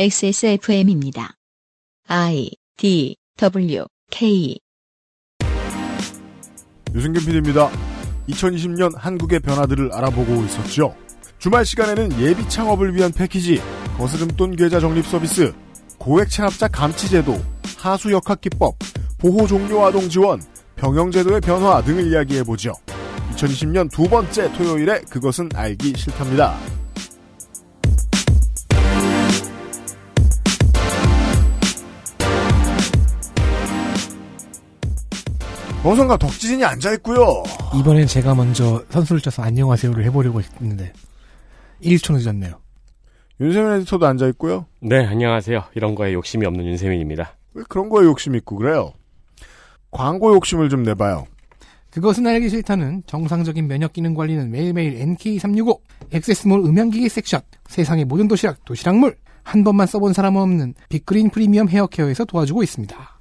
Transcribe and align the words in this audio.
XSFM입니다. 0.00 1.34
I 2.06 2.52
D 2.76 3.16
W 3.36 3.84
K 4.12 4.56
유승균 6.94 7.24
PD입니다. 7.26 7.68
2020년 8.28 8.96
한국의 8.96 9.40
변화들을 9.40 9.92
알아보고 9.92 10.44
있었죠. 10.44 10.94
주말 11.40 11.66
시간에는 11.66 12.20
예비 12.20 12.48
창업을 12.48 12.94
위한 12.94 13.10
패키지, 13.10 13.60
거스름돈 13.96 14.54
계좌 14.54 14.78
적립 14.78 15.04
서비스, 15.04 15.52
고액 15.98 16.30
체납자 16.30 16.68
감치 16.68 17.08
제도, 17.08 17.34
하수 17.76 18.12
역학 18.12 18.40
기법, 18.40 18.76
보호 19.18 19.48
종료 19.48 19.84
아동 19.84 20.08
지원, 20.08 20.40
병영 20.76 21.10
제도의 21.10 21.40
변화 21.40 21.82
등을 21.82 22.06
이야기해 22.06 22.44
보죠. 22.44 22.72
2020년 23.32 23.90
두 23.90 24.08
번째 24.08 24.52
토요일에 24.52 25.00
그것은 25.10 25.48
알기 25.56 25.94
싫답니다. 25.96 26.56
어선가 35.84 36.16
덕지진이 36.16 36.64
앉아있고요. 36.64 37.44
이번엔 37.78 38.06
제가 38.06 38.34
먼저 38.34 38.84
선수를 38.90 39.20
쳐서 39.20 39.42
안녕하세요를 39.42 40.04
해보려고 40.06 40.40
했는데 40.42 40.92
1초 41.82 42.14
늦었네요. 42.14 42.58
윤세민 43.40 43.72
에디터도 43.72 44.04
앉아있고요. 44.06 44.66
네, 44.80 45.06
안녕하세요. 45.06 45.62
이런 45.76 45.94
거에 45.94 46.12
욕심이 46.12 46.44
없는 46.44 46.64
윤세민입니다. 46.66 47.36
왜 47.54 47.62
그런 47.68 47.88
거에 47.88 48.04
욕심 48.04 48.34
있고 48.34 48.56
그래요? 48.56 48.92
광고 49.92 50.34
욕심을 50.34 50.68
좀 50.68 50.82
내봐요. 50.82 51.26
그것은 51.90 52.26
알기 52.26 52.50
싫다는 52.50 53.04
정상적인 53.06 53.66
면역 53.66 53.92
기능 53.92 54.14
관리는 54.14 54.50
매일매일 54.50 54.98
NK365 54.98 55.78
액세스몰 56.12 56.60
음향기기 56.66 57.08
섹션 57.08 57.40
세상의 57.68 58.04
모든 58.04 58.26
도시락 58.28 58.64
도시락물 58.64 59.16
한 59.44 59.64
번만 59.64 59.86
써본 59.86 60.12
사람은 60.12 60.42
없는 60.42 60.74
빅그린 60.90 61.30
프리미엄 61.30 61.68
헤어케어에서 61.68 62.24
도와주고 62.24 62.62
있습니다. 62.62 63.17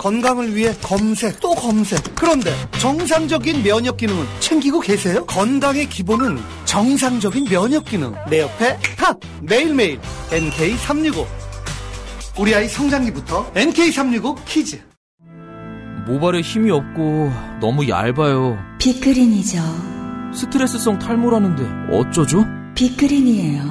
건강을 0.00 0.56
위해 0.56 0.72
검색 0.82 1.40
또 1.40 1.54
검색 1.54 2.02
그런데 2.14 2.50
정상적인 2.78 3.62
면역 3.62 3.98
기능은 3.98 4.24
챙기고 4.40 4.80
계세요? 4.80 5.26
건강의 5.26 5.90
기본은 5.90 6.38
정상적인 6.64 7.44
면역 7.44 7.84
기능 7.84 8.14
내 8.30 8.40
옆에 8.40 8.78
탑 8.96 9.20
매일매일 9.42 10.00
NK365 10.30 11.26
우리 12.38 12.54
아이 12.54 12.66
성장기부터 12.66 13.52
NK365 13.52 14.42
키즈 14.46 14.80
모발에 16.06 16.40
힘이 16.40 16.70
없고 16.70 17.30
너무 17.60 17.86
얇아요. 17.86 18.58
빅그린이죠. 18.78 19.58
스트레스성 20.32 20.98
탈모라는데 20.98 21.94
어쩌죠? 21.94 22.46
빅그린이에요. 22.74 23.62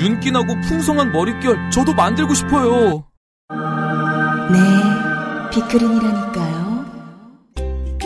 윤기나고 0.00 0.58
풍성한 0.68 1.12
머릿결 1.12 1.70
저도 1.70 1.92
만들고 1.92 2.32
싶어요. 2.32 3.04
네, 4.50 4.58
빅그린이라니까요. 5.50 6.70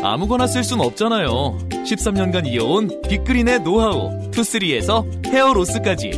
아무거나 0.03 0.47
쓸 0.47 0.64
순 0.64 0.81
없잖아요. 0.81 1.59
13년간 1.69 2.47
이어온 2.47 3.03
빅그린의 3.09 3.61
노하우 3.61 4.31
투쓰리에서 4.31 5.05
헤어로스까지. 5.27 6.11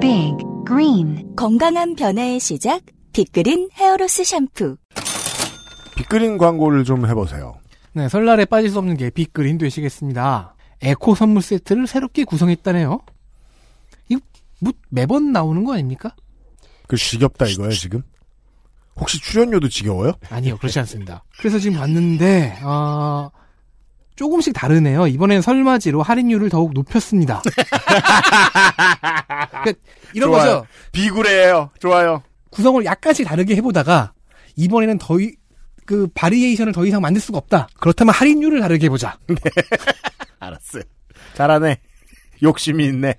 빅 0.00 0.34
그린 0.64 1.34
건강한 1.36 1.94
변화의 1.94 2.40
시작 2.40 2.82
빅그린 3.12 3.68
헤어로스 3.74 4.24
샴푸. 4.24 4.76
빅그린 5.96 6.38
광고를 6.38 6.84
좀 6.84 7.06
해보세요. 7.06 7.54
네, 7.92 8.08
설날에 8.08 8.44
빠질 8.44 8.70
수 8.70 8.78
없는 8.78 8.96
게 8.96 9.10
빅그린 9.10 9.58
되시겠습니다. 9.58 10.54
에코 10.80 11.14
선물 11.14 11.42
세트를 11.42 11.86
새롭게 11.86 12.24
구성했다네요. 12.24 13.00
이거 14.08 14.20
뭐 14.60 14.72
매번 14.88 15.32
나오는 15.32 15.62
거 15.64 15.74
아닙니까? 15.74 16.14
그 16.88 16.96
지겹다 16.96 17.46
이거예요 17.46 17.72
지금? 17.72 18.02
혹시 18.96 19.20
출연료도 19.20 19.68
지겨워요? 19.68 20.12
아니요, 20.30 20.56
그렇지 20.58 20.78
않습니다. 20.80 21.24
그래서 21.38 21.58
지금 21.58 21.78
봤는데 21.78 22.58
어, 22.62 23.30
조금씩 24.16 24.52
다르네요. 24.54 25.06
이번엔 25.06 25.40
설맞이로 25.42 26.02
할인율을 26.02 26.48
더욱 26.50 26.72
높였습니다. 26.74 27.42
그러니까 29.50 29.72
이런 30.14 30.30
좋아요. 30.30 30.42
거죠. 30.44 30.66
비굴해요. 30.92 31.70
좋아요. 31.80 32.22
구성을 32.50 32.84
약간씩 32.84 33.26
다르게 33.26 33.56
해보다가 33.56 34.12
이번에는 34.56 34.98
더 34.98 35.18
이- 35.18 35.34
그 35.86 36.06
바리에이션을 36.14 36.72
더 36.72 36.84
이상 36.86 37.00
만들 37.00 37.20
수가 37.20 37.38
없다. 37.38 37.68
그렇다면 37.80 38.14
할인율을 38.14 38.60
다르게 38.60 38.86
해보자. 38.86 39.18
알았어요. 40.38 40.82
잘하네. 41.34 41.78
욕심이 42.42 42.84
있네. 42.84 43.14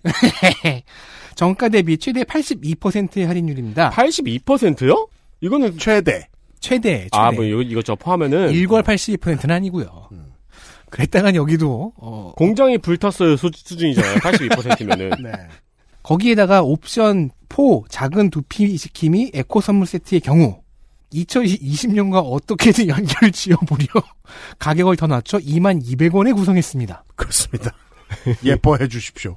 정가 1.35 1.69
대비 1.69 1.97
최대 1.97 2.23
82%의 2.23 3.25
할인율입니다. 3.25 3.89
82%요? 3.91 5.07
이거는 5.43 5.77
최대. 5.77 6.29
최대, 6.61 6.99
최대. 7.03 7.09
아, 7.11 7.31
뭐 7.31 7.43
이거 7.43 7.61
이거 7.61 7.81
접하면은 7.81 8.51
일괄 8.51 8.81
82%는 8.81 9.53
아니고요. 9.53 10.07
그랬다간 10.89 11.35
여기도 11.35 11.91
어, 11.97 12.31
공장이 12.37 12.77
불탔어요 12.77 13.35
수, 13.35 13.49
수준이잖아요. 13.53 14.15
82%면은. 14.19 15.09
네. 15.21 15.31
거기에다가 16.03 16.61
옵션 16.61 17.31
4 17.49 17.57
작은 17.89 18.29
두피 18.29 18.77
시킴이 18.77 19.31
에코 19.33 19.59
선물 19.59 19.87
세트의 19.87 20.21
경우 20.21 20.61
2020년과 21.11 22.23
어떻게든 22.23 22.87
연결을 22.87 23.31
지어보려 23.31 23.85
가격을 24.59 24.95
더 24.95 25.07
낮춰 25.07 25.39
22,200원에 25.39 26.33
구성했습니다. 26.35 27.03
그렇습니다. 27.15 27.71
예뻐해 28.45 28.87
주십시오. 28.87 29.35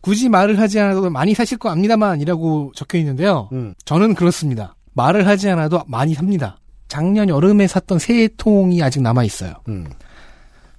굳이 0.00 0.28
말을 0.28 0.58
하지 0.58 0.78
않아도 0.80 1.08
많이 1.10 1.32
사실 1.34 1.58
거 1.58 1.70
압니다만이라고 1.70 2.72
적혀 2.74 2.98
있는데요. 2.98 3.48
음. 3.52 3.74
저는 3.84 4.14
그렇습니다. 4.14 4.74
말을 4.98 5.26
하지 5.28 5.48
않아도 5.50 5.82
많이 5.86 6.12
삽니다. 6.14 6.58
작년 6.88 7.28
여름에 7.28 7.66
샀던 7.68 7.98
세 8.00 8.28
통이 8.36 8.82
아직 8.82 9.00
남아 9.00 9.22
있어요. 9.24 9.54
음. 9.68 9.86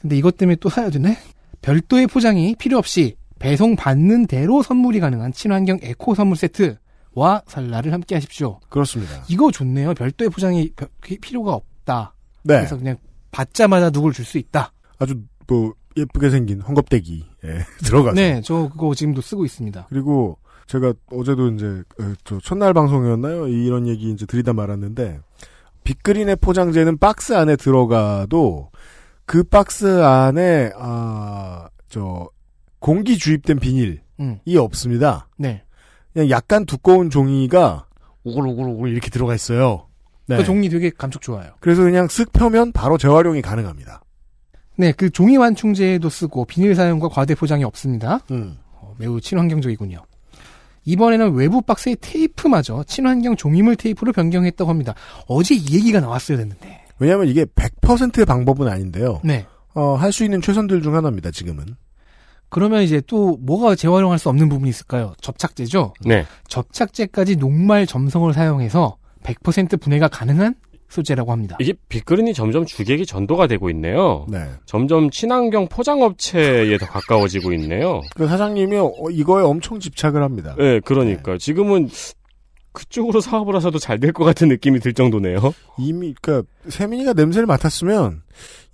근데 0.02 0.18
이것 0.18 0.36
때문에 0.38 0.58
또 0.60 0.68
사야 0.70 0.90
되네? 0.90 1.18
별도의 1.62 2.08
포장이 2.08 2.56
필요 2.56 2.78
없이 2.78 3.16
배송 3.40 3.76
받는 3.78 4.28
대로 4.28 4.62
선물이 4.62 5.00
가능한 5.00 5.32
친환경 5.32 5.78
에코 5.82 6.16
선물 6.16 6.36
세트와 6.38 7.44
설날을 7.48 7.94
함께 7.94 8.16
하십시오. 8.16 8.60
그렇습니다. 8.70 9.24
이거 9.30 9.52
좋네요. 9.52 9.94
별도의 9.94 10.30
포장이 10.30 10.72
벼- 10.76 10.88
필요가 11.22 11.54
없다. 11.54 12.14
네. 12.44 12.56
그래서 12.58 12.78
그냥 12.78 12.98
받자마자 13.32 13.90
누굴 13.90 14.12
줄 14.14 14.26
수 14.26 14.38
있다. 14.38 14.74
아주 14.98 15.22
뭐 15.48 15.74
예쁘게 15.96 16.30
생긴 16.30 16.62
헝겊대기 16.62 17.22
에 17.46 17.60
들어가서. 17.86 18.16
네, 18.16 18.42
저 18.44 18.68
그거 18.70 18.94
지금도 18.94 19.22
쓰고 19.22 19.46
있습니다. 19.46 19.86
그리고 19.90 20.38
제가 20.70 20.94
어제도 21.12 21.48
이제 21.48 21.66
어, 22.00 22.14
저 22.24 22.40
첫날 22.40 22.74
방송이었나요? 22.74 23.48
이런 23.48 23.88
얘기 23.88 24.12
이제 24.12 24.28
드리다 24.28 24.54
말았는데 24.54 25.20
빅그린의 25.84 26.36
포장재는 26.36 27.00
박스 27.00 27.34
안에 27.34 27.56
들어가도 27.56 28.70
그 29.26 29.44
박스 29.44 30.04
안에 30.04 30.72
아저 30.78 32.30
공기 32.78 33.18
주입된 33.18 33.60
비닐이 33.60 33.98
음, 34.20 34.40
없습니다. 34.60 35.28
네. 35.38 35.64
그냥 36.14 36.30
약간 36.30 36.68
두꺼운 36.68 37.10
종이가 37.10 37.88
우글우글우글 38.24 38.92
이렇게 38.92 39.10
들어가 39.10 39.34
있어요. 39.34 39.88
네. 40.28 40.38
그 40.38 40.44
종이 40.44 40.70
되게 40.70 40.92
감촉 40.92 41.24
좋아요. 41.24 41.52
그래서 41.62 41.82
그냥 41.82 42.06
쓱 42.06 42.32
펴면 42.32 42.74
바로 42.74 43.00
재활용이 43.00 43.42
가능합니다. 43.42 44.04
네, 44.78 44.92
그 44.92 45.10
종이 45.10 45.36
완충제도 45.36 46.08
쓰고 46.10 46.46
비닐 46.46 46.76
사용과 46.76 47.10
과대 47.10 47.34
포장이 47.34 47.64
없습니다. 47.64 48.20
음. 48.30 48.60
어, 48.74 48.94
매우 49.00 49.20
친환경적이군요. 49.20 50.04
이번에는 50.86 51.34
외부 51.34 51.62
박스의 51.62 51.98
테이프마저 52.02 52.84
친환경 52.88 53.36
종이물 53.36 53.76
테이프로 53.76 54.12
변경했다고 54.14 54.70
합니다. 54.70 54.94
어제 55.28 55.56
이 55.56 55.66
얘기가 55.74 56.00
나왔어야 56.00 56.38
됐는데. 56.38 56.86
왜냐하면 57.00 57.28
이게 57.28 57.46
100%의 57.46 58.26
방법은 58.26 58.68
아닌데요. 58.68 59.22
네. 59.24 59.46
어, 59.74 59.96
할 59.96 60.12
수 60.12 60.24
있는 60.24 60.42
최선들 60.42 60.82
중 60.82 60.96
하나입니다. 60.96 61.32
지금은. 61.32 61.66
그러면 62.50 62.82
이제 62.82 63.02
또 63.08 63.38
뭐가 63.42 63.76
재활용할 63.76 64.18
수 64.18 64.28
없는 64.30 64.50
부분이 64.50 64.70
있을까요? 64.70 65.14
접착제죠. 65.22 65.94
네. 66.06 66.26
접착제까지 66.48 67.36
녹말 67.36 67.86
점성을 67.86 68.34
사용해서 68.34 68.98
100% 69.24 69.80
분해가 69.80 70.08
가능한 70.08 70.56
소재라고 70.90 71.32
합니다. 71.32 71.56
이게 71.60 71.74
빅그린이 71.88 72.34
점점 72.34 72.66
주객이 72.66 73.06
전도가 73.06 73.48
되고 73.48 73.70
있네요. 73.70 74.26
네. 74.28 74.44
점점 74.66 75.10
친환경 75.10 75.68
포장업체에 75.70 76.78
더 76.78 76.86
가까워지고 76.88 77.54
있네요. 77.54 78.02
그 78.16 78.28
사장님이 78.28 78.78
어, 78.78 78.92
이거에 79.12 79.44
엄청 79.44 79.80
집착을 79.80 80.22
합니다. 80.24 80.56
네, 80.58 80.80
그러니까 80.82 81.38
지금은 81.38 81.90
그쪽으로 82.72 83.20
사업을 83.20 83.56
하셔도 83.56 83.80
잘 83.80 84.00
될 84.00 84.12
것 84.14 84.24
같은 84.24 84.48
느낌이 84.48 84.80
들 84.80 84.94
정도네요. 84.94 85.54
이미 85.78 86.14
그러니까 86.22 86.48
세민이가 86.70 87.14
냄새를 87.14 87.46
맡았으면 87.48 88.22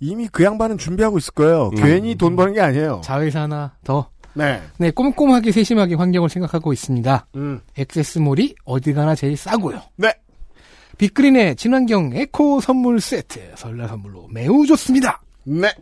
이미 0.00 0.28
그 0.30 0.44
양반은 0.44 0.78
준비하고 0.78 1.18
있을 1.18 1.32
거예요. 1.34 1.70
음. 1.72 1.76
괜히 1.76 2.14
돈 2.14 2.36
버는 2.36 2.52
게 2.52 2.60
아니에요. 2.60 3.00
자회사 3.04 3.42
하나 3.42 3.74
더. 3.84 4.08
네. 4.34 4.60
네, 4.78 4.90
꼼꼼하게 4.90 5.50
세심하게 5.50 5.94
환경을 5.94 6.28
생각하고 6.28 6.72
있습니다. 6.74 7.26
음. 7.36 7.60
액세스몰이 7.78 8.54
어디 8.66 8.92
가나 8.92 9.14
제일 9.14 9.34
싸고요. 9.36 9.80
네. 9.96 10.12
빅그린의 10.98 11.56
친환경 11.56 12.12
에코 12.14 12.60
선물 12.60 13.00
세트 13.00 13.52
설날 13.56 13.88
선물로 13.88 14.28
매우 14.28 14.66
좋습니다. 14.66 15.22
네. 15.44 15.72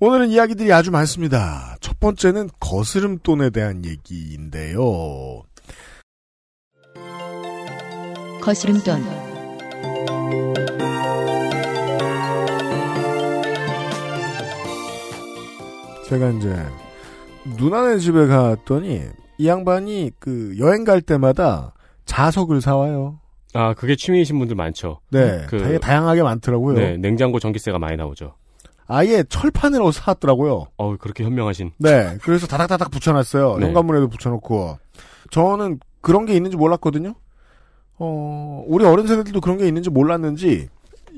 오늘은 0.00 0.30
이야기들이 0.30 0.72
아주 0.72 0.90
많습니다. 0.90 1.76
첫첫 1.80 2.00
번째는 2.00 2.48
거스름돈에 2.58 3.50
대한 3.50 3.84
얘기인데요. 3.84 5.42
거스름돈, 8.40 9.04
제가 16.08 16.30
이제 16.30 16.66
누나네 17.58 17.98
집에 17.98 18.26
갔더니 18.26 19.02
이 19.40 19.48
양반이 19.48 20.10
그 20.18 20.54
여행 20.58 20.84
갈 20.84 21.00
때마다 21.00 21.72
자석을 22.04 22.60
사와요. 22.60 23.20
아, 23.54 23.72
그게 23.72 23.96
취미이신 23.96 24.38
분들 24.38 24.54
많죠. 24.54 25.00
네, 25.10 25.46
그- 25.48 25.58
되게 25.58 25.78
다양하게 25.78 26.22
많더라고요. 26.22 26.76
네, 26.76 26.96
냉장고 26.98 27.38
전기세가 27.40 27.78
많이 27.78 27.96
나오죠. 27.96 28.34
아예 28.86 29.22
철판으로 29.26 29.92
사왔더라고요. 29.92 30.66
어우, 30.76 30.98
그렇게 30.98 31.24
현명하신. 31.24 31.70
네, 31.78 32.18
그래서 32.22 32.46
다닥다닥 32.46 32.90
붙여놨어요. 32.90 33.56
네. 33.58 33.66
현관문에도 33.66 34.08
붙여놓고. 34.08 34.78
저는 35.30 35.80
그런 36.02 36.26
게 36.26 36.34
있는지 36.34 36.58
몰랐거든요. 36.58 37.14
어, 37.98 38.64
우리 38.66 38.84
어른 38.84 39.06
세대들도 39.06 39.40
그런 39.40 39.56
게 39.56 39.66
있는지 39.66 39.88
몰랐는지 39.88 40.68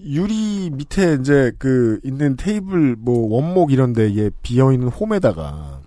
유리 0.04 0.70
밑에 0.70 1.16
이제 1.20 1.50
그 1.58 1.98
있는 2.04 2.36
테이블 2.36 2.94
뭐 2.98 3.34
원목 3.34 3.72
이런 3.72 3.92
데에 3.92 4.30
비어 4.42 4.72
있는 4.72 4.88
홈에다가 4.88 5.80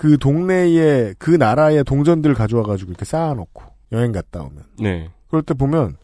그 0.00 0.16
동네에 0.16 1.12
그 1.18 1.30
나라의 1.30 1.84
동전들 1.84 2.32
가져와 2.32 2.62
가지고 2.62 2.92
이렇게 2.92 3.04
쌓아놓고 3.04 3.62
여행 3.92 4.12
갔다 4.12 4.40
오면 4.40 4.64
네. 4.78 5.10
그럴 5.28 5.42
때 5.42 5.52
보면 5.52 5.98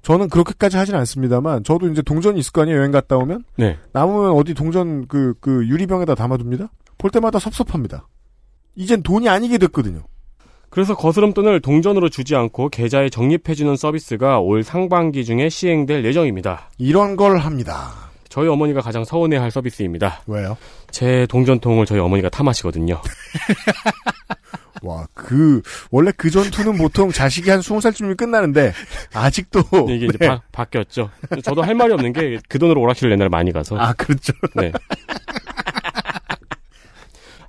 저는 0.00 0.30
그렇게까지 0.30 0.78
하진 0.78 0.94
않습니다만 0.94 1.62
저도 1.62 1.88
이제 1.88 2.00
동전이 2.00 2.40
있을 2.40 2.52
거 2.52 2.62
아니에요 2.62 2.78
여행 2.78 2.90
갔다 2.90 3.18
오면 3.18 3.44
네. 3.58 3.76
남으면 3.92 4.30
어디 4.30 4.54
동전 4.54 5.06
그, 5.08 5.34
그 5.40 5.68
유리병에다 5.68 6.14
담아둡니다. 6.14 6.70
볼 6.96 7.10
때마다 7.10 7.38
섭섭합니다. 7.38 8.08
이젠 8.76 9.02
돈이 9.02 9.28
아니게 9.28 9.58
됐거든요. 9.58 10.04
그래서 10.70 10.96
거스름돈을 10.96 11.60
동전으로 11.60 12.08
주지 12.08 12.34
않고 12.34 12.70
계좌에 12.70 13.10
적립해주는 13.10 13.76
서비스가 13.76 14.40
올 14.40 14.62
상반기 14.62 15.22
중에 15.26 15.50
시행될 15.50 16.02
예정입니다. 16.06 16.70
이런 16.78 17.16
걸 17.16 17.36
합니다. 17.36 18.03
저희 18.34 18.48
어머니가 18.48 18.80
가장 18.80 19.04
서운해할 19.04 19.52
서비스입니다. 19.52 20.22
왜요? 20.26 20.56
제 20.90 21.24
동전통을 21.30 21.86
저희 21.86 22.00
어머니가 22.00 22.28
탐하시거든요. 22.30 23.00
와, 24.82 25.06
그, 25.14 25.62
원래 25.92 26.10
그 26.16 26.28
전투는 26.30 26.76
보통 26.76 27.12
자식이 27.12 27.48
한 27.48 27.60
20살쯤이면 27.60 28.16
끝나는데, 28.16 28.72
아직도. 29.12 29.60
이게 29.88 30.06
이제 30.06 30.18
네. 30.18 30.26
바, 30.26 30.42
바뀌었죠. 30.50 31.10
저도 31.44 31.62
할 31.62 31.76
말이 31.76 31.92
없는 31.92 32.12
게 32.12 32.40
그 32.48 32.58
돈으로 32.58 32.80
오락실을 32.80 33.12
옛날에 33.12 33.28
많이 33.28 33.52
가서. 33.52 33.78
아, 33.78 33.92
그렇죠. 33.92 34.32
네. 34.56 34.72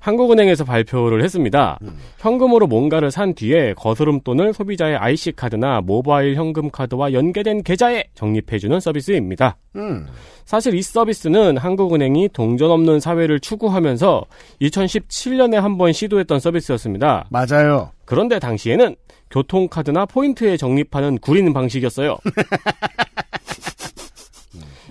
한국은행에서 0.06 0.66
발표를 0.66 1.24
했습니다. 1.24 1.80
음. 1.82 1.98
현금으로 2.20 2.68
뭔가를 2.68 3.10
산 3.10 3.34
뒤에 3.34 3.74
거스름 3.74 4.22
돈을 4.22 4.54
소비자의 4.54 4.98
IC카드나 4.98 5.82
모바일 5.82 6.36
현금 6.36 6.70
카드와 6.70 7.12
연계된 7.12 7.64
계좌에 7.64 8.04
적립해주는 8.14 8.80
서비스입니다. 8.80 9.58
음. 9.76 10.06
사실 10.46 10.76
이 10.76 10.82
서비스는 10.84 11.58
한국은행이 11.58 12.30
동전 12.34 12.70
없는 12.70 13.00
사회를 13.00 13.40
추구하면서 13.40 14.26
2017년에 14.62 15.56
한 15.56 15.76
번 15.76 15.92
시도했던 15.92 16.40
서비스였습니다. 16.40 17.26
맞아요. 17.32 17.90
그런데 18.06 18.38
당시에는 18.38 18.96
교통카드나 19.32 20.06
포인트에 20.06 20.56
적립하는 20.56 21.18
구린 21.18 21.52
방식이었어요. 21.52 22.16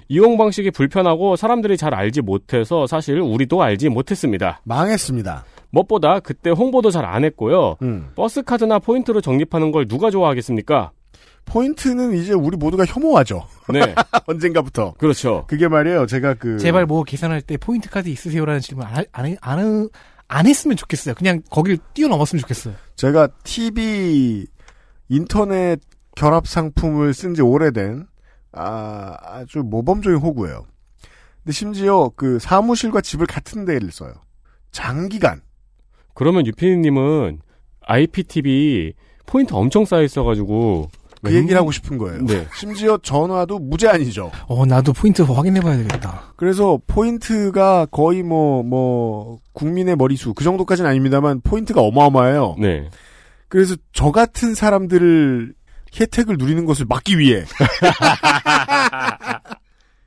이용 0.09 0.37
방식이 0.37 0.71
불편하고 0.71 1.37
사람들이 1.37 1.77
잘 1.77 1.95
알지 1.95 2.21
못해서 2.23 2.87
사실 2.87 3.21
우리도 3.21 3.63
알지 3.63 3.89
못했습니다. 3.89 4.61
망했습니다. 4.65 5.45
무엇보다 5.71 6.21
그때 6.21 6.51
홍보도 6.51 6.91
잘 6.91 7.05
안 7.05 7.25
했고요. 7.25 7.77
음. 7.83 8.11
버스 8.15 8.43
카드나 8.43 8.79
포인트로 8.79 9.21
적립하는 9.21 9.73
걸 9.73 9.87
누가 9.89 10.11
좋아하겠습니까? 10.11 10.93
포인트는 11.47 12.15
이제 12.17 12.33
우리 12.33 12.57
모두가 12.57 12.85
혐오하죠. 12.87 13.47
네, 13.73 13.81
언젠가부터. 14.27 14.95
그렇죠. 14.97 15.45
그게 15.47 15.69
말이에요. 15.69 16.07
제가 16.07 16.35
그. 16.35 16.59
제발 16.59 16.87
뭐 16.87 17.03
계산할 17.05 17.43
때 17.43 17.57
포인트 17.59 17.91
카드 17.91 18.09
있으세요라는 18.09 18.61
질문 18.61 18.87
안, 18.87 18.97
하- 18.97 19.05
안, 19.13 19.27
해- 19.27 19.37
안, 19.41 19.59
해- 19.59 19.89
안 20.29 20.47
했으면 20.47 20.77
좋겠어요. 20.77 21.15
그냥 21.15 21.43
거길 21.51 21.79
뛰어넘었으면 21.93 22.41
좋겠어요. 22.41 22.75
제가 22.97 23.29
TV 23.45 24.47
인터넷 25.09 25.81
결합 26.17 26.47
상품을 26.47 27.13
쓴 27.13 27.35
지 27.35 27.43
오래된 27.43 28.07
아, 28.55 29.17
아주 29.21 29.63
모범적인 29.65 30.19
호구예요. 30.19 30.67
근데 31.43 31.53
심지어 31.53 32.11
그 32.17 32.39
사무실과 32.39 33.01
집을 33.01 33.27
같은 33.27 33.65
데를 33.65 33.91
써요. 33.91 34.13
장기간. 34.71 35.43
그러면 36.15 36.47
유피디님은 36.47 37.41
IPTV 37.83 38.95
포인트 39.27 39.53
엄청 39.55 39.85
쌓여 39.85 40.03
있어가지고 40.03 40.89
그 41.23 41.35
얘기를 41.35 41.57
하고 41.57 41.73
싶은 41.73 41.99
거예요. 41.99 42.23
네. 42.25 42.47
심지어 42.55 42.99
전화도 42.99 43.59
무제한이죠. 43.59 44.31
어, 44.47 44.67
나도 44.67 44.93
포인트 44.93 45.23
확인해봐야 45.23 45.79
되겠다. 45.79 46.35
그래서 46.37 46.79
포인트가 46.87 47.87
거의 47.87 48.23
뭐, 48.23 48.63
뭐, 48.63 49.39
국민의 49.55 49.97
머리수, 49.97 50.35
그 50.35 50.45
정도까지는 50.45 50.89
아닙니다만, 50.89 51.41
포인트가 51.41 51.81
어마어마해요. 51.81 52.57
네. 52.59 52.91
그래서 53.49 53.75
저 53.93 54.13
같은 54.13 54.55
사람들을 54.55 55.55
혜택을 55.99 56.37
누리는 56.39 56.65
것을 56.67 56.87
막기 56.89 57.19
위해. 57.19 57.45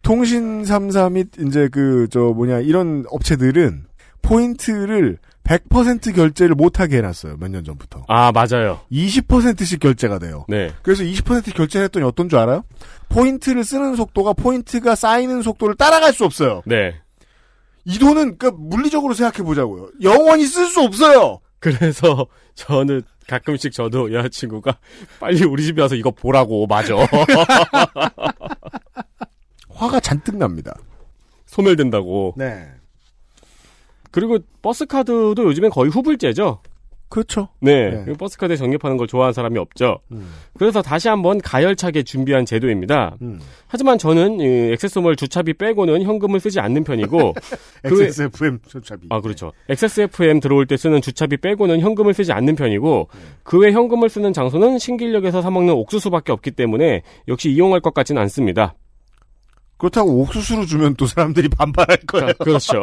통신 0.01 0.63
3사 0.63 1.11
및, 1.11 1.27
이제 1.39 1.67
그, 1.71 2.07
저, 2.09 2.19
뭐냐, 2.19 2.59
이런 2.59 3.05
업체들은 3.09 3.85
포인트를 4.21 5.17
100% 5.43 6.13
결제를 6.15 6.55
못하게 6.55 6.97
해놨어요. 6.97 7.37
몇 7.39 7.49
년 7.49 7.63
전부터. 7.63 8.03
아 8.09 8.31
맞아요. 8.33 8.81
20%씩 8.91 9.79
결제가 9.79 10.19
돼요. 10.19 10.45
네. 10.49 10.71
그래서 10.81 11.03
20% 11.03 11.53
결제를 11.53 11.85
했더니 11.85 12.05
어떤 12.05 12.27
줄 12.27 12.37
알아요? 12.39 12.63
포인트를 13.07 13.63
쓰는 13.63 13.95
속도가 13.95 14.33
포인트가 14.33 14.95
쌓이는 14.95 15.41
속도를 15.41 15.75
따라갈 15.75 16.11
수 16.11 16.25
없어요. 16.25 16.61
네. 16.65 16.95
이 17.85 17.97
돈은 17.97 18.37
그 18.37 18.47
물리적으로 18.47 19.13
생각해 19.13 19.45
보자고요. 19.45 19.89
영원히 20.01 20.45
쓸 20.45 20.65
수 20.67 20.81
없어요. 20.81 21.39
그래서 21.59 22.27
저는 22.55 23.01
가끔씩 23.27 23.73
저도 23.73 24.13
여자친구가 24.13 24.77
빨리 25.19 25.43
우리 25.43 25.63
집에 25.63 25.81
와서 25.81 25.95
이거 25.95 26.11
보라고 26.11 26.65
맞아. 26.67 26.95
화가 29.69 29.99
잔뜩 29.99 30.37
납니다. 30.37 30.75
소멸된다고. 31.45 32.33
네. 32.37 32.67
그리고 34.11 34.39
버스 34.61 34.85
카드도 34.85 35.35
요즘엔 35.37 35.69
거의 35.69 35.91
후불제죠. 35.91 36.61
그렇죠. 37.09 37.47
네. 37.61 38.03
네. 38.05 38.13
버스카드에 38.13 38.57
적립하는 38.57 38.97
걸 38.97 39.07
좋아하는 39.07 39.31
사람이 39.33 39.57
없죠. 39.57 39.99
음. 40.11 40.27
그래서 40.57 40.81
다시 40.81 41.07
한번 41.07 41.39
가열차게 41.39 42.03
준비한 42.03 42.45
제도입니다. 42.45 43.15
음. 43.21 43.39
하지만 43.67 43.97
저는 43.97 44.39
이 44.41 44.71
액세스몰 44.73 45.15
주차비 45.15 45.53
빼고는 45.53 46.03
현금을 46.03 46.39
쓰지 46.39 46.59
않는 46.59 46.83
편이고 46.83 47.33
그 47.83 47.99
외- 47.99 48.05
XSFM 48.07 48.59
소차비. 48.67 49.07
아 49.09 49.21
그렇죠. 49.21 49.53
XSFM 49.69 50.39
들어올 50.41 50.65
때 50.67 50.75
쓰는 50.75 50.99
주차비 51.01 51.37
빼고는 51.37 51.79
현금을 51.79 52.13
쓰지 52.13 52.31
않는 52.33 52.55
편이고 52.55 53.07
그외 53.43 53.71
현금을 53.71 54.09
쓰는 54.09 54.33
장소는 54.33 54.77
신길역에서 54.77 55.41
사 55.41 55.49
먹는 55.49 55.73
옥수수밖에 55.75 56.31
없기 56.33 56.51
때문에 56.51 57.03
역시 57.29 57.49
이용할 57.51 57.79
것 57.79 57.93
같지는 57.93 58.21
않습니다. 58.23 58.75
그렇다고 59.77 60.21
옥수수로 60.21 60.65
주면 60.65 60.95
또 60.95 61.05
사람들이 61.05 61.49
반발할 61.49 61.97
거예요. 62.07 62.27
자, 62.27 62.33
그렇죠. 62.43 62.81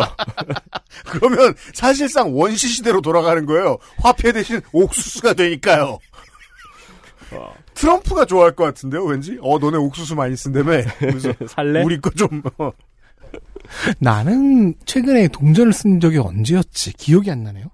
그러면 1.06 1.54
사실상 1.72 2.36
원시 2.36 2.68
시대로 2.68 3.00
돌아가는 3.00 3.44
거예요. 3.46 3.78
화폐 3.98 4.32
대신 4.32 4.60
옥수수가 4.72 5.34
되니까요. 5.34 5.98
트럼프가 7.74 8.24
좋아할 8.24 8.52
것 8.52 8.64
같은데요, 8.64 9.04
왠지? 9.04 9.36
어, 9.42 9.58
너네 9.58 9.76
옥수수 9.76 10.14
많이 10.14 10.36
쓴다며. 10.36 10.82
살래? 11.48 11.82
우리 11.82 12.00
거 12.00 12.10
좀. 12.10 12.42
어. 12.58 12.70
나는 13.98 14.74
최근에 14.84 15.28
동전을 15.28 15.72
쓴 15.72 15.98
적이 15.98 16.18
언제였지? 16.18 16.92
기억이 16.92 17.30
안 17.30 17.42
나네요. 17.42 17.66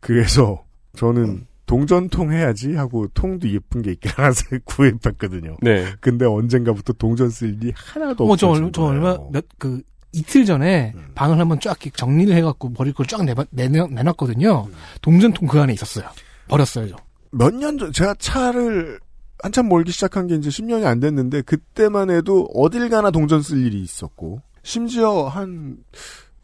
그래서 0.00 0.64
저는 0.96 1.46
동전통 1.66 2.32
해야지 2.32 2.74
하고 2.74 3.06
통도 3.14 3.48
예쁜 3.50 3.82
게 3.82 3.92
있긴 3.92 4.10
하나 4.14 4.30
구입했거든요. 4.64 5.56
네. 5.62 5.86
근데 6.00 6.24
언젠가부터 6.26 6.92
동전 6.94 7.30
쓸 7.30 7.54
일이 7.54 7.72
하나도 7.74 8.24
어, 8.28 8.36
저, 8.36 8.48
없어진 8.48 8.64
얼- 8.66 8.72
저 8.72 8.82
거예요. 8.82 8.94
얼마, 8.94 9.18
몇, 9.32 9.44
그, 9.58 9.82
이틀 10.12 10.44
전에 10.44 10.92
음. 10.94 11.08
방을 11.14 11.38
한번 11.38 11.58
쫙 11.60 11.76
정리를 11.96 12.34
해갖고 12.36 12.72
버릴 12.72 12.92
걸 12.92 13.06
쫙 13.06 13.24
내놨거든요. 13.50 14.68
동전통 15.02 15.48
그 15.48 15.60
안에 15.60 15.72
있었어요. 15.72 16.06
버렸어요, 16.48 16.88
저. 16.88 16.96
몇년 17.32 17.78
전, 17.78 17.92
제가 17.92 18.14
차를 18.18 19.00
한참 19.42 19.66
몰기 19.68 19.90
시작한 19.90 20.26
게 20.28 20.36
이제 20.36 20.50
10년이 20.50 20.84
안 20.84 21.00
됐는데, 21.00 21.42
그때만 21.42 22.10
해도 22.10 22.48
어딜 22.54 22.88
가나 22.88 23.10
동전 23.10 23.42
쓸 23.42 23.58
일이 23.66 23.82
있었고, 23.82 24.40
심지어 24.62 25.24
한, 25.26 25.78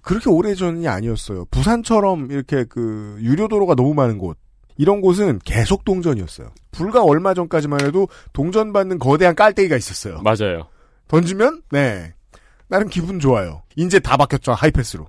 그렇게 0.02 0.28
오래 0.28 0.54
전이 0.54 0.88
아니었어요. 0.88 1.44
부산처럼 1.50 2.30
이렇게 2.32 2.64
그, 2.64 3.16
유료 3.20 3.46
도로가 3.48 3.74
너무 3.76 3.94
많은 3.94 4.18
곳. 4.18 4.36
이런 4.80 5.02
곳은 5.02 5.40
계속 5.44 5.84
동전이었어요. 5.84 6.48
불과 6.70 7.04
얼마 7.04 7.34
전까지만 7.34 7.84
해도 7.84 8.08
동전 8.32 8.72
받는 8.72 8.98
거대한 8.98 9.34
깔때기가 9.34 9.76
있었어요. 9.76 10.22
맞아요. 10.22 10.68
던지면, 11.06 11.60
네. 11.70 12.14
나름 12.66 12.88
기분 12.88 13.20
좋아요. 13.20 13.60
이제 13.76 13.98
다 14.00 14.16
바뀌었죠, 14.16 14.52
하이패스로. 14.54 15.06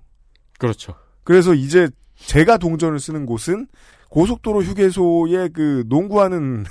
그렇죠. 0.59 0.93
그래서 1.23 1.53
이제 1.53 1.87
제가 2.17 2.57
동전을 2.57 2.99
쓰는 2.99 3.25
곳은 3.25 3.67
고속도로 4.09 4.61
휴게소에 4.61 5.47
그 5.53 5.85
농구하는 5.87 6.65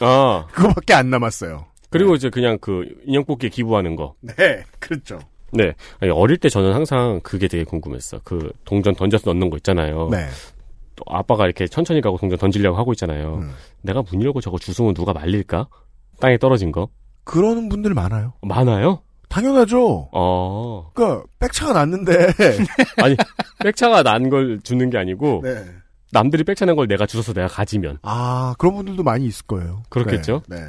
아 0.00 0.48
그거밖에 0.50 0.92
안 0.92 1.08
남았어요. 1.08 1.66
그리고 1.88 2.16
이제 2.16 2.30
그냥 2.30 2.58
그 2.60 2.84
인형 3.04 3.24
뽑기에 3.26 3.50
기부하는 3.50 3.94
거. 3.94 4.16
네, 4.22 4.64
그렇죠. 4.80 5.20
네. 5.52 5.72
아니, 6.00 6.10
어릴 6.10 6.36
때 6.36 6.48
저는 6.48 6.72
항상 6.72 7.20
그게 7.22 7.46
되게 7.46 7.62
궁금했어. 7.62 8.20
그 8.24 8.52
동전 8.64 8.96
던져서 8.96 9.32
넣는 9.34 9.50
거 9.50 9.56
있잖아요. 9.58 10.08
네. 10.10 10.26
또 11.00 11.14
아빠가 11.14 11.44
이렇게 11.44 11.66
천천히 11.66 12.00
가고 12.00 12.16
동전 12.18 12.38
던지려고 12.38 12.76
하고 12.78 12.92
있잖아요. 12.92 13.36
음. 13.36 13.50
내가 13.82 14.02
문 14.02 14.22
열고 14.22 14.40
저거 14.40 14.58
주우면 14.58 14.94
누가 14.94 15.12
말릴까? 15.12 15.68
땅에 16.20 16.36
떨어진 16.38 16.72
거. 16.72 16.88
그러는 17.24 17.68
분들 17.68 17.94
많아요. 17.94 18.34
많아요? 18.42 19.02
당연하죠. 19.28 20.08
어. 20.12 20.90
그러니까 20.94 21.24
백차가 21.38 21.72
났는데. 21.72 22.12
아니, 23.02 23.16
백차가 23.62 24.02
난 24.02 24.28
걸 24.28 24.60
주는 24.62 24.90
게 24.90 24.98
아니고 24.98 25.40
네. 25.44 25.64
남들이 26.12 26.42
백차 26.44 26.64
낸걸 26.64 26.88
내가 26.88 27.06
주워서 27.06 27.32
내가 27.32 27.46
가지면 27.46 27.98
아 28.02 28.54
그런 28.58 28.74
분들도 28.74 29.02
많이 29.04 29.26
있을 29.26 29.46
거예요. 29.46 29.82
그렇겠죠? 29.88 30.42
네. 30.48 30.56
네. 30.56 30.62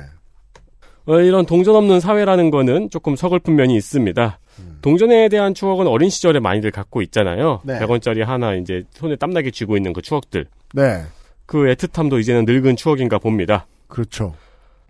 어, 1.05 1.20
이런 1.20 1.46
동전 1.46 1.75
없는 1.75 2.00
사회라는 2.00 2.51
거는 2.51 2.89
조금 2.89 3.15
서글픈 3.15 3.55
면이 3.55 3.75
있습니다. 3.75 4.39
동전에 4.81 5.29
대한 5.29 5.53
추억은 5.53 5.88
어린 5.88 6.10
시절에 6.10 6.39
많이들 6.39 6.72
갖고 6.72 7.01
있잖아요. 7.03 7.62
네. 7.63 7.79
100원짜리 7.79 8.24
하나 8.24 8.53
이제 8.55 8.84
손에 8.91 9.15
땀나게 9.15 9.51
쥐고 9.51 9.77
있는 9.77 9.93
그 9.93 10.01
추억들. 10.01 10.46
네. 10.74 11.03
그 11.46 11.58
애틋함도 11.58 12.20
이제는 12.20 12.46
늙은 12.46 12.75
추억인가 12.75 13.17
봅니다. 13.20 13.65
그렇죠. 13.88 14.34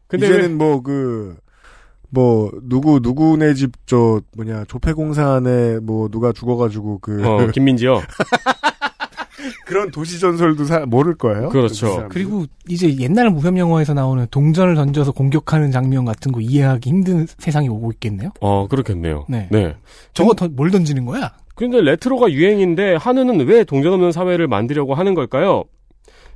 근데 0.08 0.28
이제는 0.28 0.58
뭐 0.58 0.82
그뭐 0.82 2.52
누구 2.64 3.00
누구네 3.02 3.54
집 3.54 3.72
저 3.86 4.22
뭐냐 4.36 4.66
조폐공사 4.66 5.34
안에 5.36 5.80
뭐 5.80 6.08
누가 6.10 6.32
죽어가지고 6.34 7.00
그 7.00 7.22
왜, 7.22 7.28
어, 7.28 7.48
김민지요. 7.48 8.02
그런 9.66 9.92
도시 9.92 10.20
전설도 10.20 10.66
사, 10.66 10.86
모를 10.86 11.16
거예요. 11.16 11.50
그렇죠. 11.50 12.08
그. 12.08 12.10
그리고 12.10 12.46
이제 12.68 12.96
옛날 12.98 13.30
무협 13.30 13.58
영화에서 13.58 13.94
나오는 13.94 14.26
동전을 14.30 14.76
던져서 14.76 15.12
공격하는 15.12 15.72
장면 15.72 16.06
같은 16.06 16.32
거 16.32 16.42
이해하기 16.42 16.90
힘든 16.90 17.26
세상이 17.38 17.70
오고 17.70 17.92
있겠네요. 17.94 18.32
어, 18.42 18.68
그렇겠네요. 18.68 19.26
네. 19.30 19.48
네. 19.52 19.76
저거 20.14 20.34
더, 20.34 20.48
뭘 20.48 20.72
던지는 20.72 21.06
거야? 21.06 21.34
근데 21.56 21.82
레트로가 21.82 22.32
유행인데 22.32 22.96
한우는 22.96 23.46
왜 23.48 23.64
동전 23.64 23.94
없는 23.94 24.12
사회를 24.12 24.48
만들려고 24.48 24.96
하는 24.96 25.14
걸까요? 25.14 25.64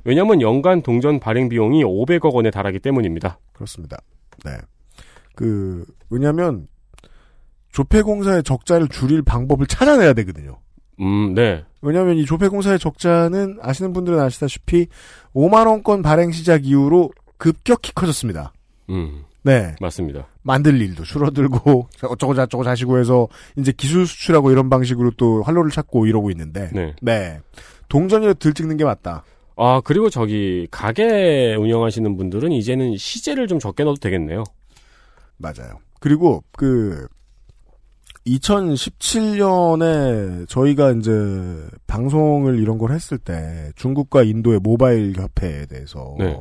왜냐면 0.04 0.40
연간 0.40 0.82
동전 0.82 1.18
발행 1.18 1.48
비용이 1.48 1.82
500억 1.82 2.32
원에 2.32 2.50
달하기 2.50 2.78
때문입니다. 2.78 3.38
그렇습니다. 3.52 3.98
네. 4.44 4.52
그 5.34 5.84
왜냐하면 6.10 6.68
조폐공사의 7.72 8.42
적자를 8.44 8.88
줄일 8.88 9.22
방법을 9.22 9.66
찾아내야 9.66 10.12
되거든요. 10.14 10.58
음, 11.00 11.34
네. 11.34 11.64
왜냐하면 11.82 12.16
이 12.16 12.24
조폐공사의 12.24 12.78
적자는 12.78 13.58
아시는 13.60 13.92
분들은 13.92 14.18
아시다시피 14.18 14.86
5만 15.34 15.66
원권 15.66 16.02
발행 16.02 16.32
시작 16.32 16.66
이후로 16.66 17.10
급격히 17.36 17.92
커졌습니다. 17.94 18.52
음, 18.90 19.24
네. 19.42 19.76
맞습니다. 19.80 20.26
만들 20.42 20.80
일도 20.80 21.04
줄어들고 21.04 21.88
어쩌고 22.02 22.34
저쩌고 22.34 22.64
자시고 22.64 22.98
해서 22.98 23.28
이제 23.56 23.72
기술 23.76 24.06
수출하고 24.06 24.50
이런 24.50 24.70
방식으로 24.70 25.12
또 25.16 25.42
활로를 25.42 25.70
찾고 25.70 26.06
이러고 26.06 26.30
있는데 26.30 26.70
네. 26.72 26.94
네. 27.02 27.40
동전이라도 27.88 28.38
들찍는 28.38 28.76
게 28.76 28.84
맞다. 28.84 29.24
아, 29.56 29.80
그리고 29.82 30.10
저기, 30.10 30.68
가게 30.70 31.56
운영하시는 31.58 32.16
분들은 32.16 32.52
이제는 32.52 32.98
시제를 32.98 33.48
좀 33.48 33.58
적게 33.58 33.84
넣어도 33.84 33.98
되겠네요. 33.98 34.44
맞아요. 35.38 35.78
그리고 35.98 36.44
그 36.52 37.08
2017년에 38.26 40.48
저희가 40.48 40.92
이제 40.92 41.12
방송을 41.86 42.58
이런 42.58 42.78
걸 42.78 42.92
했을 42.92 43.18
때 43.18 43.70
중국과 43.76 44.22
인도의 44.22 44.60
모바일 44.60 45.12
협회에 45.16 45.66
대해서 45.66 46.14
네. 46.18 46.34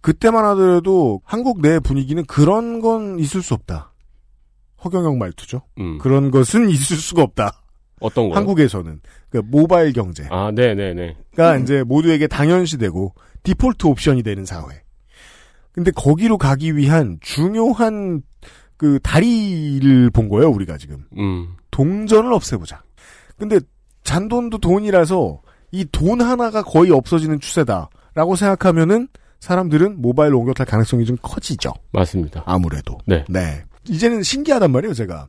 그때만 0.00 0.42
하더라도 0.44 1.20
한국 1.24 1.60
내 1.60 1.78
분위기는 1.78 2.24
그런 2.26 2.80
건 2.80 3.18
있을 3.18 3.42
수 3.42 3.52
없다. 3.54 3.92
허경영 4.84 5.18
말투죠. 5.18 5.62
음. 5.78 5.98
그런 5.98 6.32
것은 6.32 6.68
있을 6.68 6.96
수가 6.96 7.22
없다. 7.22 7.62
어떤 8.00 8.28
거요? 8.28 8.36
한국에서는 8.36 9.00
그 9.30 9.42
모바일 9.44 9.92
경제가 9.92 10.34
아, 10.34 10.50
네 10.50 10.74
네네. 10.74 11.16
이제 11.62 11.84
모두에게 11.84 12.26
당연시되고 12.26 13.14
디폴트 13.44 13.86
옵션이 13.86 14.24
되는 14.24 14.44
사회. 14.44 14.82
근데 15.70 15.92
거기로 15.92 16.36
가기 16.36 16.76
위한 16.76 17.18
중요한 17.20 18.22
그 18.76 18.98
다리를 19.02 20.10
본 20.10 20.28
거예요, 20.28 20.48
우리가 20.50 20.76
지금. 20.78 21.04
음, 21.18 21.54
동전을 21.70 22.32
없애보자. 22.32 22.82
근데 23.38 23.58
잔돈도 24.04 24.58
돈이라서 24.58 25.40
이 25.72 25.86
돈 25.90 26.20
하나가 26.20 26.62
거의 26.62 26.90
없어지는 26.90 27.40
추세다라고 27.40 28.36
생각하면은 28.36 29.08
사람들은 29.40 30.00
모바일로 30.02 30.38
옮겨탈 30.40 30.66
가능성이 30.66 31.04
좀 31.04 31.16
커지죠. 31.22 31.72
맞습니다. 31.92 32.42
아무래도. 32.46 32.98
네. 33.06 33.24
네. 33.28 33.64
이제는 33.88 34.22
신기하단 34.22 34.70
말이에요, 34.70 34.94
제가. 34.94 35.28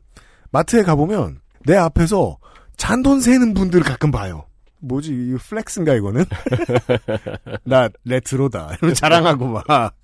마트에 0.52 0.82
가보면 0.82 1.40
내 1.66 1.76
앞에서 1.76 2.36
잔돈 2.76 3.20
세는 3.20 3.54
분들을 3.54 3.84
가끔 3.84 4.10
봐요. 4.10 4.44
뭐지, 4.80 5.12
이 5.12 5.34
flex인가, 5.38 5.94
이거는? 5.94 6.24
나 7.64 7.88
레트로다. 8.04 8.76
자랑하고 8.94 9.46
막. 9.46 9.94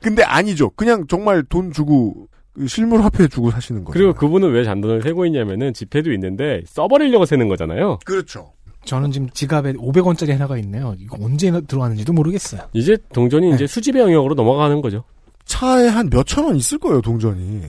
근데 0.00 0.22
아니죠. 0.22 0.70
그냥 0.70 1.06
정말 1.08 1.42
돈 1.44 1.72
주고, 1.72 2.28
실물 2.66 3.02
화폐 3.02 3.28
주고 3.28 3.50
사시는 3.50 3.84
거죠. 3.84 3.92
그리고 3.92 4.12
그분은 4.14 4.50
왜 4.52 4.64
잔돈을 4.64 5.02
세고 5.02 5.26
있냐면은 5.26 5.72
지폐도 5.72 6.12
있는데 6.14 6.62
써버리려고 6.66 7.24
세는 7.26 7.48
거잖아요. 7.48 7.98
그렇죠. 8.04 8.52
저는 8.84 9.12
지금 9.12 9.28
지갑에 9.30 9.74
500원짜리 9.74 10.30
하나가 10.30 10.56
있네요. 10.58 10.94
이거 10.98 11.16
언제 11.20 11.50
들어왔는지도 11.50 12.12
모르겠어요. 12.12 12.62
이제 12.72 12.96
동전이 13.12 13.48
네. 13.50 13.54
이제 13.54 13.66
수집의 13.66 14.00
영역으로 14.02 14.34
넘어가는 14.34 14.80
거죠. 14.80 15.04
차에 15.44 15.88
한 15.88 16.08
몇천 16.10 16.44
원 16.44 16.56
있을 16.56 16.78
거예요, 16.78 17.00
동전이. 17.00 17.62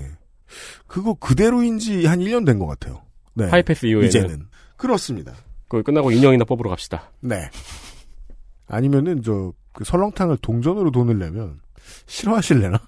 그거 0.88 1.14
그대로인지 1.14 2.06
한 2.06 2.20
1년 2.20 2.46
된 2.46 2.58
것 2.60 2.68
같아요. 2.68 3.02
네. 3.34 3.46
하이패스 3.46 3.86
이후에는. 3.86 4.08
이제는. 4.08 4.46
그렇습니다. 4.78 5.34
그거 5.68 5.84
끝나고 5.84 6.12
인형이나 6.12 6.46
뽑으러 6.46 6.70
갑시다. 6.70 7.12
네. 7.22 7.50
아니면은, 8.68 9.22
저, 9.24 9.52
그 9.74 9.84
설렁탕을 9.84 10.38
동전으로 10.42 10.92
돈을 10.92 11.20
내면, 11.20 11.60
싫어하실래나? 12.08 12.80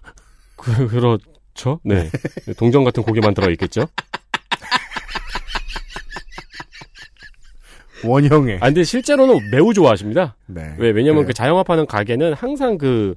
그, 0.55 0.87
그렇 0.87 1.17
죠. 1.61 1.79
네. 1.83 2.09
동전 2.57 2.83
같은 2.83 3.03
고기만 3.03 3.35
들어있겠죠. 3.35 3.85
원형에. 8.03 8.55
아, 8.55 8.65
근데 8.65 8.83
실제로는 8.83 9.51
매우 9.51 9.75
좋아하십니다. 9.75 10.35
네. 10.47 10.73
왜, 10.79 10.89
왜냐면 10.89 11.17
그래요. 11.17 11.27
그 11.27 11.33
자영업하는 11.33 11.85
가게는 11.85 12.33
항상 12.33 12.79
그, 12.79 13.13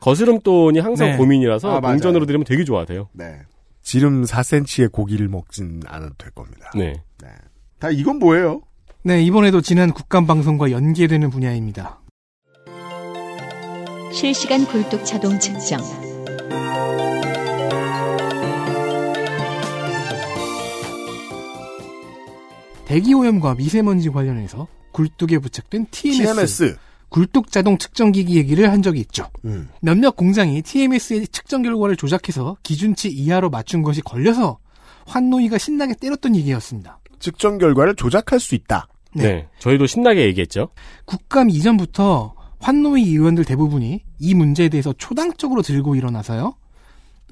거스름돈이 0.00 0.80
항상 0.80 1.12
네. 1.12 1.16
고민이라서 1.16 1.76
아. 1.76 1.80
동전으로 1.80 2.26
드리면 2.26 2.44
되게 2.44 2.64
좋아하세요. 2.64 3.10
네. 3.12 3.38
지름 3.82 4.24
4cm의 4.24 4.90
고기를 4.90 5.28
먹진 5.28 5.80
않아도 5.86 6.14
될 6.18 6.32
겁니다. 6.32 6.72
네. 6.74 6.94
다 7.78 7.90
이건 7.90 8.18
뭐예요? 8.18 8.62
네, 9.04 9.22
이번에도 9.22 9.60
지난 9.60 9.92
국감방송과 9.92 10.72
연계되는 10.72 11.30
분야입니다. 11.30 12.00
실시간 14.12 14.64
굴뚝 14.64 15.04
자동 15.04 15.38
측정. 15.38 15.80
대기오염과 22.98 23.56
미세먼지 23.56 24.08
관련해서 24.10 24.68
굴뚝에 24.92 25.38
부착된 25.38 25.86
TMS, 25.90 26.22
TMS. 26.22 26.76
굴뚝 27.08 27.50
자동 27.50 27.76
측정기기 27.76 28.36
얘기를 28.36 28.70
한 28.70 28.82
적이 28.82 29.00
있죠. 29.00 29.28
음. 29.44 29.68
몇몇 29.80 30.14
공장이 30.14 30.62
TMS의 30.62 31.26
측정 31.28 31.62
결과를 31.62 31.96
조작해서 31.96 32.56
기준치 32.62 33.08
이하로 33.10 33.50
맞춘 33.50 33.82
것이 33.82 34.00
걸려서 34.00 34.58
환노이가 35.06 35.58
신나게 35.58 35.94
때렸던 35.94 36.36
얘기였습니다. 36.36 37.00
측정 37.18 37.58
결과를 37.58 37.96
조작할 37.96 38.38
수 38.38 38.54
있다. 38.54 38.86
네. 39.12 39.22
네. 39.24 39.48
저희도 39.58 39.86
신나게 39.86 40.24
얘기했죠. 40.26 40.68
국감 41.04 41.50
이전부터 41.50 42.34
환노위 42.60 43.02
의원들 43.10 43.44
대부분이 43.44 44.02
이 44.20 44.34
문제에 44.34 44.68
대해서 44.68 44.92
초당적으로 44.96 45.62
들고 45.62 45.96
일어나서요. 45.96 46.54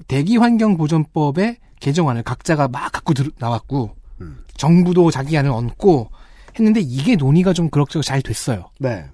대기환경보전법의 0.07 1.57
개정안을 1.79 2.23
각자가 2.23 2.67
막 2.67 2.91
갖고 2.91 3.13
들- 3.13 3.31
나왔고 3.39 3.95
음. 4.21 4.43
정부도 4.57 5.11
자기 5.11 5.37
안을 5.37 5.49
얹고 5.51 6.09
했는데 6.57 6.79
이게 6.81 7.15
논의가 7.15 7.53
좀 7.53 7.69
그럭저럭 7.69 8.03
잘 8.05 8.21
됐어요. 8.21 8.69
네. 8.79 9.05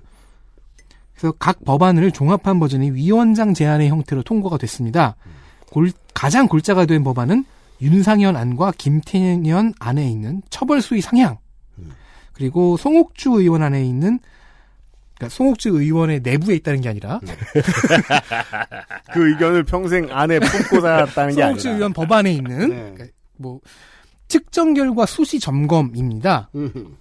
그래서 1.16 1.34
각 1.40 1.64
법안을 1.66 2.12
종합한 2.12 2.60
버전이 2.60 2.92
위원장 2.92 3.54
제안의 3.54 3.90
형태로 3.90 4.24
통과가 4.24 4.58
됐습니다. 4.58 5.16
골- 5.72 5.92
가장 6.14 6.48
골자가 6.48 6.86
된 6.86 7.04
법안은 7.04 7.46
윤상현 7.82 8.36
안과 8.36 8.72
김태년 8.78 9.74
안에 9.80 10.10
있는 10.10 10.42
처벌 10.50 10.82
수위 10.82 11.00
상향 11.02 11.38
그리고 12.34 12.76
송옥주 12.78 13.32
의원 13.32 13.64
안에 13.64 13.84
있는 13.86 14.20
그러니까 15.16 15.34
송옥주 15.36 15.70
의원의 15.70 16.22
내부에 16.22 16.56
있다는 16.56 16.82
게 16.82 16.90
아니라 16.90 17.20
그 19.14 19.30
의견을 19.30 19.64
평생 19.64 20.08
안에 20.12 20.40
품고 20.40 20.82
살았다는 20.82 21.36
게 21.36 21.42
송옥주 21.42 21.68
아니라. 21.68 21.76
의원 21.76 21.94
법안에 21.94 22.32
있는 22.32 22.70
네. 22.70 22.76
그러니까 22.96 23.06
뭐 23.38 23.60
측정 24.30 24.74
결과 24.74 25.06
수시 25.06 25.40
점검입니다. 25.40 26.50
음. 26.56 26.98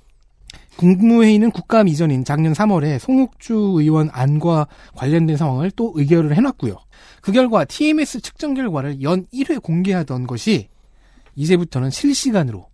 국무회의는 0.77 1.51
국감 1.51 1.89
이전인 1.89 2.25
작년 2.25 2.53
3월에 2.53 2.99
송욱주 2.99 3.75
의원 3.77 4.09
안과 4.13 4.67
관련된 4.95 5.37
상황을 5.37 5.71
또 5.73 5.93
의결을 5.95 6.37
해놨고요. 6.37 6.77
그 7.21 7.33
결과 7.33 7.65
TMS 7.65 8.21
측정 8.21 8.55
결과를 8.55 9.03
연 9.03 9.27
1회 9.33 9.61
공개하던 9.63 10.27
것이 10.27 10.69
이제부터는 11.35 11.91
실시간으로 11.91 12.69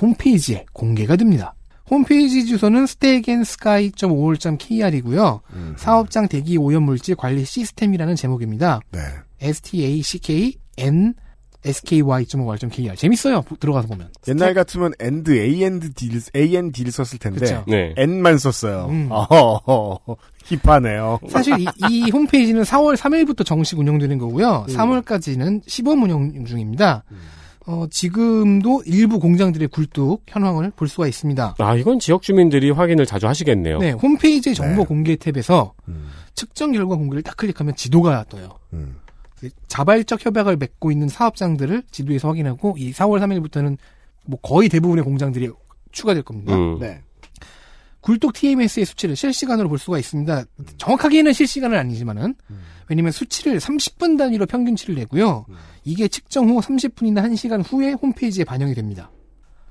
홈페이지에 0.00 0.64
공개가 0.72 1.16
됩니다. 1.16 1.54
홈페이지 1.90 2.46
주소는 2.46 2.84
stagensky.ol.kr이고요. 2.84 5.40
음. 5.52 5.74
사업장 5.76 6.28
대기 6.28 6.56
오염물질 6.56 7.16
관리 7.16 7.44
시스템이라는 7.44 8.16
제목입니다. 8.16 8.80
네. 8.90 9.00
stackn 9.42 11.12
sky.or.kr 11.64 12.96
재밌어요. 12.96 13.42
보- 13.42 13.56
들어가서 13.56 13.88
보면. 13.88 14.08
옛날 14.28 14.54
같으면 14.54 14.92
and, 15.00 15.32
a 15.32 15.62
and 15.62 15.88
a 16.36 16.56
and 16.56 16.72
d를 16.72 16.92
썼을 16.92 17.18
텐데. 17.18 17.62
네. 17.66 17.94
n만 17.96 18.38
썼어요. 18.38 18.86
음. 18.90 19.08
어허허허, 19.12 20.16
힙하네요. 20.44 21.20
사실 21.28 21.58
이, 21.58 21.66
이 21.90 22.10
홈페이지는 22.10 22.62
4월 22.62 22.96
3일부터 22.96 23.44
정식 23.44 23.78
운영되는 23.78 24.18
거고요. 24.18 24.66
음. 24.68 24.74
3월까지는 24.74 25.62
시범 25.66 26.02
운영 26.02 26.44
중입니다. 26.44 27.04
어, 27.66 27.86
지금도 27.90 28.82
일부 28.84 29.18
공장들의 29.18 29.68
굴뚝 29.68 30.22
현황을 30.26 30.70
볼 30.76 30.86
수가 30.86 31.06
있습니다. 31.06 31.54
아, 31.58 31.74
이건 31.76 31.98
지역 31.98 32.20
주민들이 32.20 32.70
확인을 32.70 33.06
자주 33.06 33.26
하시겠네요. 33.26 33.78
네, 33.78 33.92
홈페이지 33.92 34.54
정보 34.54 34.82
네. 34.82 34.86
공개 34.86 35.16
탭에서 35.16 35.70
음, 35.88 36.10
측정 36.34 36.72
결과 36.72 36.96
공개를 36.96 37.22
딱 37.22 37.38
클릭하면 37.38 37.74
지도가 37.74 38.26
떠요. 38.28 38.58
음. 38.74 38.96
자발적 39.68 40.24
협약을 40.24 40.56
맺고 40.56 40.90
있는 40.90 41.08
사업장들을 41.08 41.84
지도에서 41.90 42.28
확인하고 42.28 42.76
이 42.78 42.92
4월 42.92 43.20
3일부터는 43.20 43.76
뭐 44.26 44.38
거의 44.40 44.68
대부분의 44.68 45.04
공장들이 45.04 45.50
추가될 45.92 46.22
겁니다. 46.22 46.54
음. 46.54 46.78
네. 46.78 47.02
굴뚝 48.00 48.34
TMS의 48.34 48.84
수치를 48.84 49.16
실시간으로 49.16 49.68
볼 49.68 49.78
수가 49.78 49.98
있습니다. 49.98 50.44
정확하게는 50.76 51.32
실시간은 51.32 51.78
아니지만은 51.78 52.34
왜냐면 52.88 53.12
수치를 53.12 53.58
30분 53.58 54.18
단위로 54.18 54.44
평균치를 54.44 54.94
내고요. 54.94 55.46
이게 55.84 56.06
측정 56.08 56.50
후 56.50 56.60
30분이나 56.60 57.24
1시간 57.30 57.62
후에 57.66 57.92
홈페이지에 57.92 58.44
반영이 58.44 58.74
됩니다. 58.74 59.10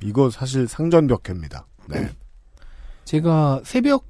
이거 0.01 0.31
사실 0.31 0.67
상전벽해입니다. 0.67 1.67
네. 1.89 2.09
제가 3.05 3.61
새벽 3.63 4.05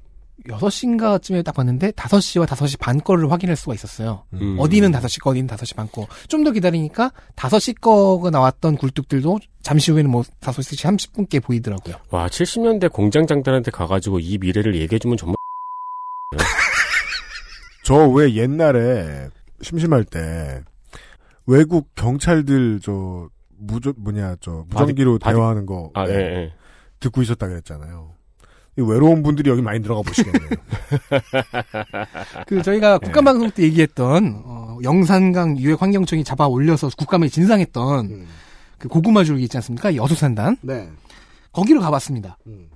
6시인가쯤에 0.48 1.44
딱 1.44 1.54
봤는데 1.54 1.92
5시와 1.92 2.46
5시 2.46 2.78
반 2.78 3.00
거를 3.00 3.30
확인할 3.30 3.56
수가 3.56 3.74
있었어요. 3.74 4.24
음. 4.34 4.56
어디는 4.58 4.92
5시 4.92 5.20
거, 5.22 5.30
어디는 5.30 5.46
5시 5.48 5.76
반 5.76 5.88
거. 5.90 6.06
좀 6.28 6.44
더 6.44 6.50
기다리니까 6.50 7.12
5시 7.36 7.80
거가 7.80 8.30
나왔던 8.30 8.76
굴뚝들도 8.76 9.38
잠시 9.62 9.90
후에는 9.92 10.10
뭐 10.10 10.22
5시 10.40 10.78
30분 10.84 11.25
게 11.25 11.42
보이더라고요. 11.42 11.96
와, 12.10 12.26
70년대 12.28 12.92
공장장들한테 12.92 13.70
가가지고 13.70 14.18
이 14.20 14.36
미래를 14.38 14.74
얘기해주면 14.76 15.16
정말 15.16 15.36
저 17.84 18.08
왜 18.10 18.34
옛날에 18.34 19.28
심심할 19.62 20.04
때 20.04 20.62
외국 21.46 21.94
경찰들 21.94 22.80
저 22.82 23.28
무조 23.58 23.92
뭐냐 23.96 24.36
저 24.40 24.64
무전기로 24.68 25.18
바디- 25.18 25.32
대화하는 25.34 25.66
거 25.66 25.90
아, 25.94 26.06
네, 26.06 26.12
예, 26.14 26.18
예. 26.18 26.52
듣고 27.00 27.22
있었다 27.22 27.46
그랬잖아요. 27.48 28.13
이 28.76 28.82
외로운 28.82 29.22
분들이 29.22 29.50
여기 29.50 29.62
많이 29.62 29.80
들어가 29.82 30.02
보시겠네요. 30.02 30.50
그 32.46 32.62
저희가 32.62 32.98
국감방송 32.98 33.50
때 33.52 33.62
얘기했던 33.64 34.42
어, 34.44 34.78
영산강 34.82 35.58
유해 35.58 35.76
환경청이 35.78 36.24
잡아 36.24 36.46
올려서 36.46 36.90
국감에 36.96 37.28
진상했던 37.28 38.06
음. 38.06 38.26
그 38.78 38.88
고구마 38.88 39.24
줄기 39.24 39.44
있지 39.44 39.56
않습니까? 39.58 39.94
여수산단 39.94 40.56
네. 40.62 40.88
거기로 41.52 41.80
가봤습니다. 41.80 42.36
음. 42.48 42.68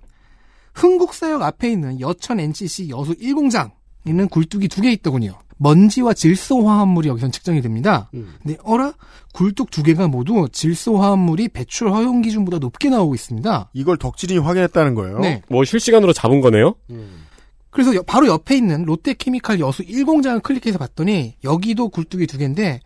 흥국사역 0.74 1.42
앞에 1.42 1.72
있는 1.72 2.00
여천 2.00 2.38
NCC 2.38 2.90
여수 2.90 3.12
1공장 3.14 3.72
있는 4.04 4.28
굴뚝이 4.28 4.68
두 4.68 4.80
개 4.80 4.92
있더군요. 4.92 5.36
먼지와 5.58 6.14
질소 6.14 6.66
화합물이 6.66 7.08
여기선 7.08 7.32
측정이 7.32 7.60
됩니다. 7.62 8.10
음. 8.14 8.34
근데 8.42 8.56
어라 8.62 8.94
굴뚝 9.34 9.70
두 9.70 9.82
개가 9.82 10.08
모두 10.08 10.48
질소 10.50 10.96
화합물이 10.98 11.48
배출 11.48 11.90
허용 11.90 12.22
기준보다 12.22 12.58
높게 12.58 12.88
나오고 12.88 13.14
있습니다. 13.14 13.70
이걸 13.72 13.96
덕질인이 13.98 14.40
확인했다는 14.40 14.94
거예요. 14.94 15.18
네. 15.20 15.42
뭐 15.48 15.64
실시간으로 15.64 16.12
잡은 16.12 16.40
거네요? 16.40 16.74
음. 16.90 17.24
그래서 17.70 17.94
여- 17.94 18.02
바로 18.02 18.26
옆에 18.28 18.56
있는 18.56 18.84
롯데케미칼 18.84 19.60
여수 19.60 19.82
1공장을 19.84 20.42
클릭해서 20.42 20.78
봤더니 20.78 21.34
여기도 21.44 21.88
굴뚝이 21.90 22.26
두 22.26 22.38
개인데 22.38 22.80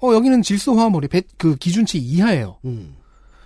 어 0.00 0.12
여기는 0.14 0.42
질소 0.42 0.74
화합물이 0.74 1.08
배- 1.08 1.22
그 1.36 1.56
기준치 1.56 1.98
이하예요. 1.98 2.56
음. 2.64 2.94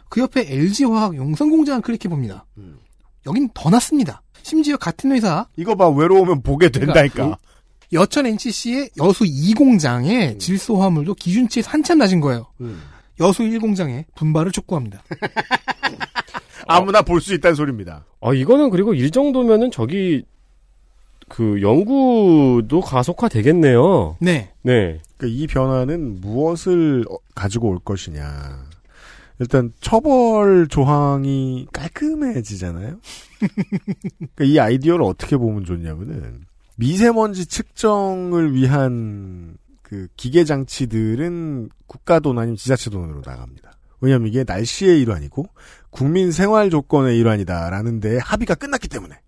그 0.08 0.20
옆에 0.20 0.46
LG화학 0.48 1.16
용성공장을 1.16 1.82
클릭해 1.82 2.08
봅니다. 2.08 2.46
음. 2.58 2.78
여긴 3.26 3.48
더 3.54 3.70
낮습니다. 3.70 4.22
심지어 4.42 4.76
같은 4.76 5.10
회사 5.10 5.46
이거 5.56 5.74
봐 5.74 5.88
외로우면 5.88 6.42
보게 6.42 6.68
된다니까. 6.68 7.12
그러니까 7.14 7.38
여천 7.92 8.26
NCC의 8.26 8.90
여수 8.98 9.24
2공장의 9.24 10.38
질소 10.38 10.76
화합물도 10.76 11.14
기준치에서 11.14 11.70
한참 11.70 11.98
낮은 11.98 12.20
거예요. 12.20 12.46
음. 12.60 12.82
여수 13.20 13.42
1공장의 13.42 14.04
분발을 14.14 14.52
촉구합니다. 14.52 15.02
아무나 16.66 17.02
볼수 17.02 17.32
있다는 17.34 17.54
소리입니다. 17.54 18.04
아, 18.20 18.34
이거는 18.34 18.70
그리고 18.70 18.92
이 18.92 19.10
정도면은 19.10 19.70
저기, 19.70 20.24
그, 21.28 21.62
연구도 21.62 22.80
가속화 22.80 23.28
되겠네요. 23.28 24.16
네. 24.20 24.52
네. 24.62 25.00
그러니까 25.16 25.40
이 25.40 25.46
변화는 25.46 26.20
무엇을 26.20 27.04
어, 27.08 27.16
가지고 27.34 27.68
올 27.70 27.78
것이냐. 27.78 28.66
일단 29.38 29.72
처벌 29.80 30.66
조항이 30.68 31.66
깔끔해지잖아요. 31.72 32.98
그러니까 34.34 34.44
이 34.44 34.58
아이디어를 34.58 35.04
어떻게 35.04 35.36
보면 35.36 35.64
좋냐면은 35.64 36.46
미세먼지 36.76 37.46
측정을 37.46 38.54
위한 38.54 39.56
그 39.82 40.08
기계 40.16 40.44
장치들은 40.44 41.70
국가 41.86 42.20
돈 42.20 42.38
아니면 42.38 42.56
지자체 42.56 42.90
돈으로 42.90 43.22
나갑니다. 43.24 43.72
왜냐하면 44.00 44.28
이게 44.28 44.44
날씨의 44.46 45.00
일환이고 45.00 45.46
국민 45.90 46.32
생활 46.32 46.68
조건의 46.70 47.18
일환이다라는 47.18 48.00
데 48.00 48.18
합의가 48.18 48.54
끝났기 48.56 48.88
때문에 48.88 49.18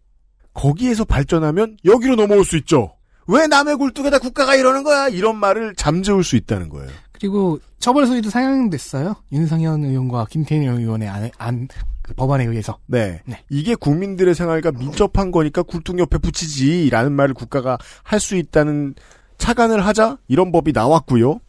거기에서 0.52 1.04
발전하면 1.04 1.78
여기로 1.84 2.16
넘어올 2.16 2.44
수 2.44 2.56
있죠. 2.58 2.94
왜 3.28 3.46
남의 3.46 3.76
굴뚝에다 3.76 4.18
국가가 4.18 4.54
이러는 4.54 4.82
거야? 4.82 5.08
이런 5.08 5.36
말을 5.36 5.74
잠재울 5.76 6.24
수 6.24 6.36
있다는 6.36 6.68
거예요. 6.68 6.90
그리고 7.12 7.58
처벌 7.78 8.06
소위도 8.06 8.30
상향됐어요. 8.30 9.14
윤상현 9.32 9.84
의원과 9.84 10.26
김태인 10.30 10.62
의원의 10.62 11.08
안, 11.08 11.30
안- 11.38 11.68
그 12.08 12.14
법안에 12.14 12.44
의해서. 12.46 12.78
네. 12.86 13.22
네. 13.26 13.44
이게 13.50 13.74
국민들의 13.74 14.34
생활과 14.34 14.72
밀접한 14.72 15.30
거니까 15.30 15.62
굴뚝 15.62 15.98
옆에 15.98 16.18
붙이지라는 16.18 17.12
말을 17.12 17.34
국가가 17.34 17.78
할 18.02 18.18
수 18.18 18.34
있다는 18.36 18.94
차관을 19.36 19.84
하자 19.86 20.18
이런 20.26 20.50
법이 20.50 20.72
나왔고요. 20.72 21.40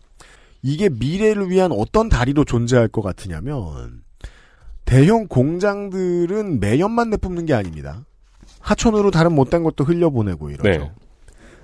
이게 0.61 0.89
미래를 0.89 1.49
위한 1.49 1.71
어떤 1.71 2.09
다리로 2.09 2.43
존재할 2.45 2.87
것 2.89 3.01
같으냐면 3.01 4.03
대형 4.85 5.27
공장들은 5.27 6.59
매연만 6.59 7.09
내뿜는 7.11 7.45
게 7.45 7.53
아닙니다. 7.53 8.05
하천으로 8.59 9.09
다른 9.11 9.33
못된 9.33 9.63
것도 9.63 9.83
흘려보내고 9.85 10.49
이러죠. 10.51 10.69
네. 10.69 10.91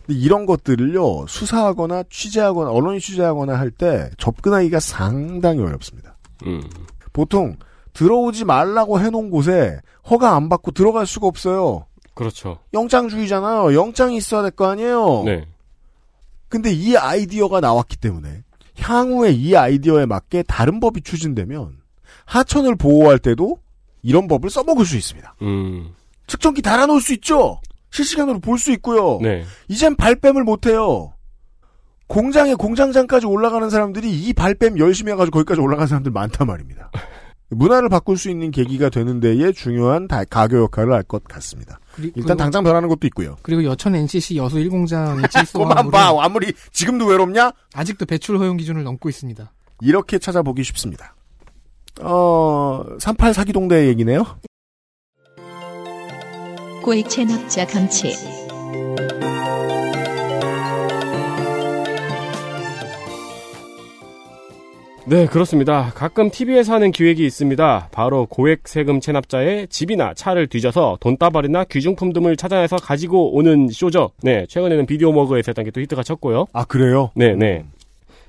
근데 0.06 0.20
이런 0.20 0.46
것들을요 0.46 1.28
수사하거나 1.28 2.04
취재하거나 2.10 2.72
언론이 2.72 3.00
취재하거나 3.00 3.58
할 3.60 3.72
때 3.72 4.10
접근하기가 4.18 4.80
상당히 4.80 5.62
어렵습니다. 5.62 6.18
음. 6.46 6.62
보통 7.14 7.58
들어오지 7.96 8.46
말라고 8.46 9.00
해놓은 9.00 9.30
곳에 9.32 9.80
허가 10.10 10.36
안 10.36 10.50
받고 10.50 10.72
들어갈 10.72 11.08
수가 11.08 11.28
없어요. 11.28 11.88
그렇죠. 12.14 12.60
영장주의잖아요. 12.74 13.74
영장이 13.74 14.16
있어야 14.18 14.42
될 14.44 14.52
거 14.52 14.68
아니에요. 14.70 15.24
네. 15.26 15.46
근데 16.48 16.72
이 16.72 16.96
아이디어가 16.96 17.60
나왔기 17.62 17.98
때문에 17.98 18.44
향후에 18.80 19.32
이 19.32 19.56
아이디어에 19.56 20.06
맞게 20.06 20.44
다른 20.44 20.80
법이 20.80 21.02
추진되면 21.02 21.78
하천을 22.26 22.76
보호할 22.76 23.18
때도 23.20 23.58
이런 24.04 24.28
법을 24.28 24.50
써먹을 24.50 24.86
수 24.86 24.96
있습니다. 24.98 25.36
음. 25.42 25.94
측정기 26.28 26.62
달아놓을 26.62 27.02
수 27.02 27.14
있죠. 27.14 27.60
실시간으로 27.92 28.40
볼 28.40 28.58
수 28.58 28.72
있고요. 28.74 29.20
네. 29.22 29.44
이젠 29.70 29.96
발뺌을 29.96 30.44
못해요. 30.44 31.14
공장에 32.08 32.54
공장장까지 32.54 33.26
올라가는 33.26 33.68
사람들이 33.70 34.12
이 34.12 34.34
발뺌 34.34 34.78
열심히 34.78 35.12
해가지고 35.14 35.40
거기까지 35.40 35.60
올라간 35.62 35.88
사람들 35.88 36.12
많단 36.12 36.46
말입니다. 36.48 36.92
문화를 37.50 37.90
바꿀 37.90 38.18
수 38.18 38.30
있는 38.30 38.52
계기가 38.52 38.90
되는 38.90 39.20
데에 39.20 39.52
중요한 39.52 40.08
다- 40.08 40.24
가교 40.26 40.58
역할을 40.64 40.94
할 40.94 41.04
것 41.04 41.24
같습니다. 41.26 41.80
그리, 41.96 42.08
일단 42.08 42.24
그리고, 42.24 42.36
당장 42.38 42.64
변하는 42.64 42.90
것도 42.90 43.06
있고요. 43.08 43.38
그리고 43.44 43.64
여천 43.64 43.96
NCC 43.96 44.38
여수 44.38 44.58
1공장의 44.58 45.30
질소 45.32 45.60
그만 45.60 45.78
화합물은 45.78 45.92
봐. 45.92 46.24
아무리 46.24 46.54
지금도 46.72 47.06
외롭냐? 47.06 47.52
아직도 47.74 48.06
배출 48.06 48.38
허용 48.40 48.58
기준을 48.58 48.84
넘고 48.84 49.08
있습니다. 49.10 49.52
이렇게 49.82 50.18
찾아보기 50.20 50.64
쉽습니다. 50.64 51.16
어, 52.02 52.84
38 53.00 53.34
사기동대 53.34 53.88
얘기네요. 53.88 54.26
고액 56.84 57.10
체납자 57.10 57.66
감치 57.68 58.14
네, 65.08 65.28
그렇습니다. 65.28 65.92
가끔 65.94 66.32
TV에서 66.32 66.74
하는 66.74 66.92
기획이 66.92 67.24
있습니다. 67.26 67.90
바로 67.92 68.26
고액 68.26 68.68
세금 68.68 69.00
체납자의 69.00 69.68
집이나 69.68 70.16
차를 70.16 70.48
뒤져서 70.48 70.98
돈다발이나 71.00 71.66
귀중품 71.66 72.12
등을 72.12 72.36
찾아내서 72.36 72.78
가지고 72.78 73.36
오는 73.36 73.68
쇼죠. 73.70 74.10
네, 74.24 74.48
최근에는 74.50 74.88
비디오 74.88 75.12
머그에서 75.12 75.52
했던 75.52 75.64
게 75.64 75.72
또 75.72 75.80
히트가 75.82 76.02
쳤고요. 76.02 76.46
아 76.54 76.64
그래요? 76.66 77.12
네, 77.16 77.36
네. 77.36 77.64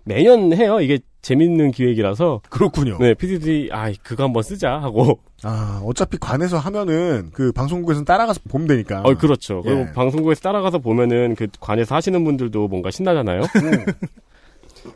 매년 0.04 0.52
해요. 0.52 0.80
이게 0.80 0.98
재밌는 1.22 1.70
기획이라서. 1.70 2.42
그렇군요. 2.50 2.98
네, 3.00 3.14
PD들이 3.14 3.70
아 3.72 3.90
그거 4.02 4.24
한번 4.24 4.42
쓰자 4.42 4.72
하고. 4.72 5.18
아 5.44 5.80
어차피 5.84 6.18
관에서 6.18 6.58
하면은 6.58 7.30
그 7.32 7.52
방송국에서는 7.52 8.04
따라가서 8.04 8.40
보면 8.50 8.66
되니까. 8.68 9.00
어, 9.00 9.14
그렇죠. 9.14 9.62
그리고 9.62 9.80
예. 9.80 9.92
방송국에서 9.94 10.42
따라가서 10.42 10.78
보면은 10.80 11.36
그 11.36 11.46
관에서 11.58 11.94
하시는 11.94 12.22
분들도 12.22 12.68
뭔가 12.68 12.90
신나잖아요. 12.90 13.42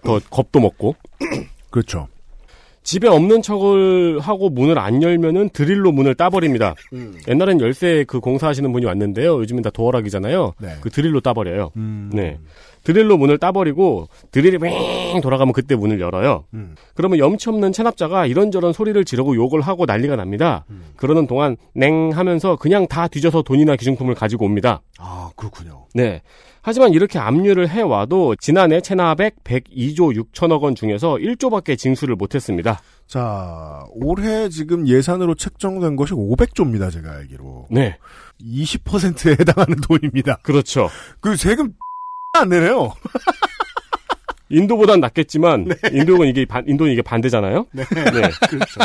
더 0.04 0.20
겁도 0.30 0.60
먹고. 0.60 0.94
그렇죠. 1.70 2.08
집에 2.82 3.08
없는 3.08 3.42
척을 3.42 4.20
하고 4.20 4.48
문을 4.48 4.78
안 4.78 5.02
열면은 5.02 5.50
드릴로 5.50 5.92
문을 5.92 6.14
따버립니다. 6.14 6.74
옛날엔 7.28 7.60
열쇠 7.60 8.04
그 8.08 8.20
공사하시는 8.20 8.72
분이 8.72 8.86
왔는데요. 8.86 9.38
요즘엔 9.40 9.62
다 9.62 9.70
도어락이잖아요. 9.70 10.54
네. 10.58 10.76
그 10.80 10.88
드릴로 10.90 11.20
따버려요. 11.20 11.72
음. 11.76 12.10
네. 12.12 12.38
드릴로 12.84 13.16
문을 13.16 13.38
따버리고 13.38 14.08
드릴이 14.30 14.58
왱 14.58 15.20
돌아가면 15.22 15.52
그때 15.52 15.74
문을 15.76 16.00
열어요. 16.00 16.44
음. 16.54 16.74
그러면 16.94 17.18
염치 17.18 17.48
없는 17.48 17.72
체납자가 17.72 18.26
이런저런 18.26 18.72
소리를 18.72 19.02
지르고 19.04 19.34
욕을 19.36 19.60
하고 19.60 19.86
난리가 19.86 20.16
납니다. 20.16 20.64
음. 20.70 20.84
그러는 20.96 21.26
동안 21.26 21.56
냉 21.74 22.10
하면서 22.10 22.56
그냥 22.56 22.86
다 22.86 23.08
뒤져서 23.08 23.42
돈이나 23.42 23.76
기중품을 23.76 24.14
가지고 24.14 24.44
옵니다. 24.44 24.82
아 24.98 25.30
그렇군요. 25.36 25.86
네. 25.94 26.22
하지만 26.62 26.92
이렇게 26.92 27.18
압류를 27.18 27.68
해와도 27.68 28.36
지난해 28.36 28.80
체납액 28.80 29.44
102조 29.44 30.14
6천억 30.32 30.62
원 30.62 30.74
중에서 30.74 31.14
1조밖에 31.14 31.78
징수를 31.78 32.16
못했습니다. 32.16 32.80
자 33.06 33.84
올해 33.92 34.48
지금 34.50 34.86
예산으로 34.86 35.34
책정된 35.34 35.96
것이 35.96 36.12
500조입니다. 36.12 36.92
제가 36.92 37.12
알기로 37.12 37.68
네. 37.70 37.96
20%에 38.40 39.32
해당하는 39.32 39.76
돈입니다. 39.88 40.38
그렇죠. 40.42 40.88
그 41.20 41.36
세금 41.36 41.72
안 42.32 42.48
내네요. 42.48 42.92
인도보단 44.48 45.00
낫겠지만 45.00 45.68
인도는 45.92 46.28
이게 46.28 46.44
반, 46.44 46.64
인도는 46.66 46.92
이게 46.92 47.02
반대잖아요. 47.02 47.66
네. 47.72 47.84
그렇죠. 48.48 48.80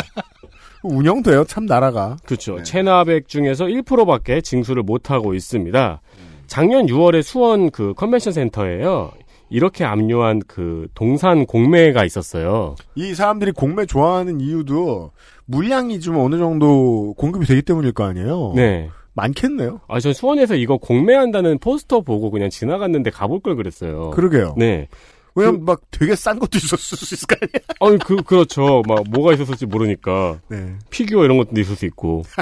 운영돼요. 0.82 1.44
참 1.44 1.66
나라가. 1.66 2.16
그렇죠. 2.24 2.56
네. 2.56 2.62
체납액 2.62 3.28
중에서 3.28 3.64
1%밖에 3.64 4.40
징수를 4.40 4.82
못 4.84 5.10
하고 5.10 5.34
있습니다. 5.34 6.00
작년 6.46 6.86
6월에 6.86 7.22
수원 7.22 7.70
그 7.70 7.94
컨벤션 7.94 8.32
센터에요. 8.32 9.10
이렇게 9.48 9.84
압류한 9.84 10.42
그 10.46 10.86
동산 10.94 11.46
공매가 11.46 12.04
있었어요. 12.04 12.76
이 12.94 13.14
사람들이 13.14 13.52
공매 13.52 13.86
좋아하는 13.86 14.40
이유도 14.40 15.12
물량이 15.46 16.00
좀 16.00 16.18
어느 16.18 16.36
정도 16.36 17.14
공급이 17.14 17.46
되기 17.46 17.62
때문일 17.62 17.92
거 17.92 18.04
아니에요. 18.04 18.52
네. 18.54 18.90
많겠네요. 19.16 19.80
아, 19.88 19.98
전 19.98 20.12
수원에서 20.12 20.54
이거 20.54 20.76
공매한다는 20.76 21.58
포스터 21.58 22.02
보고 22.02 22.30
그냥 22.30 22.50
지나갔는데 22.50 23.10
가볼 23.10 23.40
걸 23.40 23.56
그랬어요. 23.56 24.10
그러게요. 24.10 24.54
네. 24.56 24.88
왜냐면 25.34 25.64
막 25.64 25.80
되게 25.90 26.14
싼 26.14 26.38
것도 26.38 26.56
있었을 26.56 26.98
수 26.98 27.14
있을 27.14 27.26
거 27.26 27.36
아니에요. 27.40 27.66
아니, 27.80 27.98
그, 27.98 28.22
그렇죠. 28.22 28.82
막 28.86 29.04
뭐가 29.10 29.34
있었을지 29.34 29.66
모르니까. 29.66 30.38
네. 30.48 30.74
피규어 30.90 31.24
이런 31.24 31.36
것도 31.38 31.60
있을 31.60 31.76
수 31.76 31.84
있고. 31.86 32.22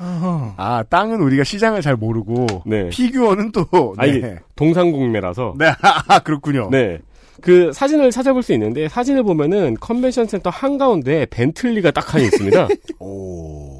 아 0.00 0.84
땅은 0.88 1.20
우리가 1.20 1.42
시장을 1.42 1.82
잘 1.82 1.96
모르고 1.96 2.62
네. 2.66 2.88
피규어는 2.88 3.50
또 3.50 3.94
아니, 3.96 4.20
네. 4.20 4.38
동산 4.54 4.92
공매라서. 4.92 5.54
네. 5.58 5.66
아, 6.08 6.20
그렇군요. 6.20 6.68
네. 6.70 7.00
그 7.40 7.72
사진을 7.72 8.10
찾아볼 8.10 8.42
수 8.42 8.52
있는데 8.52 8.88
사진을 8.88 9.22
보면은 9.22 9.76
컨벤션 9.80 10.26
센터 10.26 10.50
한가운데 10.50 11.26
벤틀리가 11.26 11.90
딱 11.92 12.14
하나 12.14 12.24
있습니다. 12.24 12.68
오. 12.98 13.77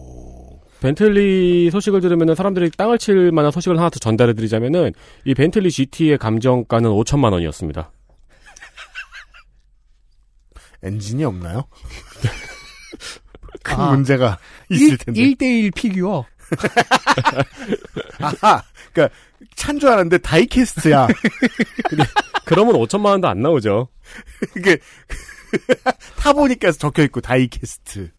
벤틀리 0.81 1.71
소식을 1.71 2.01
들으면은 2.01 2.35
사람들이 2.35 2.71
땅을 2.71 2.99
칠 2.99 3.33
만한 3.33 3.51
소식을 3.51 3.77
하나 3.79 3.91
더 3.91 3.99
전달해 3.99 4.33
드리자면은 4.33 4.93
이 5.25 5.35
벤틀리 5.35 5.71
GT의 5.71 6.19
감정가는 6.19 6.89
5천만 6.91 7.33
원이었습니다. 7.33 7.91
엔진이 10.83 11.25
없나요? 11.25 11.65
큰 13.65 13.75
아. 13.81 13.91
문제가 13.91 14.39
있을 14.71 14.97
텐데. 14.99 15.21
1대1 15.21 15.75
피규어. 15.75 16.25
아하. 18.21 18.63
그러니까 18.93 19.15
찬 19.57 19.79
줄 19.79 19.89
알았는데 19.89 20.19
die-cast야. 20.19 21.09
그러면 22.47 22.75
5천만 22.77 23.07
원도 23.07 23.27
안 23.29 23.41
나오죠. 23.43 23.89
이게 24.57 24.79
타보니까 26.19 26.73
적혀 26.73 27.03
있고 27.05 27.21
die-cast. 27.21 28.11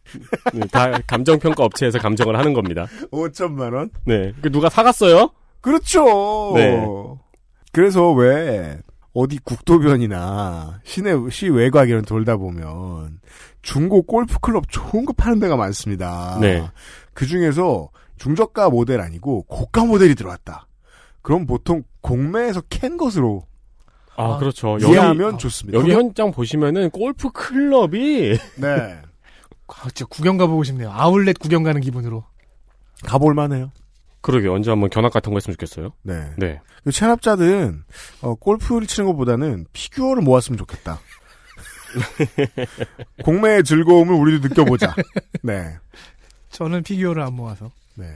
네, 0.53 0.67
다 0.71 0.99
감정 1.07 1.39
평가 1.39 1.63
업체에서 1.63 1.99
감정을 1.99 2.37
하는 2.37 2.53
겁니다. 2.53 2.87
5천만 3.11 3.73
원? 3.73 3.89
네. 4.05 4.33
그 4.41 4.51
누가 4.51 4.69
사갔어요? 4.69 5.31
그렇죠. 5.61 6.53
네. 6.55 6.85
그래서 7.71 8.11
왜 8.11 8.79
어디 9.13 9.37
국도변이나 9.39 10.79
시내 10.83 11.13
시 11.29 11.49
외곽 11.49 11.89
이런 11.89 12.03
돌다 12.03 12.37
보면 12.37 13.19
중고 13.61 14.03
골프 14.03 14.39
클럽 14.39 14.69
좋은 14.69 15.05
거 15.05 15.13
파는 15.13 15.39
데가 15.39 15.55
많습니다. 15.55 16.37
네. 16.39 16.65
그 17.13 17.25
중에서 17.25 17.89
중저가 18.17 18.69
모델 18.69 19.01
아니고 19.01 19.43
고가 19.43 19.85
모델이 19.85 20.15
들어왔다. 20.15 20.67
그럼 21.21 21.45
보통 21.45 21.83
공매에서 22.01 22.61
캔 22.69 22.97
것으로 22.97 23.45
아, 24.19 24.33
아, 24.33 24.37
그렇죠. 24.37 24.73
여기 24.81 24.91
이해하면 24.91 25.37
좋습니다. 25.37 25.79
여기 25.79 25.91
현장 25.93 26.31
보시면은 26.31 26.89
골프 26.89 27.31
클럽이 27.31 28.37
네 28.59 29.01
아, 29.67 29.83
진짜 29.83 30.05
구경 30.05 30.37
가보고 30.37 30.63
싶네요. 30.63 30.91
아울렛 30.91 31.39
구경 31.39 31.63
가는 31.63 31.79
기분으로. 31.79 32.25
가볼 33.03 33.33
만해요. 33.33 33.71
그러게 34.21 34.49
언제 34.49 34.69
한번 34.69 34.89
견학 34.89 35.13
같은 35.13 35.31
거 35.31 35.37
했으면 35.37 35.53
좋겠어요. 35.53 35.93
네. 36.03 36.31
네. 36.37 36.59
그 36.83 36.91
체납자들은 36.91 37.83
어, 38.21 38.35
골프를 38.35 38.87
치는 38.87 39.07
것보다는 39.07 39.65
피규어를 39.71 40.21
모았으면 40.21 40.57
좋겠다. 40.57 40.99
공매의 43.23 43.63
즐거움을 43.63 44.13
우리도 44.15 44.49
느껴보자. 44.49 44.93
네. 45.43 45.77
저는 46.49 46.83
피규어를 46.83 47.21
안 47.21 47.33
모아서. 47.35 47.71
네. 47.95 48.07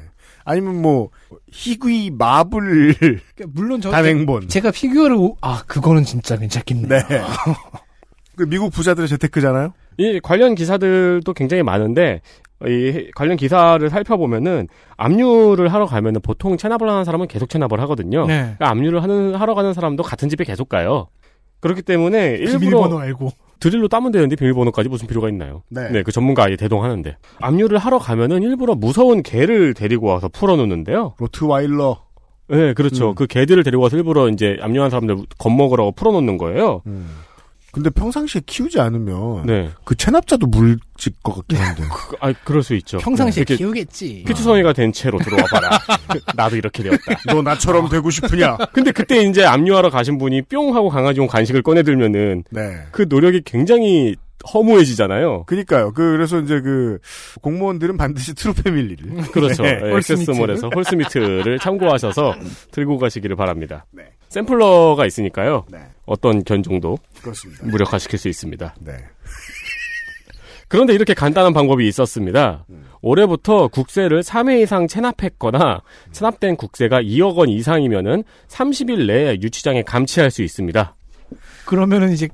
아니면 0.45 0.81
뭐 0.81 1.09
희귀 1.51 2.11
마블 2.17 2.93
그러니까 3.35 3.45
물론 3.53 3.81
저 3.81 3.91
단행본. 3.91 4.47
제가 4.49 4.71
피규어를 4.71 5.15
오- 5.15 5.37
아 5.41 5.63
그거는 5.67 6.03
진짜 6.03 6.37
괜찮겠네. 6.37 6.87
네. 6.87 7.03
그 8.35 8.47
미국 8.47 8.71
부자들의 8.71 9.07
재테크잖아요. 9.07 9.73
이 9.97 10.19
관련 10.21 10.55
기사들도 10.55 11.31
굉장히 11.33 11.61
많은데 11.63 12.21
이 12.65 13.11
관련 13.15 13.37
기사를 13.37 13.87
살펴보면은 13.89 14.67
압류를 14.97 15.71
하러 15.71 15.85
가면은 15.85 16.21
보통 16.21 16.57
체납을 16.57 16.89
하는 16.89 17.03
사람은 17.03 17.27
계속 17.27 17.49
체납을 17.49 17.79
하거든요. 17.81 18.25
네. 18.25 18.39
그러니까 18.57 18.69
압류를 18.69 19.03
하는 19.03 19.35
하러 19.35 19.53
가는 19.53 19.73
사람도 19.73 20.01
같은 20.03 20.29
집에 20.29 20.43
계속 20.43 20.69
가요. 20.69 21.07
그렇기 21.59 21.81
때문에 21.81 22.35
일부러 22.39 22.99
알고. 22.99 23.31
드릴로 23.63 23.87
따면 23.87 24.11
되는데 24.11 24.35
비밀번호까지 24.35 24.89
무슨 24.89 25.07
필요가 25.07 25.29
있나요? 25.29 25.63
네. 25.69 26.03
그 26.03 26.11
전문가 26.11 26.43
아예 26.43 26.57
대동하는데 26.57 27.15
압류를 27.39 27.77
하러 27.77 27.97
가면은 27.97 28.43
일부러 28.43 28.75
무서운 28.75 29.23
개를 29.23 29.73
데리고 29.73 30.07
와서 30.07 30.27
풀어놓는데요. 30.27 31.15
로트와일러. 31.17 32.03
네, 32.49 32.73
그렇죠. 32.73 33.11
음. 33.11 33.15
그 33.15 33.25
개들을 33.25 33.63
데리고 33.63 33.83
와서 33.83 33.95
일부러 33.95 34.27
이제 34.29 34.57
압류한 34.61 34.89
사람들 34.89 35.17
겁먹으라고 35.37 35.93
풀어놓는 35.93 36.37
거예요. 36.37 36.81
음. 36.87 37.07
근데 37.73 37.89
평상시에 37.89 38.41
키우지 38.45 38.79
않으면 38.79 39.47
네. 39.47 39.71
그 39.83 39.95
체납자도 39.95 40.45
물질 40.45 41.11
것 41.23 41.33
같긴 41.37 41.57
한데. 41.57 41.81
그, 41.91 42.15
아, 42.19 42.31
그럴 42.43 42.61
수 42.61 42.75
있죠. 42.75 42.99
평상시에 42.99 43.41
이렇게 43.41 43.55
키우겠지. 43.55 44.25
피투성이가 44.27 44.73
된 44.73 44.93
채로 44.93 45.17
들어와 45.17 45.43
봐라. 45.45 45.79
나도 46.37 46.55
이렇게 46.55 46.83
되었다. 46.83 47.01
너 47.33 47.41
나처럼 47.41 47.89
되고 47.89 48.11
싶으냐? 48.11 48.57
근데 48.73 48.91
그때 48.91 49.23
이제 49.23 49.43
압류하러 49.43 49.89
가신 49.89 50.19
분이 50.19 50.43
뿅 50.43 50.75
하고 50.75 50.89
강아지 50.89 51.19
용 51.19 51.25
간식을 51.25 51.63
꺼내 51.63 51.81
들면은 51.81 52.43
네. 52.51 52.61
그 52.91 53.07
노력이 53.09 53.41
굉장히 53.43 54.17
허무해지잖아요. 54.53 55.45
그니까요. 55.45 55.93
그, 55.93 56.11
그래서 56.11 56.39
이제 56.41 56.61
그, 56.61 56.99
공무원들은 57.41 57.97
반드시 57.97 58.35
True 58.35 58.53
Family를. 58.53 59.15
그렇죠. 59.31 59.63
네. 59.63 59.79
네, 59.81 59.95
Access 59.95 60.27
Mall에서 60.27 60.69
horse 60.75 61.07
meat를 61.07 61.57
참고하셔서 61.57 62.35
들고 62.71 62.99
가시기를 62.99 63.35
바랍니다. 63.35 63.87
네. 63.89 64.03
샘플러가 64.33 65.05
있으니까요. 65.05 65.65
네. 65.71 65.79
어떤 66.05 66.43
견종도 66.43 66.97
그렇습니다. 67.21 67.65
무력화시킬 67.67 68.17
수 68.17 68.27
있습니다. 68.27 68.75
네. 68.79 68.93
그런데 70.67 70.93
이렇게 70.93 71.13
간단한 71.13 71.53
방법이 71.53 71.87
있었습니다. 71.87 72.65
올해부터 73.01 73.67
국세를 73.67 74.23
3회 74.23 74.63
이상 74.63 74.87
체납했거나 74.87 75.81
체납된 76.11 76.55
국세가 76.55 76.99
2억 76.99 77.35
원 77.35 77.49
이상이면은 77.49 78.23
30일 78.47 79.05
내에 79.05 79.35
유치장에 79.39 79.83
감치할 79.83 80.31
수 80.31 80.41
있습니다. 80.41 80.95
그러면은 81.65 82.11
이제 82.11 82.27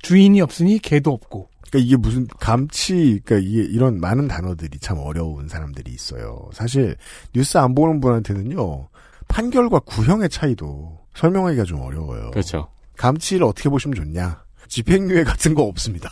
주인이 0.00 0.40
없으니 0.40 0.78
개도 0.78 1.12
없고. 1.12 1.50
그러니까 1.68 1.86
이게 1.86 1.96
무슨 1.96 2.26
감치, 2.40 3.20
그러니까 3.24 3.46
이게 3.46 3.62
이런 3.62 4.00
많은 4.00 4.26
단어들이 4.26 4.78
참 4.78 4.96
어려운 4.98 5.48
사람들이 5.48 5.90
있어요. 5.92 6.48
사실 6.54 6.96
뉴스 7.34 7.58
안 7.58 7.74
보는 7.74 8.00
분한테는요 8.00 8.88
판결과 9.28 9.80
구형의 9.80 10.30
차이도 10.30 11.01
설명하기가 11.14 11.64
좀 11.64 11.80
어려워요. 11.80 12.30
그렇죠. 12.30 12.68
감치를 12.96 13.44
어떻게 13.44 13.68
보시면 13.68 13.94
좋냐? 13.94 14.42
집행유예 14.68 15.24
같은 15.24 15.54
거 15.54 15.62
없습니다. 15.64 16.08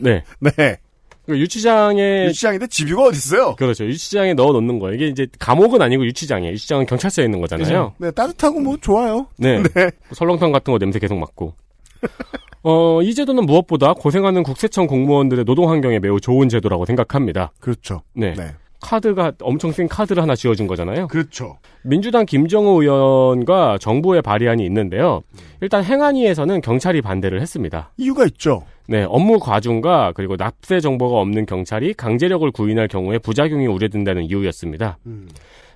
네. 0.00 0.22
네. 0.40 0.78
그 1.26 1.38
유치장에 1.38 2.26
유치장인데 2.26 2.66
집유가 2.66 3.04
어딨어요? 3.04 3.56
그렇죠. 3.56 3.84
유치장에 3.86 4.34
넣어 4.34 4.52
놓는 4.52 4.78
거예요. 4.78 4.94
이게 4.94 5.06
이제 5.06 5.26
감옥은 5.38 5.80
아니고 5.80 6.04
유치장이에요. 6.06 6.52
유치장은 6.52 6.86
경찰서에 6.86 7.24
있는 7.24 7.40
거잖아요. 7.40 7.94
네, 7.98 8.10
따뜻하고 8.10 8.60
뭐 8.60 8.76
좋아요. 8.76 9.26
네. 9.36 9.62
네. 9.74 9.90
설렁탕 10.12 10.52
같은 10.52 10.72
거 10.72 10.78
냄새 10.78 10.98
계속 10.98 11.16
맡고. 11.18 11.54
어, 12.62 13.02
이 13.02 13.14
제도는 13.14 13.46
무엇보다 13.46 13.94
고생하는 13.94 14.42
국세청 14.42 14.86
공무원들의 14.86 15.44
노동 15.44 15.70
환경에 15.70 15.98
매우 15.98 16.20
좋은 16.20 16.48
제도라고 16.48 16.84
생각합니다. 16.84 17.52
그렇죠. 17.58 18.02
네. 18.14 18.34
네. 18.34 18.54
카드가 18.84 19.32
엄청 19.40 19.72
센 19.72 19.88
카드를 19.88 20.22
하나 20.22 20.34
지어준 20.34 20.66
거잖아요. 20.66 21.08
그렇죠. 21.08 21.56
민주당 21.82 22.26
김정우 22.26 22.82
의원과 22.82 23.78
정부의 23.80 24.20
발의안이 24.20 24.64
있는데요. 24.66 25.22
일단 25.62 25.82
행안위에서는 25.82 26.60
경찰이 26.60 27.00
반대를 27.00 27.40
했습니다. 27.40 27.90
이유가 27.96 28.26
있죠. 28.26 28.64
네, 28.86 29.04
업무 29.08 29.38
과중과 29.38 30.12
그리고 30.14 30.36
납세 30.36 30.80
정보가 30.80 31.18
없는 31.18 31.46
경찰이 31.46 31.94
강제력을 31.94 32.50
구인할 32.50 32.86
경우에 32.88 33.18
부작용이 33.18 33.66
우려된다는 33.66 34.24
이유였습니다. 34.24 34.98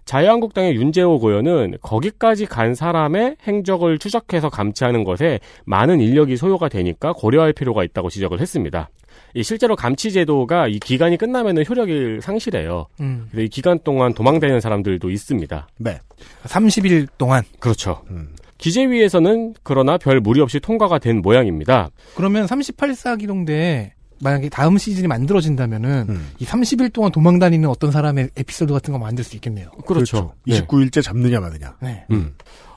자유한국당의 0.05 0.75
윤재호 0.75 1.19
의원은 1.23 1.79
거기까지 1.83 2.47
간 2.47 2.75
사람의 2.75 3.37
행적을 3.47 3.99
추적해서 3.99 4.49
감치하는 4.49 5.05
것에 5.05 5.41
많은 5.65 6.01
인력이 6.01 6.37
소요가 6.37 6.69
되니까 6.69 7.13
고려할 7.13 7.53
필요가 7.53 7.85
있다고 7.85 8.09
지적을 8.11 8.41
했습니다. 8.41 8.89
이 9.35 9.43
실제로 9.43 9.77
감치 9.77 10.13
제도가 10.13 10.69
이 10.69 10.79
기간이 10.79 11.17
끝나면은 11.17 11.65
효력을 11.69 12.21
상실해요. 12.23 12.87
음. 13.01 13.27
그래서 13.31 13.45
이 13.45 13.49
기간 13.49 13.79
동안 13.85 14.15
도망다니는 14.15 14.61
사람들도 14.61 15.11
있습니다. 15.11 15.69
네. 15.79 15.99
30일 16.45 17.09
동안. 17.19 17.43
그렇죠. 17.61 18.03
음. 18.11 18.35
기재위에서는 18.59 19.55
그러나 19.63 19.99
별 19.99 20.21
무리 20.21 20.41
없이 20.41 20.61
통과가 20.61 20.99
된 20.99 21.23
모양입니다. 21.23 21.91
그러면 22.17 22.47
38사 22.47 23.19
기동대에 23.19 23.93
만약에 24.21 24.49
다음 24.49 24.79
시즌이 24.79 25.07
만들어진다면은 25.07 26.07
음. 26.09 26.31
이 26.39 26.45
30일 26.45 26.93
동안 26.93 27.13
도망 27.13 27.39
다니는 27.39 27.69
어떤 27.69 27.93
사람의 27.93 28.31
에피소드 28.37 28.73
같은 28.73 28.93
거 28.93 28.99
만들 28.99 29.23
수 29.23 29.37
있겠네요. 29.37 29.71
그렇죠. 29.87 30.33
네. 30.45 30.61
29일째 30.61 31.03
잡느냐 31.03 31.41
마느냐. 31.41 31.77
네. 31.81 32.05
음. 32.11 32.35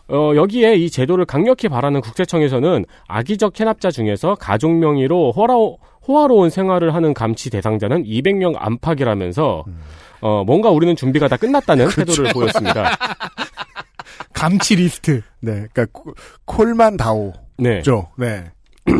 어, 0.07 0.33
여기에 0.35 0.75
이 0.75 0.89
제도를 0.89 1.25
강력히 1.25 1.69
바라는 1.69 2.01
국세청에서는 2.01 2.85
악의적 3.07 3.53
체납자 3.53 3.91
중에서 3.91 4.35
가족 4.35 4.73
명의로 4.73 5.31
호라오, 5.31 5.79
호화로운 6.07 6.49
생활을 6.49 6.93
하는 6.95 7.13
감치 7.13 7.49
대상자는 7.49 8.03
200명 8.03 8.53
안팎이라면서 8.57 9.63
어, 10.21 10.43
뭔가 10.45 10.69
우리는 10.69 10.95
준비가 10.95 11.27
다 11.27 11.37
끝났다는 11.37 11.89
태도를 11.89 12.31
보였습니다. 12.33 12.91
감치 14.33 14.75
리스트. 14.75 15.21
네. 15.39 15.67
그러니까 15.73 15.85
코- 15.91 16.13
콜만 16.45 16.97
다오. 16.97 17.33
네. 17.57 17.81
죠. 17.81 18.07
네. 18.17 18.45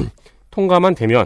통과만 0.52 0.96
되면 0.96 1.26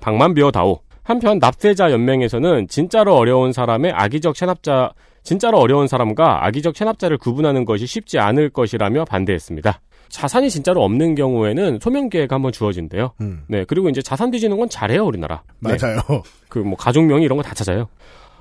방만 0.00 0.34
비워 0.34 0.50
다오. 0.50 0.80
한편 1.02 1.38
납세자 1.38 1.90
연맹에서는 1.92 2.68
진짜로 2.68 3.14
어려운 3.16 3.52
사람의 3.52 3.92
악의적 3.92 4.34
체납자 4.34 4.92
진짜로 5.22 5.58
어려운 5.58 5.86
사람과 5.86 6.44
악의적 6.46 6.74
체납자를 6.74 7.18
구분하는 7.18 7.64
것이 7.64 7.86
쉽지 7.86 8.18
않을 8.18 8.50
것이라며 8.50 9.04
반대했습니다. 9.06 9.80
자산이 10.14 10.48
진짜로 10.48 10.84
없는 10.84 11.16
경우에는 11.16 11.80
소명 11.82 12.08
기회가 12.08 12.36
한번 12.36 12.52
주어진대요. 12.52 13.12
음. 13.20 13.42
네, 13.48 13.64
그리고 13.66 13.88
이제 13.88 14.00
자산 14.00 14.30
뒤지는 14.30 14.56
건 14.58 14.68
잘해요, 14.68 15.04
우리나라. 15.04 15.42
네, 15.58 15.76
맞아요. 15.80 15.98
그 16.48 16.60
뭐 16.60 16.76
가족명의 16.76 17.24
이런 17.24 17.36
거 17.36 17.42
다 17.42 17.52
찾아요. 17.52 17.88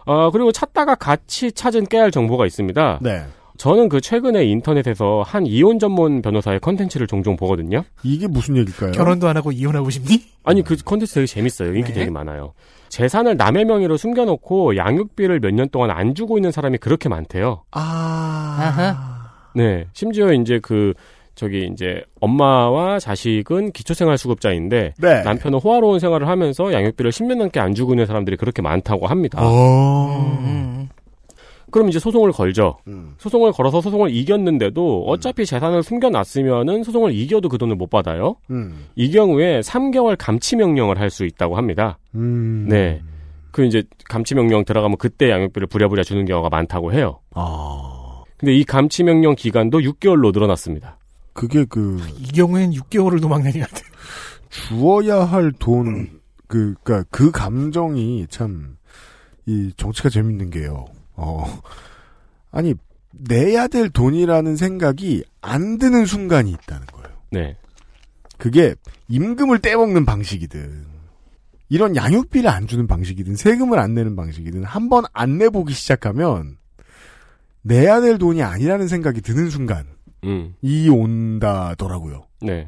어, 0.05 0.29
그리고 0.29 0.51
찾다가 0.51 0.93
같이 0.95 1.51
찾은 1.51 1.85
깨알 1.87 2.11
정보가 2.11 2.45
있습니다. 2.45 2.99
네. 3.01 3.23
저는 3.57 3.89
그 3.89 4.01
최근에 4.01 4.45
인터넷에서 4.45 5.23
한 5.25 5.45
이혼 5.47 5.79
전문 5.79 6.21
변호사의 6.21 6.59
컨텐츠를 6.59 7.07
종종 7.07 7.35
보거든요. 7.37 7.83
이게 8.03 8.27
무슨 8.27 8.55
얘기일까요? 8.57 8.91
결혼도 8.91 9.27
안 9.27 9.37
하고 9.37 9.51
이혼하고 9.51 9.89
싶니? 9.89 10.23
아니 10.43 10.63
그 10.63 10.75
컨텐츠 10.75 11.13
되게 11.15 11.25
재밌어요. 11.25 11.69
인기 11.75 11.91
네. 11.93 11.99
되게 12.01 12.11
많아요. 12.11 12.53
재산을 12.89 13.35
남의 13.37 13.65
명의로 13.65 13.97
숨겨놓고 13.97 14.75
양육비를 14.77 15.39
몇 15.39 15.51
년 15.53 15.69
동안 15.69 15.89
안 15.91 16.13
주고 16.13 16.37
있는 16.37 16.51
사람이 16.51 16.77
그렇게 16.77 17.09
많대요. 17.09 17.63
아. 17.71 19.49
네, 19.55 19.85
심지어 19.93 20.33
이제 20.33 20.59
그 20.61 20.93
저기 21.35 21.69
이제 21.73 22.03
엄마와 22.21 22.99
자식은 22.99 23.71
기초생활수급자인데 23.71 24.93
네. 24.97 25.23
남편은 25.23 25.59
호화로운 25.59 25.99
생활을 25.99 26.27
하면서 26.27 26.71
양육비를 26.71 27.11
10년 27.11 27.37
넘게 27.37 27.59
안 27.59 27.73
주고 27.73 27.93
있는 27.93 28.05
사람들이 28.05 28.37
그렇게 28.37 28.61
많다고 28.61 29.07
합니다. 29.07 29.39
어. 29.41 30.37
음. 30.39 30.89
그럼 31.71 31.89
이제 31.89 31.97
소송을 31.97 32.31
걸죠. 32.31 32.77
음. 32.87 33.15
소송을 33.17 33.51
걸어서 33.51 33.81
소송을 33.81 34.11
이겼는데도 34.11 35.05
어차피 35.07 35.43
재산을 35.43 35.81
숨겨놨으면은 35.81 36.83
소송을 36.83 37.13
이겨도 37.15 37.49
그 37.49 37.57
돈을 37.57 37.75
못 37.75 37.89
받아요. 37.89 38.35
음. 38.51 38.85
이 38.95 39.09
경우에 39.09 39.61
3개월 39.61 40.15
감치 40.19 40.55
명령을 40.55 40.99
할 40.99 41.09
수 41.09 41.25
있다고 41.25 41.57
합니다. 41.57 41.97
음. 42.13 42.67
네. 42.69 43.01
그 43.51 43.65
이제 43.65 43.83
감치 44.07 44.35
명령 44.35 44.63
들어가면 44.65 44.97
그때 44.97 45.31
양육비를 45.31 45.67
부랴부랴 45.67 46.03
주는 46.03 46.25
경우가 46.25 46.49
많다고 46.49 46.93
해요. 46.93 47.19
아. 47.33 48.21
근데 48.37 48.53
이 48.53 48.63
감치 48.63 49.03
명령 49.03 49.33
기간도 49.35 49.79
6개월로 49.79 50.31
늘어났습니다. 50.33 50.97
그게 51.33 51.65
그 51.65 51.99
이 52.19 52.27
경우엔 52.27 52.71
6개월을 52.71 53.21
도망 53.21 53.43
다니야 53.43 53.65
돼. 53.65 53.81
주어야 54.49 55.23
할 55.23 55.51
돈, 55.57 56.19
그, 56.47 56.75
그니까 56.83 57.03
그 57.09 57.31
감정이 57.31 58.27
참, 58.29 58.77
이 59.45 59.71
정치가 59.77 60.09
재밌는 60.09 60.51
게요. 60.51 60.85
어. 61.15 61.43
아니, 62.51 62.75
내야 63.11 63.67
될 63.67 63.89
돈이라는 63.89 64.55
생각이 64.55 65.23
안 65.41 65.77
드는 65.79 66.05
순간이 66.05 66.51
있다는 66.51 66.85
거예요. 66.87 67.17
네. 67.31 67.57
그게 68.37 68.75
임금을 69.07 69.59
떼먹는 69.59 70.05
방식이든, 70.05 70.85
이런 71.69 71.95
양육비를 71.95 72.47
안 72.49 72.67
주는 72.67 72.85
방식이든, 72.85 73.35
세금을 73.35 73.79
안 73.79 73.95
내는 73.95 74.15
방식이든, 74.15 74.63
한 74.63 74.89
번 74.89 75.05
안 75.13 75.37
내보기 75.39 75.73
시작하면, 75.73 76.57
내야 77.63 78.01
될 78.01 78.17
돈이 78.19 78.43
아니라는 78.43 78.87
생각이 78.87 79.21
드는 79.21 79.49
순간, 79.49 79.85
음. 80.23 80.55
이 80.61 80.89
온다더라고요. 80.89 82.25
네. 82.41 82.67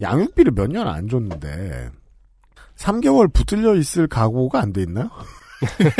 양육비를 0.00 0.52
몇 0.52 0.68
년 0.70 0.86
안 0.88 1.08
줬는데 1.08 1.90
3개월 2.76 3.32
붙들려 3.32 3.74
있을 3.76 4.06
각오가 4.08 4.60
안 4.60 4.72
돼 4.72 4.82
있나요? 4.82 5.10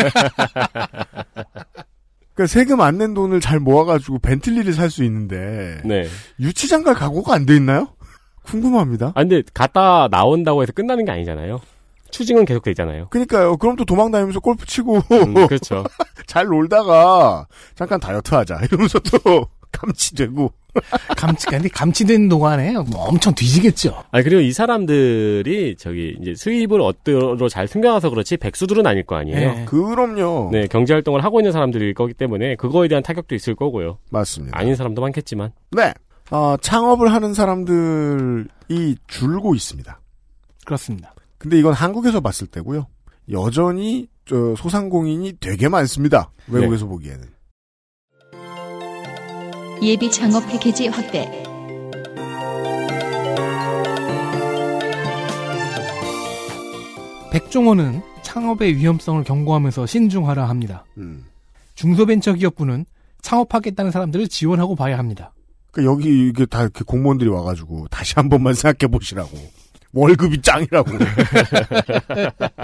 그러니까 2.35 2.47
세금 2.49 2.81
안 2.81 2.99
낸 2.99 3.15
돈을 3.15 3.41
잘 3.41 3.61
모아가지고 3.61 4.19
벤틀리를 4.19 4.73
살 4.73 4.91
수 4.91 5.05
있는데 5.05 5.81
네. 5.85 6.07
유치장 6.41 6.83
갈 6.83 6.95
각오가 6.95 7.35
안 7.35 7.47
돼 7.47 7.55
있나요? 7.57 7.89
궁금합니다. 8.43 9.09
아, 9.15 9.23
근데 9.23 9.43
갔다 9.55 10.09
나온다고 10.11 10.63
해서 10.63 10.73
끝나는 10.73 11.05
게 11.05 11.13
아니잖아요. 11.13 11.61
추징은 12.11 12.45
계속 12.45 12.63
되잖아요. 12.63 13.09
그러니까요. 13.09 13.57
그럼 13.57 13.75
또 13.77 13.85
도망 13.85 14.11
다니면서 14.11 14.41
골프 14.41 14.67
치고 14.67 14.97
음, 15.13 15.35
그렇죠. 15.47 15.85
잘 16.27 16.47
놀다가 16.47 17.47
잠깐 17.75 17.99
다이어트 17.99 18.35
하자 18.35 18.61
이러면서 18.63 18.99
또 19.01 19.47
감치되고 19.73 20.53
감치, 21.17 21.47
근데 21.47 21.69
감치된 21.69 22.29
동안에 22.29 22.73
뭐 22.73 23.05
엄청 23.07 23.35
뒤지겠죠. 23.35 24.05
아 24.11 24.23
그리고 24.23 24.41
이 24.41 24.53
사람들이 24.53 25.77
저기 25.77 26.17
이제 26.21 26.35
수입을 26.35 26.81
어떠로 26.81 27.49
잘 27.49 27.69
숨겨놔서 27.69 28.11
그렇지 28.11 28.37
백수들은 28.37 28.87
아닐 28.87 29.05
거 29.05 29.17
아니에요. 29.17 29.55
네. 29.55 29.65
그럼요. 29.67 30.51
네, 30.53 30.67
경제 30.67 30.93
활동을 30.93 31.25
하고 31.25 31.41
있는 31.41 31.53
사람들일 31.53 31.95
거기 31.95 32.15
때문에 32.15 32.57
그거에 32.57 32.89
대한 32.89 33.03
타격도 33.03 33.35
있을 33.35 33.55
거고요. 33.55 33.99
맞습니다. 34.11 34.59
아닌 34.59 34.77
사람도 34.77 35.01
많겠지만. 35.01 35.53
네. 35.71 35.93
어, 36.31 36.57
창업을 36.61 37.13
하는 37.13 37.35
사람들이 37.35 38.97
줄고 39.07 39.55
있습니다. 39.55 40.01
그렇습니다. 40.65 41.15
근데 41.39 41.59
이건 41.59 41.75
한국에서 41.75 42.21
봤을 42.21 42.47
때고요. 42.47 42.87
여전히 43.31 44.09
저 44.27 44.55
소상공인이 44.57 45.35
되게 45.41 45.69
많습니다. 45.69 46.31
외국에서 46.49 46.87
보기에는. 46.87 47.29
예비 49.85 50.11
창업 50.11 50.47
패키지 50.49 50.89
확대. 50.89 51.31
백종원은 57.31 58.01
창업의 58.23 58.77
위험성을 58.77 59.23
경고하면서 59.25 59.85
신중하라 59.85 60.49
합니다. 60.49 60.87
음. 60.97 61.27
중소벤처기업부는 61.75 62.87
창업하겠다는 63.21 63.91
사람들을 63.91 64.29
지원하고 64.29 64.75
봐야 64.75 64.97
합니다. 64.97 65.35
그러니까 65.71 65.93
여기 65.93 66.29
이게 66.29 66.47
다 66.47 66.63
이렇게 66.63 66.83
공무원들이 66.87 67.29
와가지고 67.29 67.89
다시 67.91 68.15
한 68.15 68.31
번만 68.31 68.55
생각해 68.55 68.91
보시라고. 68.91 69.37
월급이 69.93 70.41
짱이라고. 70.41 70.91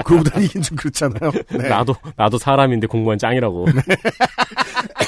그러고 0.05 0.25
다니긴 0.25 0.63
좀 0.63 0.77
그렇잖아요. 0.77 1.31
네. 1.51 1.69
나도 1.69 1.95
나도 2.17 2.39
사람인데 2.39 2.87
공무원 2.87 3.19
짱이라고. 3.19 3.67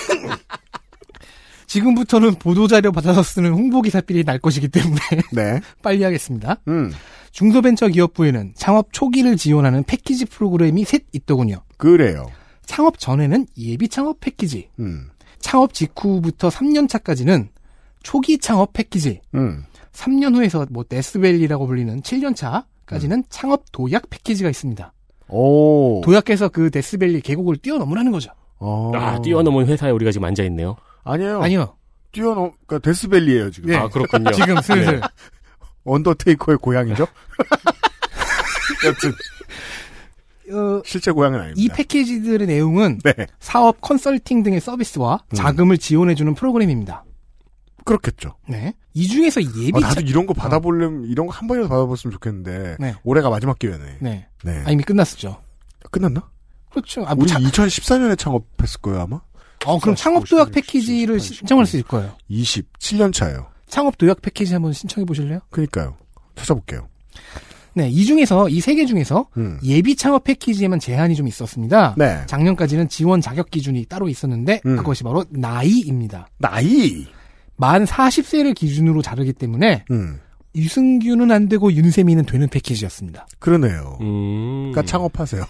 지금부터는 1.72 2.34
보도자료 2.34 2.92
받아서 2.92 3.22
쓰는 3.22 3.52
홍보기사필이 3.52 4.24
날 4.24 4.38
것이기 4.38 4.68
때문에 4.68 5.00
네. 5.32 5.60
빨리 5.82 6.04
하겠습니다. 6.04 6.56
음. 6.68 6.92
중소벤처기업부에는 7.30 8.52
창업 8.54 8.92
초기를 8.92 9.38
지원하는 9.38 9.82
패키지 9.82 10.26
프로그램이 10.26 10.84
셋 10.84 11.04
있더군요. 11.12 11.62
그래요. 11.78 12.26
창업 12.66 12.98
전에는 12.98 13.46
예비 13.56 13.88
창업 13.88 14.20
패키지, 14.20 14.68
음. 14.80 15.08
창업 15.38 15.72
직후부터 15.72 16.50
3년 16.50 16.90
차까지는 16.90 17.48
초기 18.02 18.36
창업 18.36 18.74
패키지, 18.74 19.22
음. 19.34 19.64
3년 19.92 20.34
후에서 20.34 20.66
뭐 20.68 20.84
데스밸리라고 20.84 21.66
불리는 21.66 22.02
7년 22.02 22.36
차까지는 22.36 23.16
음. 23.18 23.24
창업 23.30 23.64
도약 23.72 24.10
패키지가 24.10 24.50
있습니다. 24.50 24.92
오. 25.28 26.02
도약해서 26.04 26.50
그 26.50 26.70
데스밸리 26.70 27.22
계곡을 27.22 27.56
뛰어넘으라는 27.56 28.12
거죠. 28.12 28.30
어. 28.58 28.92
아, 28.94 29.20
뛰어넘은 29.22 29.66
회사에 29.66 29.90
우리가 29.90 30.12
지금 30.12 30.26
앉아 30.26 30.42
있네요. 30.44 30.76
아니에요. 31.04 31.42
아니요. 31.42 31.76
뛰어넘, 32.12 32.52
그니까 32.66 32.78
데스밸리에요, 32.80 33.50
지금. 33.50 33.70
네. 33.70 33.76
아, 33.76 33.88
그렇군요. 33.88 34.30
지금 34.32 34.60
슬슬 34.60 35.00
네. 35.00 35.06
언더테이커의 35.84 36.58
고향이죠? 36.58 37.06
여튼, 38.86 39.12
어, 40.54 40.82
실제 40.84 41.10
고향은 41.10 41.38
아닙니다. 41.40 41.60
이 41.60 41.68
패키지들의 41.68 42.46
내용은 42.46 42.98
네. 43.04 43.14
사업 43.40 43.80
컨설팅 43.80 44.42
등의 44.42 44.60
서비스와 44.60 45.20
음. 45.28 45.34
자금을 45.34 45.78
지원해주는 45.78 46.34
프로그램입니다. 46.34 47.04
그렇겠죠. 47.84 48.36
네. 48.48 48.74
이 48.94 49.08
중에서 49.08 49.40
예비 49.42 49.72
아, 49.76 49.80
나도 49.80 49.94
차- 49.96 50.00
이런 50.02 50.26
거 50.26 50.34
받아보려면, 50.34 51.04
이런 51.06 51.26
거 51.26 51.32
한 51.32 51.48
번이라도 51.48 51.68
받아봤으면 51.68 52.12
좋겠는데, 52.12 52.76
네. 52.78 52.94
올해가 53.02 53.28
마지막 53.30 53.58
기회네. 53.58 53.98
네. 54.00 54.28
네. 54.44 54.62
아, 54.66 54.70
이미 54.70 54.82
끝났었죠. 54.84 55.42
끝났나? 55.90 56.28
그렇죠. 56.70 57.02
아, 57.06 57.14
뭐 57.14 57.24
우리 57.24 57.28
차- 57.28 57.38
2014년에 57.38 58.16
창업했을 58.18 58.80
거예요, 58.82 59.00
아마? 59.00 59.20
어, 59.66 59.78
그럼 59.78 59.94
40, 59.96 60.02
창업 60.04 60.28
도약 60.28 60.48
50, 60.48 60.54
패키지를 60.54 61.14
60, 61.16 61.36
신청할 61.38 61.66
수 61.66 61.76
있을 61.76 61.86
거예요. 61.88 62.12
27년 62.30 63.12
차예요. 63.12 63.46
창업 63.68 63.96
도약 63.98 64.20
패키지 64.22 64.52
한번 64.54 64.72
신청해 64.72 65.04
보실래요? 65.06 65.40
그니까요. 65.50 65.96
찾아볼게요. 66.34 66.88
네, 67.74 67.88
이 67.88 68.04
중에서 68.04 68.50
이 68.50 68.58
세 68.60 68.74
개 68.74 68.84
중에서 68.84 69.28
음. 69.38 69.58
예비 69.64 69.96
창업 69.96 70.24
패키지에만 70.24 70.78
제한이 70.78 71.14
좀 71.14 71.26
있었습니다. 71.26 71.94
네. 71.96 72.20
작년까지는 72.26 72.88
지원 72.90 73.20
자격 73.22 73.50
기준이 73.50 73.86
따로 73.86 74.08
있었는데 74.10 74.60
음. 74.66 74.76
그것이 74.76 75.02
바로 75.04 75.24
나이입니다. 75.30 76.28
나이! 76.38 77.06
만 77.56 77.84
40세를 77.84 78.54
기준으로 78.54 79.00
자르기 79.00 79.32
때문에 79.32 79.84
음. 79.90 80.20
유승규는 80.54 81.30
안 81.30 81.48
되고 81.48 81.72
윤세민은 81.72 82.26
되는 82.26 82.46
패키지였습니다. 82.48 83.26
그러네요. 83.38 83.96
음. 84.02 84.70
그러니까 84.72 84.82
창업하세요. 84.82 85.42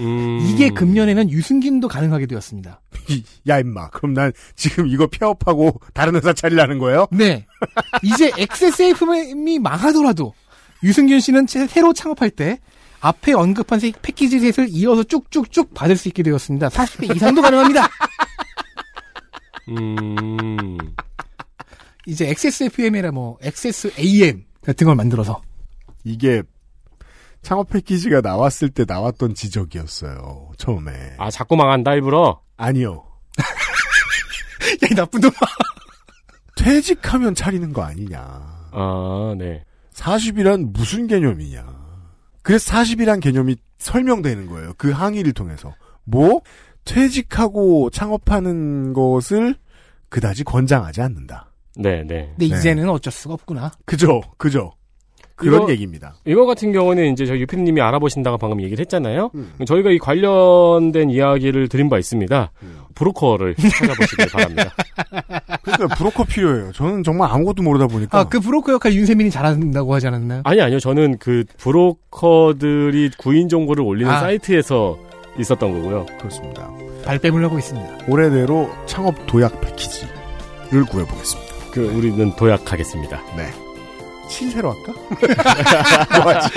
음. 0.00 0.40
이게 0.48 0.70
금년에는 0.70 1.30
유승균도 1.30 1.88
가능하게 1.88 2.26
되었습니다. 2.26 2.80
야, 3.48 3.58
임마. 3.60 3.90
그럼 3.90 4.14
난 4.14 4.32
지금 4.56 4.86
이거 4.88 5.06
폐업하고 5.06 5.80
다른 5.94 6.16
회사 6.16 6.32
차리라는 6.32 6.78
거예요? 6.78 7.06
네. 7.12 7.46
이제 8.02 8.30
XSFM이 8.36 9.58
망하더라도 9.58 10.34
유승균 10.82 11.20
씨는 11.20 11.46
새- 11.46 11.66
새로 11.66 11.92
창업할 11.92 12.30
때 12.30 12.58
앞에 13.00 13.32
언급한 13.34 13.78
세- 13.80 13.92
패키지 14.02 14.38
셋을 14.40 14.68
이어서 14.70 15.02
쭉쭉쭉 15.04 15.74
받을 15.74 15.96
수 15.96 16.08
있게 16.08 16.22
되었습니다. 16.22 16.68
40배 16.68 17.14
이상도 17.16 17.42
가능합니다. 17.42 17.88
음. 19.68 20.78
이제 22.06 22.28
XSFM이라 22.28 23.12
뭐 23.12 23.38
XSAM 23.42 24.44
같은 24.64 24.86
걸 24.86 24.96
만들어서 24.96 25.42
이게 26.04 26.42
창업 27.42 27.70
패키지가 27.70 28.20
나왔을 28.20 28.68
때 28.70 28.84
나왔던 28.86 29.34
지적이었어요. 29.34 30.50
처음에. 30.58 30.92
아, 31.18 31.30
자꾸 31.30 31.56
망한다, 31.56 31.94
일부러? 31.94 32.40
아니요. 32.56 33.04
야, 34.84 34.88
이 34.90 34.94
나쁜 34.94 35.20
놈아. 35.20 35.32
퇴직하면 36.56 37.34
차리는 37.34 37.72
거 37.72 37.82
아니냐. 37.82 38.18
아, 38.72 39.34
네. 39.38 39.64
40이란 39.94 40.72
무슨 40.72 41.06
개념이냐. 41.06 41.64
그래서 42.42 42.72
40이란 42.72 43.20
개념이 43.20 43.56
설명되는 43.78 44.46
거예요. 44.46 44.74
그 44.76 44.90
항의를 44.90 45.32
통해서. 45.32 45.74
뭐? 46.04 46.42
퇴직하고 46.84 47.90
창업하는 47.90 48.92
것을 48.92 49.54
그다지 50.08 50.44
권장하지 50.44 51.02
않는다. 51.02 51.52
네, 51.76 52.02
네. 52.02 52.34
근데 52.36 52.48
네. 52.48 52.56
이제는 52.58 52.88
어쩔 52.88 53.12
수가 53.12 53.34
없구나. 53.34 53.72
그죠? 53.84 54.20
그죠? 54.36 54.72
그런 55.40 55.62
이거- 55.62 55.70
얘기입니다. 55.72 56.14
이거 56.24 56.46
같은 56.46 56.72
경우는 56.72 57.12
이제 57.12 57.26
저 57.26 57.36
유피님이 57.36 57.80
알아보신다고 57.80 58.38
방금 58.38 58.62
얘기를 58.62 58.80
했잖아요. 58.82 59.30
음. 59.34 59.52
저희가 59.66 59.90
이 59.90 59.98
관련된 59.98 61.10
이야기를 61.10 61.68
드린 61.68 61.88
바 61.88 61.98
있습니다. 61.98 62.52
음. 62.62 62.76
브로커를 62.94 63.54
찾아보시길 63.56 64.26
바랍니다. 64.32 64.70
그러니까 65.62 65.94
브로커 65.96 66.24
필요해요. 66.24 66.72
저는 66.72 67.02
정말 67.02 67.30
아무것도 67.30 67.62
모르다 67.62 67.86
보니까. 67.86 68.18
아, 68.18 68.24
그 68.24 68.40
브로커 68.40 68.72
역할 68.72 68.92
윤세민이 68.94 69.30
잘한다고 69.30 69.94
하지 69.94 70.06
않았나요? 70.08 70.42
아니, 70.44 70.60
아니요. 70.60 70.78
저는 70.80 71.18
그 71.18 71.44
브로커들이 71.58 73.10
구인 73.18 73.48
정보를 73.48 73.84
올리는 73.84 74.10
아. 74.10 74.20
사이트에서 74.20 74.98
있었던 75.38 75.72
거고요. 75.72 76.06
그렇습니다. 76.18 76.70
발뺌을 77.04 77.42
하고 77.44 77.58
있습니다. 77.58 78.06
올해대로 78.08 78.70
창업 78.86 79.14
도약 79.26 79.60
패키지를 79.60 80.84
구해보겠습니다. 80.90 81.50
그, 81.72 81.86
우리는 81.96 82.34
도약하겠습니다. 82.36 83.20
네. 83.36 83.69
신세로 84.30 84.72
할까? 84.72 84.92
뭐하지? 86.22 86.50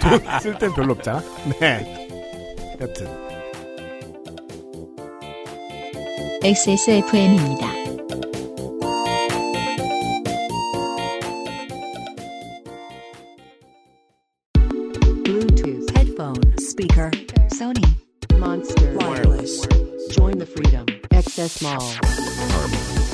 돈 0.00 0.40
쓸 0.40 0.58
땐 0.58 0.72
별로 0.74 0.92
없잖아. 0.94 1.22
네. 1.60 2.08
여튼 2.80 3.06
XSFM입니다. 6.42 7.66
Bluetooth 15.24 15.90
headphone 15.96 16.58
speaker 16.58 17.10
Sony 17.48 17.84
monster 18.38 18.94
wireless 18.98 19.66
join 20.10 20.38
the 20.38 20.46
freedom 20.46 20.86
XS 21.10 21.62
Mall 21.62 21.80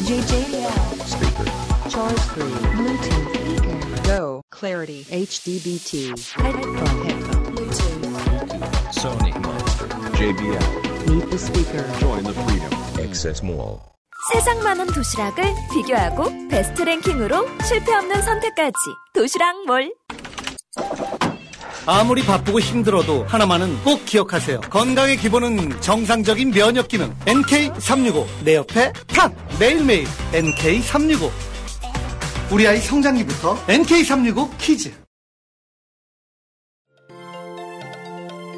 JJL 0.06 1.06
speaker 1.06 1.46
charge 1.88 2.18
3 2.18 2.44
Bluetooth 2.76 3.28
speaker 3.28 3.34
go 3.34 3.39
clarity 4.60 5.04
HDBT 5.04 6.10
headphone 6.36 7.04
headphone 7.06 7.56
Sony 8.92 9.32
Monster 9.40 9.86
JBL 10.20 11.08
meet 11.08 11.30
the 11.30 11.38
speaker 11.38 11.82
Join 11.98 12.24
the 12.24 12.34
Freedom 12.34 12.72
Access 13.00 13.42
Mall 13.42 13.80
세상 14.34 14.62
많은 14.62 14.86
도시락을 14.88 15.44
비교하고 15.72 16.48
베스트 16.50 16.82
랭킹으로 16.82 17.48
실패 17.66 17.94
없는 17.94 18.20
선택까지 18.20 18.74
도시락 19.14 19.64
몰 19.64 19.94
아무리 21.86 22.22
바쁘고 22.22 22.60
힘들어도 22.60 23.24
하나만은 23.24 23.82
꼭 23.82 24.04
기억하세요. 24.04 24.60
건강의 24.60 25.16
기본은 25.16 25.80
정상적인 25.80 26.52
면역 26.52 26.88
기능. 26.88 27.12
NK365. 27.24 28.26
내 28.44 28.56
옆에 28.56 28.92
탑! 29.08 29.32
매일매일 29.58 30.04
NK365. 30.32 31.49
우리 32.52 32.66
아이 32.66 32.78
성장기부터 32.78 33.54
NK365 33.66 34.58
키즈. 34.58 34.90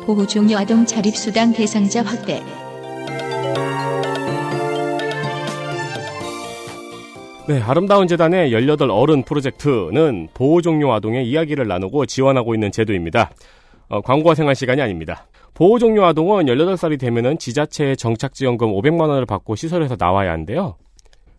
보호 0.06 0.26
종료 0.26 0.56
아동 0.56 0.86
자립수당 0.86 1.52
대상자 1.52 2.02
확대 2.02 2.42
네, 7.46 7.60
아름다운 7.60 8.08
재단의 8.08 8.50
18 8.52 8.90
어른 8.90 9.24
프로젝트는 9.24 10.28
보호 10.32 10.62
종료 10.62 10.92
아동의 10.94 11.28
이야기를 11.28 11.68
나누고 11.68 12.06
지원하고 12.06 12.54
있는 12.54 12.72
제도입니다. 12.72 13.30
어, 13.90 14.00
광고와 14.00 14.34
생활 14.34 14.54
시간이 14.54 14.80
아닙니다. 14.80 15.26
보호 15.52 15.78
종료 15.78 16.06
아동은 16.06 16.46
18살이 16.46 16.98
되면은 16.98 17.38
지자체의 17.38 17.98
정착지원금 17.98 18.72
500만 18.72 19.08
원을 19.10 19.26
받고 19.26 19.54
시설에서 19.54 19.96
나와야 19.98 20.32
한대요. 20.32 20.76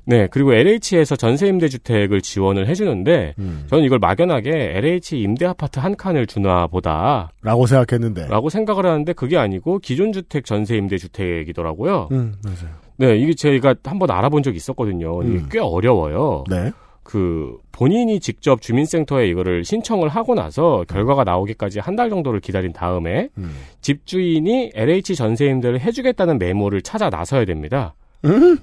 네, 0.06 0.28
그리고 0.32 0.54
LH에서 0.54 1.16
전세 1.16 1.48
임대 1.48 1.68
주택을 1.70 2.22
지원을 2.22 2.68
해주는데, 2.68 3.36
음. 3.40 3.66
저는 3.70 3.86
이걸 3.86 4.00
막연하게 4.00 4.74
LH 4.78 5.22
임대 5.22 5.46
아파트 5.46 5.80
한 5.80 5.96
칸을 5.96 6.28
주나 6.28 6.68
보다, 6.68 7.32
라고 7.42 7.66
생각했는데. 7.68 8.28
라고 8.28 8.50
생각을 8.50 8.86
하는데 8.86 9.14
그게 9.14 9.38
아니고 9.38 9.80
기존 9.80 10.12
주택 10.12 10.46
전세 10.46 10.76
임대 10.76 10.98
주택이더라고요. 10.98 12.10
음, 12.12 12.36
맞아요. 12.44 12.76
네, 12.98 13.16
이게 13.18 13.34
제가 13.34 13.76
한번 13.84 14.12
알아본 14.12 14.44
적이 14.44 14.58
있었거든요. 14.58 15.24
이게 15.24 15.34
음. 15.38 15.48
꽤 15.50 15.60
어려워요. 15.60 16.44
네. 16.50 16.72
그 17.04 17.58
본인이 17.74 18.20
직접 18.22 18.62
주민센터에 18.62 19.28
이거를 19.28 19.66
신청을 19.66 20.08
하고 20.10 20.36
나서 20.36 20.86
결과가 20.88 21.24
나오기까지 21.26 21.80
한 21.80 21.96
달 21.98 22.10
정도를 22.10 22.40
기다린 22.40 22.72
다음에 22.72 23.28
음. 23.38 23.54
집주인이 23.82 24.72
LH 24.74 25.16
전세 25.16 25.46
임대를 25.48 25.80
해주겠다는 25.82 26.40
메모를 26.40 26.82
찾아 26.82 27.10
나서야 27.10 27.44
됩니다. 27.46 27.94
음? 28.26 28.58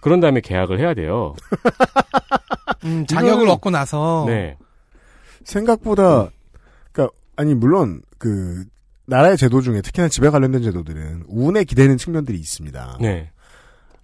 그런 0.00 0.20
다음에 0.20 0.40
계약을 0.40 0.78
해야 0.80 0.94
돼요. 0.94 1.34
음, 2.84 3.06
자격을 3.06 3.46
이거는- 3.46 3.50
얻고 3.52 3.70
나서 3.70 4.24
네, 4.26 4.56
생각보다, 5.44 6.30
그니까, 6.92 7.12
아니, 7.36 7.54
물론, 7.54 8.02
그, 8.18 8.64
나라의 9.06 9.36
제도 9.36 9.60
중에 9.60 9.80
특히나 9.82 10.08
집에 10.08 10.28
관련된 10.30 10.62
제도들은 10.62 11.24
운에 11.28 11.64
기대는 11.64 11.96
측면들이 11.96 12.38
있습니다. 12.38 12.98
네, 13.00 13.30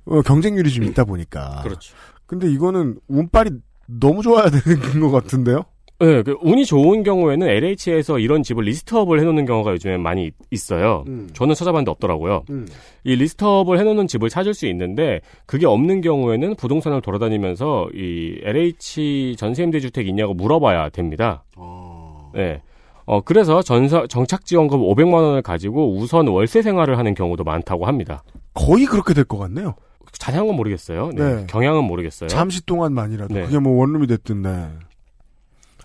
어, 0.04 0.20
경쟁률이 0.22 0.70
좀 0.72 0.84
있다 0.84 1.04
보니까. 1.04 1.60
그렇죠. 1.62 1.94
근데 2.26 2.48
이거는 2.50 2.98
운빨이 3.08 3.50
너무 3.86 4.22
좋아야 4.22 4.50
되는 4.50 5.00
것 5.00 5.10
같은데요? 5.10 5.64
네, 5.98 6.22
그 6.22 6.36
운이 6.42 6.66
좋은 6.66 7.02
경우에는 7.02 7.46
LH에서 7.48 8.18
이런 8.18 8.42
집을 8.42 8.64
리스트업을 8.64 9.18
해놓는 9.20 9.46
경우가 9.46 9.72
요즘에 9.72 9.96
많이 9.96 10.30
있어요. 10.50 11.04
음. 11.06 11.30
저는 11.32 11.54
찾아봤는데 11.54 11.90
없더라고요. 11.92 12.44
음. 12.50 12.66
이 13.04 13.14
리스트업을 13.16 13.78
해놓는 13.78 14.06
집을 14.06 14.28
찾을 14.28 14.52
수 14.52 14.66
있는데 14.66 15.20
그게 15.46 15.64
없는 15.66 16.02
경우에는 16.02 16.54
부동산을 16.56 17.00
돌아다니면서 17.00 17.88
이 17.94 18.38
LH 18.42 19.36
전세임대주택 19.38 20.06
있냐고 20.08 20.34
물어봐야 20.34 20.90
됩니다. 20.90 21.44
어. 21.56 22.30
네. 22.34 22.60
어, 23.06 23.20
그래서 23.22 23.62
전사, 23.62 24.06
정착지원금 24.06 24.80
500만 24.80 25.14
원을 25.14 25.40
가지고 25.42 25.94
우선 25.96 26.26
월세 26.28 26.60
생활을 26.60 26.98
하는 26.98 27.14
경우도 27.14 27.44
많다고 27.44 27.86
합니다. 27.86 28.22
거의 28.52 28.84
그렇게 28.84 29.14
될 29.14 29.24
것 29.24 29.38
같네요. 29.38 29.74
자세한 30.18 30.46
건 30.46 30.56
모르겠어요. 30.56 31.10
네. 31.14 31.36
네. 31.36 31.46
경향은 31.46 31.84
모르겠어요. 31.84 32.28
잠시 32.28 32.64
동안만이라도 32.66 33.32
네. 33.34 33.42
그게 33.42 33.58
뭐 33.58 33.78
원룸이 33.80 34.06
됐든 34.08 34.42
네. 34.42 34.66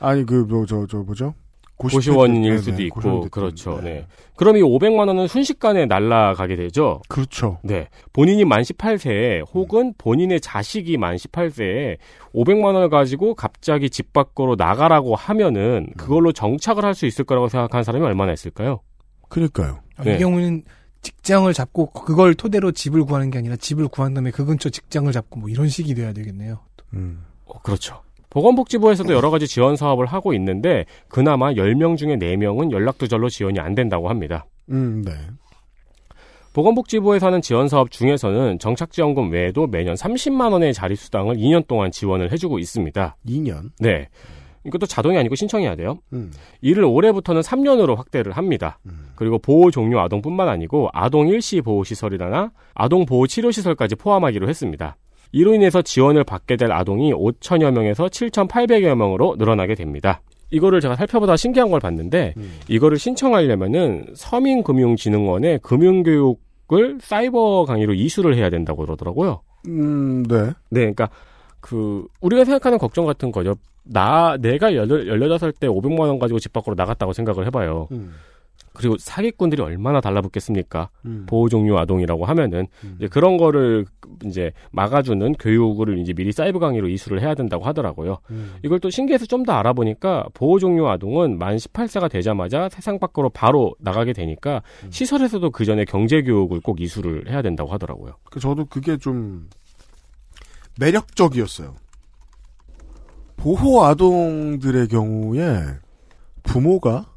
아니 0.02 0.26
그뭐저저 0.26 0.98
뭐죠? 1.00 1.34
고시원일 1.78 2.42
네네, 2.42 2.58
수도 2.60 2.84
있고 2.84 2.96
고시원 2.96 3.16
됐든, 3.22 3.30
그렇죠. 3.32 3.82
네. 3.82 4.06
그럼 4.36 4.56
이 4.58 4.62
500만 4.62 5.08
원은 5.08 5.28
순식간에 5.28 5.88
날라가게 5.88 6.56
되죠. 6.56 7.02
그렇죠. 7.10 7.58
네. 7.64 7.88
본인이 8.14 8.46
만 8.46 8.62
18세에 8.62 9.44
혹은 9.52 9.94
본인의 9.98 10.42
자식이 10.42 10.98
만 10.98 11.16
18세에 11.16 11.98
500만 12.36 12.66
원을 12.66 12.90
가지고 12.90 13.34
갑자기 13.34 13.90
집 13.90 14.14
밖으로 14.14 14.56
나가라고 14.56 15.16
하면은 15.16 15.88
그걸로 15.98 16.32
정착을 16.32 16.86
할 16.86 16.94
수 16.94 17.08
있을 17.08 17.26
거라고 17.26 17.48
생각하는 17.48 17.84
사람이 17.84 18.06
얼마나 18.06 18.32
있을까요? 18.34 18.82
그러니까요. 19.30 19.80
아, 19.96 20.04
네. 20.04 20.16
이 20.16 20.20
경우는 20.20 20.64
직장을 21.02 21.52
잡고 21.52 21.92
그걸 21.94 22.36
토대로 22.36 22.72
집을 22.72 23.06
구하는 23.06 23.32
게 23.32 23.40
아니라 23.40 23.56
집을 23.56 23.88
구한 23.88 24.14
다음에 24.14 24.30
그 24.30 24.46
근처 24.46 24.70
직장을 24.70 25.12
잡고 25.12 25.40
뭐 25.40 25.50
이런 25.50 25.68
식이 25.68 25.96
돼야 25.96 26.14
되겠네요. 26.14 26.60
음. 26.94 27.24
어, 27.46 27.60
그렇죠. 27.62 28.02
보건복지부에서도 28.32 29.14
여러 29.14 29.30
가지 29.30 29.46
지원 29.46 29.76
사업을 29.76 30.08
하고 30.08 30.34
있는데 30.34 30.86
그나마 31.08 31.52
10명 31.52 31.98
중에 31.98 32.16
4명은 32.16 32.72
연락두절로 32.72 33.30
지원이 33.30 33.60
안 33.60 33.76
된다고 33.76 34.10
합니다. 34.10 34.46
음, 34.72 35.04
네. 35.06 35.12
보건복지부에서 36.54 37.28
하는 37.28 37.42
지원 37.42 37.68
사업 37.68 37.92
중에서는 37.92 38.60
정착지원금 38.60 39.32
외에도 39.32 39.68
매년 39.68 39.96
30만 39.96 40.52
원의 40.52 40.74
자립수당을 40.74 41.36
2년 41.36 41.68
동안 41.68 41.92
지원을 41.92 42.32
해주고 42.32 42.60
있습니다. 42.60 43.16
2년. 43.26 43.72
네. 43.80 44.10
이것도 44.66 44.86
자동이 44.86 45.18
아니고 45.18 45.36
신청해야 45.36 45.76
돼요. 45.76 46.00
음. 46.14 46.32
이를 46.62 46.84
올해부터는 46.84 47.42
3년으로 47.42 47.96
확대를 47.96 48.34
합니다. 48.34 48.80
그리고 49.16 49.40
보호 49.40 49.72
종료 49.72 50.00
아동뿐만 50.02 50.48
아니고 50.48 50.90
아동 50.94 51.28
일시 51.28 51.62
보호 51.62 51.84
시설이나 51.84 52.52
아동 52.74 53.06
보호 53.06 53.28
치료 53.28 53.50
시설까지 53.52 53.96
포함하기로 53.96 54.48
했습니다. 54.48 54.98
이로 55.32 55.54
인해서 55.54 55.82
지원을 55.82 56.24
받게 56.24 56.58
될 56.58 56.72
아동이 56.72 57.14
5천여 57.14 57.72
명에서 57.72 58.08
7,800여 58.08 58.96
명으로 58.96 59.36
늘어나게 59.38 59.76
됩니다. 59.76 60.22
이거를 60.50 60.82
제가 60.82 60.96
살펴보다 60.96 61.38
신기한 61.38 61.72
걸 61.72 61.80
봤는데 61.80 62.34
이거를 62.68 62.98
신청하려면은 62.98 64.08
서민금융진흥원에 64.16 65.60
금융교육을 65.60 66.98
사이버 67.00 67.66
강의로 67.66 67.94
이수를 67.94 68.36
해야 68.36 68.50
된다고 68.50 68.86
그러더라고요. 68.86 69.42
음, 69.68 70.24
네. 70.24 70.48
네, 70.70 70.82
그러니까 70.82 71.10
그 71.62 72.06
우리가 72.20 72.44
생각하는 72.44 72.78
걱정 72.78 73.06
같은 73.06 73.32
거죠. 73.32 73.56
나 73.84 74.38
내가 74.40 74.72
18살 74.72 75.54
때 75.60 75.68
500만 75.68 76.02
원 76.02 76.20
가지고 76.20 76.40
집 76.40 76.52
밖으로 76.54 76.76
나갔다고 76.76 77.14
생각을 77.14 77.46
해봐요. 77.48 77.88
음. 77.92 78.14
그리고 78.74 78.96
사기꾼들이 78.98 79.62
얼마나 79.62 80.00
달라붙겠습니까? 80.00 80.90
음. 81.06 81.26
보호 81.28 81.50
종류 81.50 81.78
아동이라고 81.78 82.26
하면은 82.26 82.68
이제 82.98 83.08
그런 83.08 83.36
거를 83.36 83.86
이제 84.26 84.52
막아주는 84.72 85.34
교육을 85.34 85.98
이제 86.00 86.14
미리 86.14 86.32
사이버 86.32 86.60
강의로 86.60 86.88
이수를 86.88 87.22
해야 87.22 87.36
된다고 87.36 87.66
하더라고요. 87.66 88.20
음. 88.30 88.56
이걸 88.64 88.80
또 88.80 88.90
신기해서 88.90 89.26
좀 89.26 89.42
더 89.42 89.54
알아보니까 89.54 90.28
보호 90.34 90.60
종류 90.60 90.88
아동은 90.88 91.40
만 91.40 91.58
18세가 91.58 92.12
되자마자 92.12 92.70
세상 92.70 93.00
밖으로 93.00 93.30
바로 93.30 93.74
나가게 93.80 94.14
되니까 94.14 94.62
시설에서도 94.92 95.50
그 95.50 95.66
전에 95.66 95.84
경제 95.86 96.22
교육을 96.22 96.60
꼭 96.62 96.80
이수를 96.80 97.30
해야 97.30 97.42
된다고 97.42 97.72
하더라고요. 97.72 98.14
그 98.26 98.40
저도 98.40 98.66
그게 98.66 98.98
좀 98.98 99.50
매력적이었어요. 100.80 101.76
보호 103.38 103.84
아동들의 103.84 104.88
경우에 104.88 105.60
부모가 106.44 107.11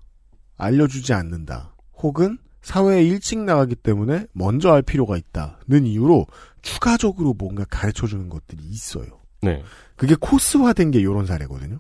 알려주지 0.56 1.12
않는다. 1.12 1.74
혹은 1.96 2.38
사회에 2.62 3.02
일찍 3.04 3.38
나가기 3.40 3.74
때문에 3.76 4.26
먼저 4.32 4.72
알 4.72 4.82
필요가 4.82 5.16
있다는 5.16 5.84
이유로 5.86 6.26
추가적으로 6.62 7.34
뭔가 7.34 7.64
가르쳐 7.68 8.06
주는 8.06 8.28
것들이 8.28 8.62
있어요. 8.64 9.20
네. 9.42 9.62
그게 9.96 10.14
코스화된 10.18 10.90
게 10.90 10.98
이런 11.00 11.26
사례거든요. 11.26 11.78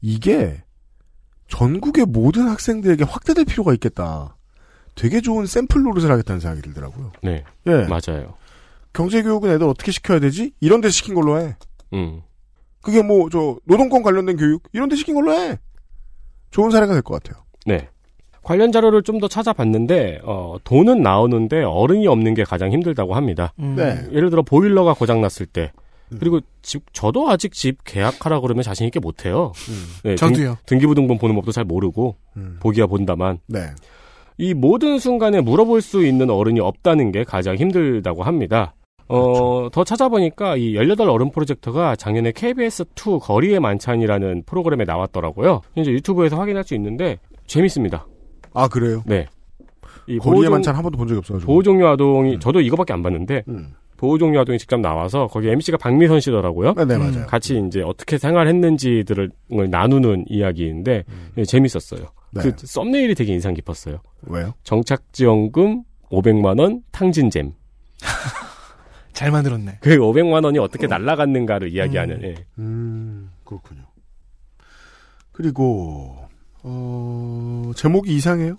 이게 0.00 0.62
전국의 1.48 2.06
모든 2.06 2.48
학생들에게 2.48 3.04
확대될 3.04 3.44
필요가 3.44 3.72
있겠다. 3.74 4.36
되게 4.94 5.20
좋은 5.20 5.46
샘플 5.46 5.82
노릇을 5.82 6.10
하겠다는 6.10 6.40
생각이 6.40 6.62
들더라고요. 6.62 7.12
네. 7.22 7.44
예. 7.66 7.86
맞아요. 7.86 8.34
경제교육은 8.92 9.50
애들 9.50 9.66
어떻게 9.66 9.92
시켜야 9.92 10.20
되지? 10.20 10.52
이런 10.60 10.80
데 10.80 10.88
시킨 10.88 11.14
걸로 11.14 11.38
해. 11.40 11.56
음. 11.92 12.22
그게 12.80 13.02
뭐, 13.02 13.28
저, 13.30 13.58
노동권 13.64 14.02
관련된 14.02 14.36
교육? 14.36 14.62
이런 14.72 14.88
데 14.88 14.96
시킨 14.96 15.14
걸로 15.16 15.32
해. 15.32 15.58
좋은 16.50 16.70
사례가 16.70 16.92
될 16.94 17.02
것 17.02 17.22
같아요. 17.22 17.44
네. 17.66 17.88
관련 18.42 18.70
자료를 18.70 19.02
좀 19.02 19.18
더 19.18 19.28
찾아봤는데 19.28 20.20
어, 20.22 20.56
돈은 20.62 21.02
나오는데 21.02 21.62
어른이 21.64 22.06
없는 22.06 22.34
게 22.34 22.44
가장 22.44 22.70
힘들다고 22.70 23.14
합니다. 23.14 23.52
음. 23.58 23.74
네. 23.76 23.98
예를 24.12 24.30
들어 24.30 24.42
보일러가 24.42 24.94
고장 24.94 25.20
났을 25.20 25.46
때 25.46 25.72
그리고 26.20 26.40
집 26.62 26.84
저도 26.92 27.28
아직 27.28 27.52
집 27.52 27.78
계약하라 27.84 28.40
그러면 28.40 28.62
자신 28.62 28.86
있게 28.86 29.00
못 29.00 29.24
해요. 29.26 29.52
네, 30.04 30.14
저도요. 30.14 30.58
등, 30.66 30.78
기부등본 30.78 31.18
보는 31.18 31.34
법도 31.34 31.50
잘 31.50 31.64
모르고 31.64 32.14
음. 32.36 32.58
보기야 32.60 32.86
본다만 32.86 33.38
네. 33.48 33.60
이 34.38 34.54
모든 34.54 34.98
순간에 34.98 35.40
물어볼 35.40 35.80
수 35.80 36.06
있는 36.06 36.30
어른이 36.30 36.60
없다는 36.60 37.10
게 37.10 37.24
가장 37.24 37.56
힘들다고 37.56 38.22
합니다. 38.22 38.74
어, 39.08 39.68
더 39.72 39.82
찾아보니까 39.82 40.56
이 40.56 40.74
18 40.76 41.08
어른 41.08 41.30
프로젝트가 41.30 41.96
작년에 41.96 42.32
KBS2 42.32 43.20
거리의 43.20 43.60
만찬이라는 43.60 44.42
프로그램에 44.46 44.84
나왔더라고요. 44.84 45.62
이제 45.76 45.90
유튜브에서 45.90 46.36
확인할 46.38 46.64
수 46.64 46.74
있는데 46.74 47.18
재밌습니다. 47.46 48.06
아, 48.54 48.68
그래요? 48.68 49.02
네. 49.06 49.26
이 50.08 50.18
보호종- 50.18 50.50
만찬 50.50 50.74
한 50.76 50.82
번도 50.82 50.96
본 50.98 51.08
적이 51.08 51.18
없어가지고. 51.18 51.50
보호종료 51.50 51.88
아동이 51.88 52.38
저도 52.40 52.60
이거밖에 52.60 52.92
안 52.92 53.02
봤는데 53.02 53.42
음. 53.48 53.74
보호종료 53.96 54.40
아동이 54.40 54.58
직접 54.58 54.78
나와서 54.80 55.26
거기 55.26 55.48
MC가 55.48 55.78
박미선 55.78 56.20
씨더라고요. 56.20 56.74
네, 56.74 56.84
네, 56.84 56.96
맞아요. 56.98 57.26
같이 57.26 57.60
이제 57.66 57.82
어떻게 57.82 58.18
생활했는지들을 58.18 59.30
나누는 59.70 60.26
이야기인데 60.28 61.04
예, 61.38 61.44
재밌었어요. 61.44 62.00
음. 62.02 62.06
네. 62.32 62.42
그 62.42 62.52
썸네일이 62.66 63.14
되게 63.14 63.32
인상 63.32 63.54
깊었어요. 63.54 64.00
왜요? 64.22 64.52
정착지원금 64.64 65.82
500만 66.10 66.60
원 66.60 66.82
탕진잼. 66.92 67.52
잘 69.12 69.30
만들었네. 69.30 69.78
그 69.80 69.96
500만 69.96 70.44
원이 70.44 70.58
어떻게 70.58 70.86
날라갔는가를 70.86 71.72
이야기하는. 71.72 72.22
예. 72.22 72.34
음, 72.58 73.30
그렇군요. 73.44 73.80
그리고, 75.32 76.16
어, 76.68 77.70
제목이 77.76 78.12
이상해요? 78.16 78.56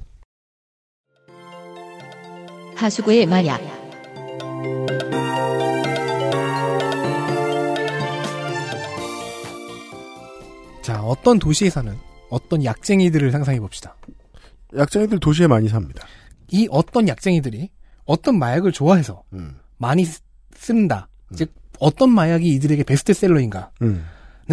하수구의 2.76 3.26
마약. 3.26 3.60
자, 10.82 11.02
어떤 11.04 11.38
도시에 11.40 11.70
사는 11.70 11.94
어떤 12.30 12.64
약쟁이들을 12.64 13.32
상상해 13.32 13.60
봅시다. 13.60 13.96
약쟁이들 14.76 15.20
도시에 15.20 15.48
많이 15.48 15.68
삽니다. 15.68 16.06
이 16.50 16.68
어떤 16.72 17.08
약쟁이들이 17.08 17.70
어떤 18.06 18.40
마약을 18.40 18.72
좋아해서 18.72 19.24
음. 19.34 19.58
많이 19.78 20.06
쓰- 20.06 20.22
쓴다. 20.56 21.10
즉 21.36 21.54
어떤 21.80 22.10
마약이 22.10 22.48
이들에게 22.48 22.84
베스트셀러인가는 22.84 23.68
음. 23.82 24.06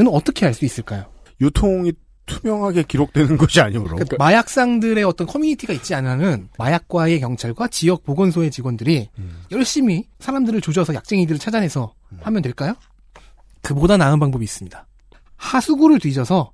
어떻게 0.09 0.45
알 0.47 0.55
수 0.55 0.65
있을까요? 0.65 1.07
유통이 1.41 1.93
투명하게 2.27 2.85
기록되는 2.85 3.37
것이 3.37 3.61
아니므로. 3.61 3.97
그러니까 3.97 4.17
마약상들의 4.19 5.03
어떤 5.05 5.27
커뮤니티가 5.27 5.73
있지 5.73 5.95
않은 5.95 6.49
마약과의 6.59 7.21
경찰과 7.21 7.69
지역 7.69 8.05
보건소의 8.05 8.51
직원들이 8.51 9.09
열심히 9.53 10.05
사람들을 10.21 10.61
조져서 10.61 10.95
약쟁이들을 10.95 11.39
찾아내서 11.39 11.95
하면 12.23 12.43
될까요? 12.43 12.75
그보다 13.63 13.97
나은 13.97 14.19
방법이 14.21 14.45
있습니다. 14.45 14.87
하수구를 15.37 15.99
뒤져서 15.99 16.53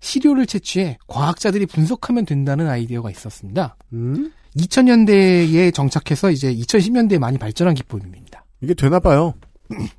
시료를 0.00 0.46
채취해 0.46 0.98
과학자들이 1.06 1.66
분석하면 1.66 2.26
된다는 2.26 2.68
아이디어가 2.68 3.10
있었습니다. 3.10 3.76
음? 3.92 4.32
2000년대에 4.56 5.74
정착해서 5.74 6.30
이제 6.30 6.54
2010년대에 6.54 7.18
많이 7.18 7.38
발전한 7.38 7.74
기법입니다. 7.74 8.44
이게 8.62 8.74
되나 8.74 9.00
봐요. 9.00 9.34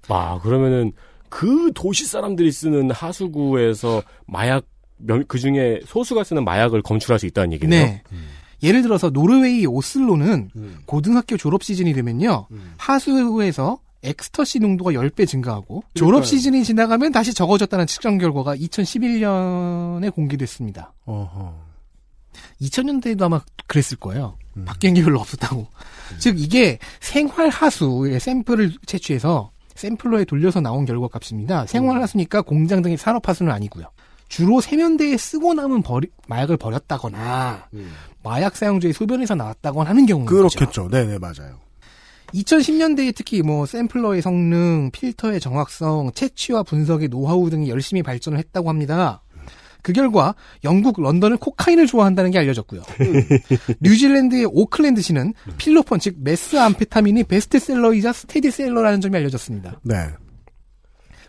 와, 0.08 0.39
그러면은 0.39 0.93
그 1.30 1.72
도시 1.76 2.06
사람들이 2.06 2.52
쓰는 2.52 2.89
하수구에서 2.91 4.02
마약 4.26 4.66
그 5.28 5.39
중에 5.39 5.80
소수가 5.86 6.24
쓰는 6.24 6.43
마약을 6.43 6.82
검출할 6.82 7.20
수 7.20 7.26
있다는 7.26 7.54
얘기네요. 7.54 7.86
네. 7.86 8.04
예를 8.64 8.82
들어서 8.82 9.10
노르웨이 9.10 9.66
오슬로는 9.66 10.50
고등학교 10.86 11.38
졸업 11.38 11.64
시즌이 11.64 11.93
되면요. 11.93 12.48
하수구에서 12.78 13.80
엑스터시 14.04 14.60
농도가 14.60 14.91
10배 14.91 15.28
증가하고 15.28 15.84
졸업 15.93 16.26
시즌이 16.26 16.64
지나가면 16.64 17.12
다시 17.12 17.34
적어졌다는 17.34 17.88
측정 17.88 18.18
결과가 18.18 18.56
2011년에 18.56 20.14
공개됐습니다. 20.14 20.93
어허. 21.06 21.54
2000년대에도 22.62 23.24
아마 23.24 23.41
그랬을 23.68 23.98
거예요. 23.98 24.38
바뀐 24.66 24.93
게 24.93 25.04
별로 25.04 25.20
없었다고. 25.20 25.68
즉 26.20 26.39
이게 26.39 26.80
생활 27.00 27.50
하수의 27.50 28.20
샘플을 28.20 28.74
채취해서 28.86 29.52
샘플러에 29.76 30.26
돌려서 30.26 30.62
나온 30.62 30.86
결과 30.86 31.08
값입니다. 31.08 31.68
생활 31.68 32.02
하수니까 32.02 32.41
공장 32.41 32.82
등의 32.82 32.98
산업 32.98 33.28
하수는 33.28 33.52
아니고요. 33.52 33.86
주로 34.28 34.60
세면대에 34.62 35.18
쓰고 35.18 35.54
남은 35.54 35.82
버리- 35.84 36.10
마약을 36.28 36.58
버렸다거나 36.58 37.68
마약 38.24 38.56
사용자의 38.58 38.94
소변에서 38.94 39.36
나왔다거나 39.36 39.90
하는 39.90 40.06
경우는 40.06 40.28
그렇겠죠. 40.28 40.90
네 40.92 41.06
네, 41.06 41.18
맞아요. 41.18 41.60
2010년대에 42.34 43.14
특히 43.16 43.42
뭐 43.42 43.66
sampler의 43.66 44.22
성능, 44.22 44.90
필터의 44.92 45.40
정확성, 45.40 46.12
채취와 46.14 46.64
분석의 46.64 47.08
노하우 47.08 47.50
등이 47.50 47.70
열심히 47.70 48.04
발전을 48.04 48.38
했다고 48.40 48.68
합니다. 48.70 49.22
그 49.82 49.94
결과 49.94 50.36
영국 50.66 51.02
런던은 51.02 51.38
코카인을 51.38 51.88
좋아한다는 51.88 52.32
게 52.32 52.40
알려졌고요. 52.40 52.82
뉴질랜드의 53.80 54.46
오클랜드시는 54.52 55.34
필로폰 55.58 56.00
즉 56.00 56.16
메스 56.20 56.58
암페타민이 56.58 57.24
베스트셀러이자 57.26 58.12
스테디셀러라는 58.12 59.00
점이 59.00 59.16
알려졌습니다. 59.16 59.80
네. 59.84 59.96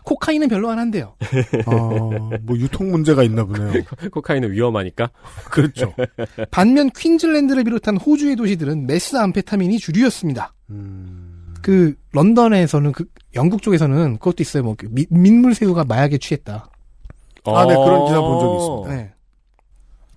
코카인은 0.03 0.47
별로 0.47 0.69
안 0.69 0.79
한대요. 0.79 1.15
어, 1.67 2.09
뭐 2.41 2.57
유통 2.57 2.89
문제가 2.91 3.23
있나 3.23 3.43
보네요. 3.43 3.83
코카인은 4.11 4.51
위험하니까. 4.51 5.09
그렇죠. 5.51 5.93
반면 6.51 6.89
퀸즐랜드를 6.91 7.63
비롯한 7.63 7.97
호주의 7.97 8.35
도시들은 8.35 8.87
메스 8.87 9.15
암페타민이 9.17 9.77
주류였습니다. 9.79 10.53
그 11.61 11.95
런던에서는 12.13 12.91
그 12.93 13.05
영국 13.35 13.61
쪽에서는 13.61 14.13
그것도 14.13 14.41
있어요. 14.41 14.63
뭐 14.63 14.75
미- 14.89 15.05
민물새우가 15.09 15.83
마약에 15.85 16.17
취했다. 16.17 16.69
아, 17.45 17.65
네, 17.65 17.73
그런 17.75 18.05
기사 18.05 18.19
본 18.21 18.39
적이 18.39 18.55
있습니다. 18.57 18.95
네. 18.95 19.13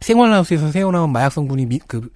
생활하우스에서 0.00 0.70
새어 0.72 0.90
나온 0.90 1.10
마약 1.10 1.30
성분이 1.32 1.66
미- 1.66 1.78
그 1.86 2.08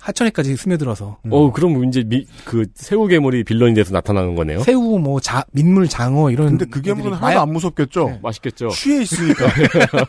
하천에까지 0.00 0.56
스며들어서 0.56 1.18
어, 1.30 1.52
그럼 1.52 1.84
이제 1.84 2.02
미, 2.04 2.26
그 2.44 2.66
새우 2.74 3.06
괴물이 3.06 3.44
빌런이 3.44 3.74
돼서 3.74 3.92
나타나는 3.92 4.34
거네요. 4.36 4.60
새우 4.60 4.98
뭐 4.98 5.20
자, 5.20 5.44
민물 5.52 5.88
장어 5.88 6.30
이런 6.30 6.48
근데 6.50 6.64
그 6.66 6.80
괴물은 6.80 7.06
하나도 7.14 7.20
마약- 7.24 7.42
안 7.42 7.52
무섭겠죠? 7.52 8.08
네. 8.08 8.20
맛있겠죠. 8.22 8.68
취해 8.68 9.02
있으니까. 9.02 9.46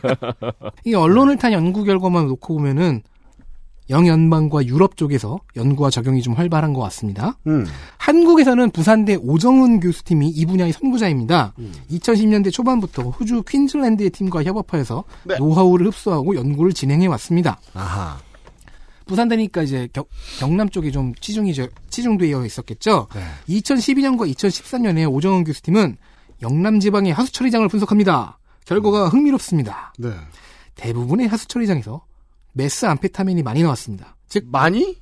이 0.84 0.94
언론을 0.94 1.36
탄 1.36 1.52
연구 1.52 1.84
결과만 1.84 2.26
놓고 2.28 2.56
보면은 2.56 3.02
영연방과 3.90 4.66
유럽 4.66 4.96
쪽에서 4.96 5.40
연구와 5.56 5.90
적용이 5.90 6.22
좀 6.22 6.34
활발한 6.34 6.72
것 6.72 6.80
같습니다. 6.82 7.36
음. 7.48 7.66
한국에서는 7.98 8.70
부산대 8.70 9.16
오정은 9.16 9.80
교수팀이 9.80 10.28
이 10.28 10.46
분야의 10.46 10.72
선구자입니다. 10.72 11.54
2010년대 11.90 12.52
초반부터 12.52 13.02
호주 13.10 13.42
퀸즐랜드의 13.42 14.10
팀과 14.10 14.44
협업하여서 14.44 15.02
네. 15.24 15.36
노하우를 15.38 15.88
흡수하고 15.88 16.36
연구를 16.36 16.72
진행해 16.72 17.08
왔습니다. 17.08 17.58
아하. 17.74 18.16
부산대니까 19.10 19.62
이제 19.62 19.88
경, 19.92 20.04
경남 20.38 20.68
쪽이 20.68 20.92
좀 20.92 21.12
치중이 21.16 21.52
치중되어 21.90 22.46
있었겠죠. 22.46 23.08
2012년과 23.48 24.32
2013년에 24.32 25.12
오정은 25.12 25.42
교수팀은 25.42 25.96
영남 26.42 26.78
지방의 26.78 27.12
하수 27.12 27.32
처리장을 27.32 27.66
분석합니다. 27.68 28.38
결과가 28.64 29.08
흥미롭습니다. 29.08 29.94
네. 29.98 30.10
대부분의 30.76 31.26
하수 31.26 31.48
처리장에서 31.48 32.04
메스 32.52 32.86
암페타민이 32.86 33.42
많이 33.42 33.62
나왔습니다. 33.62 34.16
즉 34.28 34.44
많이? 34.46 34.96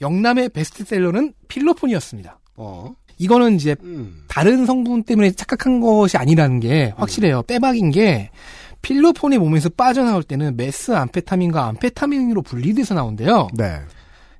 영남의 0.00 0.50
베스트셀러는 0.50 1.34
필로폰이었습니다. 1.48 2.38
어. 2.56 2.94
이거는 3.18 3.56
이제 3.56 3.74
음. 3.82 4.22
다른 4.28 4.64
성분 4.64 5.02
때문에 5.02 5.32
착각한 5.32 5.80
것이 5.80 6.16
아니라는 6.16 6.60
게 6.60 6.94
확실해요. 6.96 7.42
빼박인 7.42 7.90
게 7.90 8.30
필로폰이 8.82 9.38
몸에서 9.38 9.68
빠져나올 9.68 10.22
때는 10.22 10.56
메스 10.56 10.92
암페타민과 10.92 11.66
암페타민으로 11.66 12.42
분리돼서 12.42 12.94
나온대요. 12.94 13.48
네. 13.54 13.80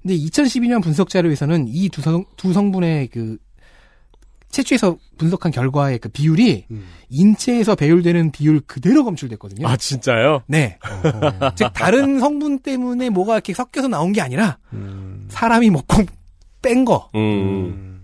근데 0.03 0.17
2012년 0.17 0.83
분석 0.83 1.09
자료에서는 1.11 1.67
이 1.69 1.89
두 1.89 2.01
성, 2.03 2.25
두 2.37 2.53
성분의 2.53 3.09
그 3.09 3.37
채취해서 4.51 4.97
분석한 5.19 5.53
결과의 5.53 5.99
그 5.99 6.09
비율이 6.09 6.65
인체에서 7.11 7.75
배율되는 7.75 8.31
비율 8.31 8.61
그대로 8.61 9.05
검출됐거든요. 9.05 9.67
아, 9.69 9.77
진짜요? 9.77 10.43
네. 10.47 10.79
즉 11.55 11.71
다른 11.75 12.19
성분 12.19 12.61
때문에 12.61 13.11
뭐가 13.11 13.35
이렇게 13.35 13.53
섞여서 13.53 13.89
나온 13.89 14.13
게 14.15 14.23
아니라 14.23 14.59
사람이 15.29 15.69
먹고 15.71 16.03
뺀 16.63 16.85
거. 16.87 17.11
음. 17.15 18.03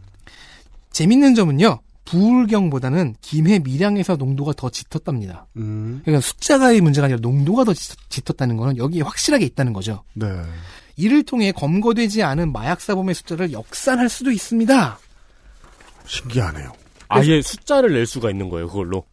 재밌는 0.91 1.35
점은요. 1.35 1.81
부울경보다는 2.05 3.15
김해 3.21 3.59
밀양에서 3.59 4.17
농도가 4.17 4.53
더 4.53 4.71
짙었답니다. 4.71 5.47
음. 5.57 6.01
그러니까 6.05 6.21
숫자가의 6.21 6.81
문제가 6.81 7.07
아니라 7.07 7.19
농도가 7.21 7.65
더 7.65 7.73
짙- 7.75 7.97
짙었다는 8.11 8.57
거는 8.57 8.77
여기에 8.77 9.03
확실하게 9.03 9.45
있다는 9.47 9.73
거죠. 9.73 10.05
네. 10.15 10.27
이를 10.97 11.23
통해 11.25 11.51
검거되지 11.53 12.23
않은 12.23 12.53
마약사범의 12.53 13.15
숫자를 13.15 13.53
역산할 13.53 14.09
수도 14.09 14.31
있습니다. 14.31 14.99
신기하네요. 16.07 16.73
아예 17.09 17.41
숫자를 17.43 17.93
낼 17.95 18.07
수가 18.07 18.31
있는 18.31 18.49
거예요, 18.49 18.69
그걸로. 18.69 19.05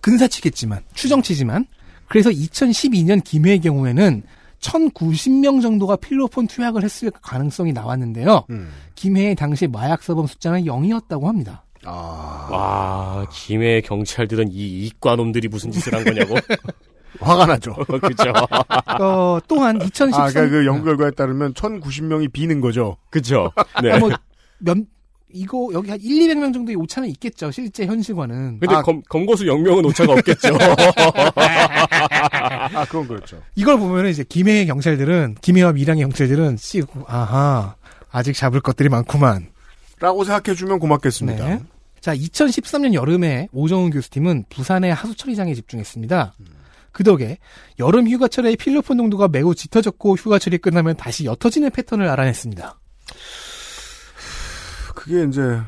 근사치겠지만 0.00 0.82
추정치지만 0.94 1.66
그래서 2.08 2.30
2012년 2.30 3.22
김해의 3.22 3.60
경우에는 3.60 4.22
1090명 4.60 5.60
정도가 5.62 5.96
필로폰 5.96 6.46
투약을 6.46 6.82
했을 6.82 7.10
가능성이 7.10 7.72
나왔는데요. 7.72 8.44
음. 8.50 8.70
김해의 8.94 9.34
당시 9.34 9.66
마약사범 9.66 10.26
숫자는 10.26 10.64
0이었다고 10.64 11.24
합니다. 11.24 11.64
아. 11.84 12.48
와, 12.50 13.26
김해 13.30 13.80
경찰들은 13.80 14.48
이 14.50 14.86
이과 14.86 15.16
놈들이 15.16 15.48
무슨 15.48 15.70
짓을 15.70 15.94
한 15.94 16.04
거냐고. 16.04 16.36
화가 17.20 17.46
나죠. 17.46 17.74
그죠. 17.74 18.32
어, 19.00 19.38
또한 19.48 19.78
2013년 19.78 20.14
아, 20.14 20.28
그러니까 20.28 20.48
그 20.48 20.66
연구 20.66 20.84
결과에 20.84 21.10
따르면 21.10 21.54
1090명이 21.54 22.32
비는 22.32 22.60
거죠. 22.60 22.96
그죠. 23.10 23.50
네. 23.82 23.92
아, 23.92 23.98
뭐, 23.98 24.10
몇, 24.58 24.76
이거, 25.32 25.68
여기 25.72 25.90
한 25.90 25.98
1, 26.00 26.28
200명 26.28 26.52
정도의 26.52 26.76
오차는 26.76 27.08
있겠죠. 27.10 27.50
실제 27.50 27.86
현실과는. 27.86 28.60
근데 28.60 28.74
아. 28.74 28.82
검, 28.82 29.02
검거수 29.08 29.44
0명은 29.44 29.84
오차가 29.86 30.12
없겠죠. 30.12 30.56
아, 32.74 32.84
그건 32.86 33.08
그렇죠. 33.08 33.40
이걸 33.56 33.78
보면은 33.78 34.10
이제 34.10 34.24
김해의 34.26 34.66
경찰들은, 34.66 35.36
김해와 35.40 35.72
밀양의 35.72 36.02
경찰들은, 36.04 36.56
씨, 36.56 36.82
아하, 37.06 37.74
아직 38.10 38.34
잡을 38.34 38.60
것들이 38.60 38.88
많구만. 38.88 39.48
라고 40.00 40.24
생각해주면 40.24 40.78
고맙겠습니다. 40.78 41.46
네. 41.48 41.60
자, 42.00 42.14
2013년 42.14 42.94
여름에 42.94 43.48
오정훈 43.52 43.90
교수팀은 43.90 44.44
부산의 44.48 44.94
하수처리장에 44.94 45.54
집중했습니다. 45.54 46.34
그 46.92 47.04
덕에 47.04 47.38
여름 47.78 48.08
휴가철에 48.08 48.56
필로폰 48.56 48.96
농도가 48.96 49.28
매우 49.28 49.54
짙어졌고 49.54 50.16
휴가철이 50.16 50.58
끝나면 50.58 50.96
다시 50.96 51.24
옅어지는 51.24 51.70
패턴을 51.70 52.08
알아냈습니다. 52.08 52.78
그게 54.94 55.24
이제 55.24 55.60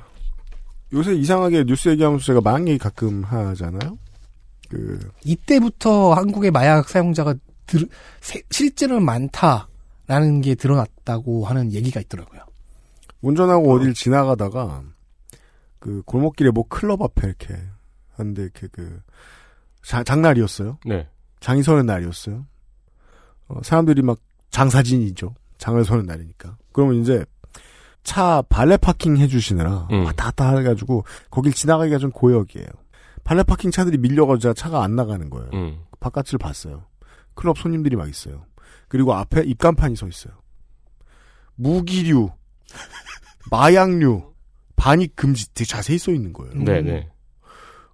요새 0.92 1.14
이상하게 1.14 1.64
뉴스 1.64 1.88
얘기하면서 1.90 2.24
제가 2.24 2.40
마약 2.40 2.66
얘기 2.68 2.78
가끔 2.78 3.22
하잖아요. 3.24 3.98
그 4.68 4.98
이때부터 5.24 6.14
한국의 6.14 6.50
마약 6.50 6.88
사용자가 6.88 7.34
들- 7.66 7.88
세- 8.20 8.42
실제로 8.50 8.98
많다라는 9.00 10.40
게 10.42 10.54
드러났다고 10.54 11.44
하는 11.46 11.72
얘기가 11.72 12.00
있더라고요. 12.00 12.40
운전하고 13.22 13.72
어딜 13.72 13.94
지나가다가 13.94 14.82
그 15.78 16.02
골목길에 16.04 16.50
뭐 16.50 16.64
클럽 16.68 17.02
앞에 17.02 17.28
이렇게 17.28 17.56
하는데 18.16 18.42
이렇게 18.42 18.68
그 18.68 19.00
자- 19.82 20.02
장날이었어요. 20.04 20.78
네. 20.86 21.08
장이 21.40 21.62
서는 21.62 21.86
날이었어요. 21.86 22.46
어, 23.48 23.60
사람들이 23.62 24.02
막 24.02 24.18
장사진이죠. 24.50 25.34
장을 25.58 25.82
서는 25.84 26.06
날이니까. 26.06 26.56
그러면 26.72 26.96
이제 26.96 27.24
차 28.02 28.42
발레 28.48 28.76
파킹 28.78 29.16
해주시느라 29.18 29.88
음. 29.90 30.04
왔다 30.04 30.24
갔다 30.26 30.56
해가지고 30.56 31.04
거길 31.30 31.52
지나가기가 31.52 31.98
좀 31.98 32.10
고역이에요. 32.10 32.66
발레 33.24 33.42
파킹 33.42 33.70
차들이 33.70 33.98
밀려가지고 33.98 34.54
차가 34.54 34.82
안 34.82 34.96
나가는 34.96 35.28
거예요. 35.30 35.50
음. 35.54 35.80
바깥을 36.00 36.38
봤어요. 36.38 36.84
클럽 37.34 37.58
손님들이 37.58 37.96
막 37.96 38.08
있어요. 38.08 38.44
그리고 38.88 39.14
앞에 39.14 39.42
입간판이 39.42 39.96
서 39.96 40.06
있어요. 40.08 40.34
무기류, 41.56 42.30
마약류, 43.50 44.22
반입 44.76 45.16
금지 45.16 45.52
되게 45.54 45.66
자세히 45.68 45.98
써 45.98 46.12
있는 46.12 46.32
거예요. 46.32 46.54
네네. 46.54 47.08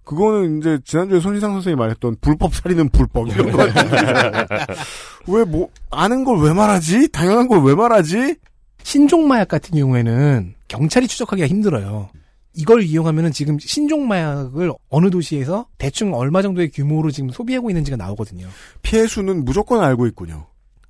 그거는 0.03 0.59
이제 0.59 0.79
지난주에 0.85 1.19
손희상 1.19 1.51
선생님이 1.51 1.79
말했던 1.79 2.17
불법 2.21 2.55
살인은 2.55 2.89
불법 2.89 3.27
이런 3.27 3.51
거 3.51 3.57
같은데 3.57 4.45
왜뭐 5.27 5.69
아는 5.91 6.23
걸 6.23 6.37
왜 6.39 6.53
말하지? 6.53 7.09
당연한 7.11 7.47
걸 7.49 7.59
왜 7.63 7.75
말하지? 7.75 8.35
신종 8.83 9.27
마약 9.27 9.49
같은 9.49 9.77
경우에는 9.77 10.55
경찰이 10.69 11.07
추적하기가 11.09 11.47
힘들어요. 11.47 12.09
이걸 12.53 12.83
이용하면은 12.83 13.33
지금 13.33 13.59
신종 13.59 14.07
마약을 14.07 14.71
어느 14.89 15.09
도시에서 15.09 15.67
대충 15.77 16.13
얼마 16.13 16.41
정도의 16.41 16.71
규모로 16.71 17.11
지금 17.11 17.29
소비하고 17.29 17.69
있는지가 17.69 17.97
나오거든요. 17.97 18.47
피해 18.81 19.05
수는 19.07 19.43
무조건 19.43 19.83
알고 19.83 20.07
있군요. 20.07 20.47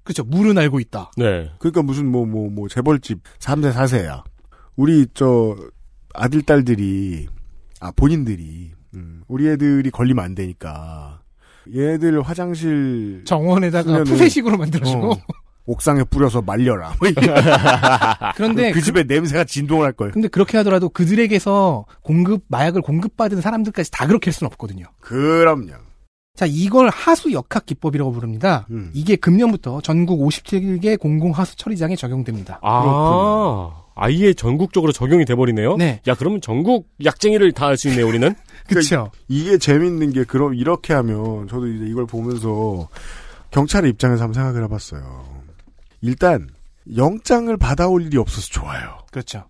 그렇죠. 0.08 0.24
물은 0.24 0.58
알고 0.58 0.80
있다. 0.80 1.12
네. 1.18 1.51
그러니까 1.60 1.82
무슨 1.84 2.10
뭐뭐 2.10 2.49
뭐 2.49 2.70
재벌집 2.70 3.20
3세 3.39 3.74
4세야. 3.74 4.24
우리 4.78 5.05
저 5.14 5.55
아들 6.14 6.41
딸들이 6.41 7.28
아 7.82 7.91
본인들이 7.91 8.72
음, 8.95 9.22
우리 9.28 9.49
애들이 9.49 9.91
걸리면 9.91 10.24
안 10.24 10.34
되니까 10.34 11.22
얘들 11.76 12.22
화장실 12.22 13.24
정원에다가 13.26 14.05
푸세식으로 14.05 14.58
만들어주고. 14.58 15.12
어, 15.12 15.18
옥상에 15.66 16.05
뿌려서 16.05 16.41
말려라. 16.41 16.93
뭐. 16.97 17.10
그런데 18.36 18.72
그 18.72 18.82
집에 18.82 19.03
냄새가 19.03 19.43
진동을 19.43 19.86
할 19.86 19.91
거예요. 19.91 20.14
근데 20.14 20.30
그렇게 20.30 20.55
하더라도 20.60 20.88
그들에게서 20.88 21.86
공급 22.01 22.45
마약을 22.47 22.82
공급받은 22.82 23.41
사람들까지 23.41 23.91
다 23.91 24.08
그렇게 24.08 24.30
할 24.30 24.34
수는 24.34 24.47
없거든요. 24.53 24.86
그럼요. 25.01 25.74
자, 26.38 26.46
이걸 26.48 26.88
하수 26.90 27.32
역학 27.34 27.66
기법이라고 27.66 28.12
부릅니다. 28.12 28.68
음. 28.70 28.92
이게 28.94 29.16
금년부터 29.16 29.82
전국 29.82 30.20
57개 30.20 30.98
공공 31.00 31.32
하수 31.32 31.56
처리장에 31.58 31.96
적용됩니다. 31.96 32.60
아, 32.62 33.84
아예 33.96 34.34
전국적으로 34.36 34.92
적용이 34.92 35.26
돼버리네요? 35.26 35.78
네. 35.78 36.00
야, 36.08 36.14
그러면 36.14 36.40
전국 36.40 36.88
약쟁이를 37.04 37.52
다 37.54 37.66
할 37.66 37.76
수 37.78 37.90
있네요, 37.90 38.08
우리는? 38.08 38.36
그렇죠. 38.70 39.10
이게 39.28 39.58
재밌는 39.58 40.14
게 40.14 40.24
그럼 40.26 40.54
이렇게 40.54 40.94
하면 40.94 41.48
저도 41.48 41.66
이제 41.68 41.86
이걸 41.88 42.06
보면서 42.06 42.88
경찰의 43.50 43.90
입장에서 43.90 44.24
한번 44.26 44.36
생각을 44.36 44.64
해봤어요. 44.66 45.26
일단 46.02 46.48
영장을 46.96 47.58
받아올 47.58 48.04
일이 48.04 48.18
없어서 48.20 48.48
좋아요. 48.52 49.00
그렇죠. 49.12 49.46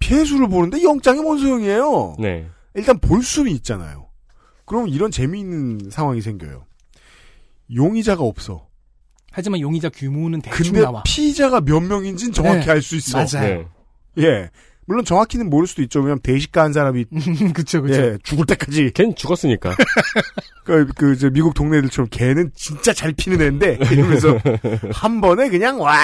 피해수를 0.00 0.48
보는데 0.48 0.82
영장이 0.82 1.22
뭔 1.22 1.38
소용이에요? 1.38 2.16
네. 2.18 2.46
일단 2.74 2.98
볼 2.98 3.22
수는 3.22 3.50
있잖아요. 3.52 4.05
그럼 4.66 4.88
이런 4.88 5.10
재미있는 5.10 5.90
상황이 5.90 6.20
생겨요. 6.20 6.66
용의자가 7.74 8.22
없어. 8.22 8.66
하지만 9.32 9.60
용의자 9.60 9.88
규모는 9.90 10.40
대충 10.40 10.72
근데 10.72 10.80
나와. 10.82 11.02
피의자가 11.04 11.60
몇 11.60 11.80
명인지는 11.80 12.32
정확히 12.32 12.66
네. 12.66 12.72
알수 12.72 12.96
있어. 12.96 13.18
맞아요. 13.18 13.68
네. 14.14 14.24
예. 14.24 14.50
물론 14.86 15.04
정확히는 15.04 15.50
모를 15.50 15.66
수도 15.66 15.82
있죠. 15.82 15.98
왜냐면 16.00 16.20
대식가 16.20 16.62
한 16.62 16.72
사람이 16.72 17.06
그쵸, 17.54 17.82
그쵸. 17.82 17.94
예, 18.00 18.18
죽을 18.22 18.46
때까지 18.46 18.92
걘 18.92 19.14
죽었으니까. 19.16 19.74
그, 20.64 20.86
그, 20.96 21.16
저, 21.16 21.28
미국 21.30 21.54
동네들처럼 21.54 22.08
걔는 22.10 22.52
진짜 22.54 22.92
잘 22.92 23.12
피는 23.12 23.40
애인데, 23.40 23.78
이러면서, 23.90 24.38
한 24.92 25.20
번에 25.20 25.48
그냥, 25.48 25.80
와! 25.80 25.98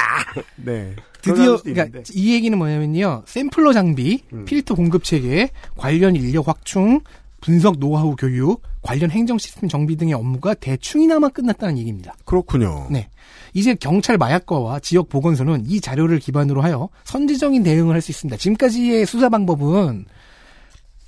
네. 0.56 0.94
드디어 1.20 1.60
그러니까. 1.62 2.00
이 2.12 2.34
얘기는 2.34 2.56
뭐냐면요. 2.58 3.22
샘플러 3.26 3.72
장비, 3.72 4.24
음. 4.32 4.44
필터 4.44 4.74
공급 4.74 5.04
체계, 5.04 5.50
관련 5.76 6.16
인력 6.16 6.48
확충, 6.48 7.00
분석 7.42 7.78
노하우 7.78 8.16
교육, 8.16 8.62
관련 8.80 9.10
행정 9.10 9.36
시스템 9.36 9.68
정비 9.68 9.96
등의 9.96 10.14
업무가 10.14 10.54
대충이나마 10.54 11.28
끝났다는 11.28 11.76
얘기입니다. 11.76 12.14
그렇군요. 12.24 12.86
네. 12.90 13.10
이제 13.52 13.74
경찰 13.74 14.16
마약과와 14.16 14.80
지역 14.80 15.10
보건소는 15.10 15.64
이 15.66 15.80
자료를 15.80 16.18
기반으로 16.20 16.62
하여 16.62 16.88
선제적인 17.04 17.62
대응을 17.64 17.94
할 17.94 18.00
수 18.00 18.10
있습니다. 18.12 18.38
지금까지의 18.38 19.04
수사 19.06 19.28
방법은 19.28 20.06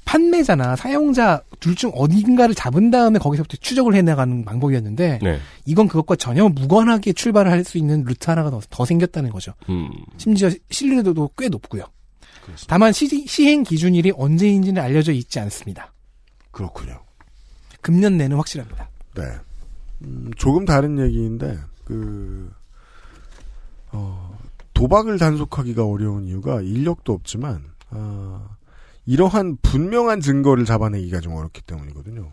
판매자나 0.05 0.77
사용자 0.77 1.43
둘 1.61 1.75
중 1.75 1.91
어딘가를 1.95 2.55
잡은 2.55 2.91
다음에 2.91 3.19
거기서부터 3.19 3.57
추적을 3.61 3.95
해나가는 3.95 4.45
방법이었는데 4.45 5.21
네. 5.23 5.39
이건 5.65 5.89
그것과 5.89 6.17
전혀 6.17 6.49
무관하게 6.49 7.15
출발을 7.15 7.51
할 7.51 7.65
수 7.65 7.79
있는 7.79 8.05
루트 8.05 8.29
하나가 8.29 8.51
더, 8.51 8.61
더 8.69 8.85
생겼다는 8.85 9.31
거죠. 9.31 9.55
음. 9.71 9.89
심지어 10.19 10.51
신뢰도도 10.71 11.31
꽤 11.39 11.49
높고요. 11.49 11.85
다만 12.69 12.93
시, 12.93 13.09
시행 13.27 13.63
기준일이 13.63 14.13
언제인지는 14.15 14.83
알려져 14.83 15.13
있지 15.13 15.41
않습니다. 15.41 15.94
그렇군요. 16.55 17.01
금년 17.83 18.17
내는 18.17 18.37
확실합니다. 18.37 18.89
네. 19.15 19.23
음, 20.03 20.31
조금 20.37 20.65
다른 20.65 20.99
얘기인데, 20.99 21.59
그, 21.85 22.51
어, 23.93 24.39
도박을 24.73 25.19
단속하기가 25.19 25.85
어려운 25.85 26.25
이유가 26.25 26.61
인력도 26.63 27.13
없지만, 27.13 27.65
아, 27.91 28.49
이러한 29.05 29.59
분명한 29.63 30.21
증거를 30.21 30.65
잡아내기가 30.65 31.21
좀 31.21 31.35
어렵기 31.35 31.63
때문이거든요. 31.63 32.33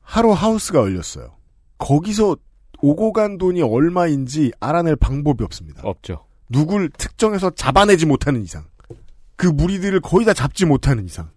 하루 0.00 0.32
하우스가 0.32 0.80
열렸어요. 0.80 1.36
거기서 1.78 2.36
오고 2.80 3.12
간 3.12 3.38
돈이 3.38 3.62
얼마인지 3.62 4.52
알아낼 4.60 4.96
방법이 4.96 5.44
없습니다. 5.44 5.82
없죠. 5.84 6.24
누굴 6.48 6.90
특정해서 6.90 7.50
잡아내지 7.50 8.06
못하는 8.06 8.42
이상. 8.42 8.64
그 9.36 9.46
무리들을 9.46 10.00
거의 10.00 10.26
다 10.26 10.34
잡지 10.34 10.66
못하는 10.66 11.04
이상. 11.04 11.30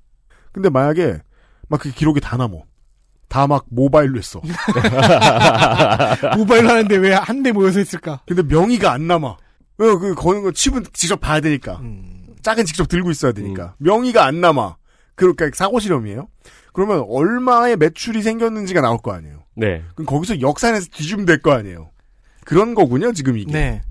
근데 0.52 0.70
만약에 0.70 1.22
막 1.70 1.80
그 1.82 1.92
기록이 1.92 2.20
다 2.22 2.38
남어. 2.38 2.64
다 3.30 3.46
막 3.48 3.66
모바일로 3.70 4.18
했어. 4.18 4.42
모바일로 6.38 6.70
하는데 6.70 6.96
왜 6.98 7.14
한 7.14 7.44
대 7.44 7.52
모여서 7.52 7.80
했을까? 7.80 8.22
근데 8.26 8.42
명의가 8.44 8.92
안 8.92 9.08
남아. 9.08 9.38
왜그 9.78 10.16
거는 10.16 10.44
거 10.44 10.52
칩은 10.52 10.86
직접 10.94 11.20
봐야 11.20 11.40
되니까. 11.42 11.82
짝은 12.42 12.66
직접 12.66 12.88
들고 12.88 13.12
있어야 13.12 13.32
되니까. 13.34 13.76
명의가 13.80 14.26
안 14.26 14.42
남아. 14.42 14.78
그러니까 15.16 15.50
사고 15.54 15.80
실험이에요. 15.80 16.28
그러면 16.74 17.04
얼마의 17.10 17.76
매출이 17.78 18.22
생겼는지가 18.22 18.82
나올 18.82 18.98
거 19.00 19.12
아니에요. 19.14 19.40
네. 19.56 19.84
그럼 19.96 20.06
거기서 20.06 20.40
역산해서 20.42 20.88
뒤주면 20.92 21.26
될거 21.26 21.52
아니에요. 21.52 21.90
그런 22.46 22.76
거군요, 22.76 23.12
지금 23.14 23.38
이게. 23.38 23.52
네. 23.52 23.82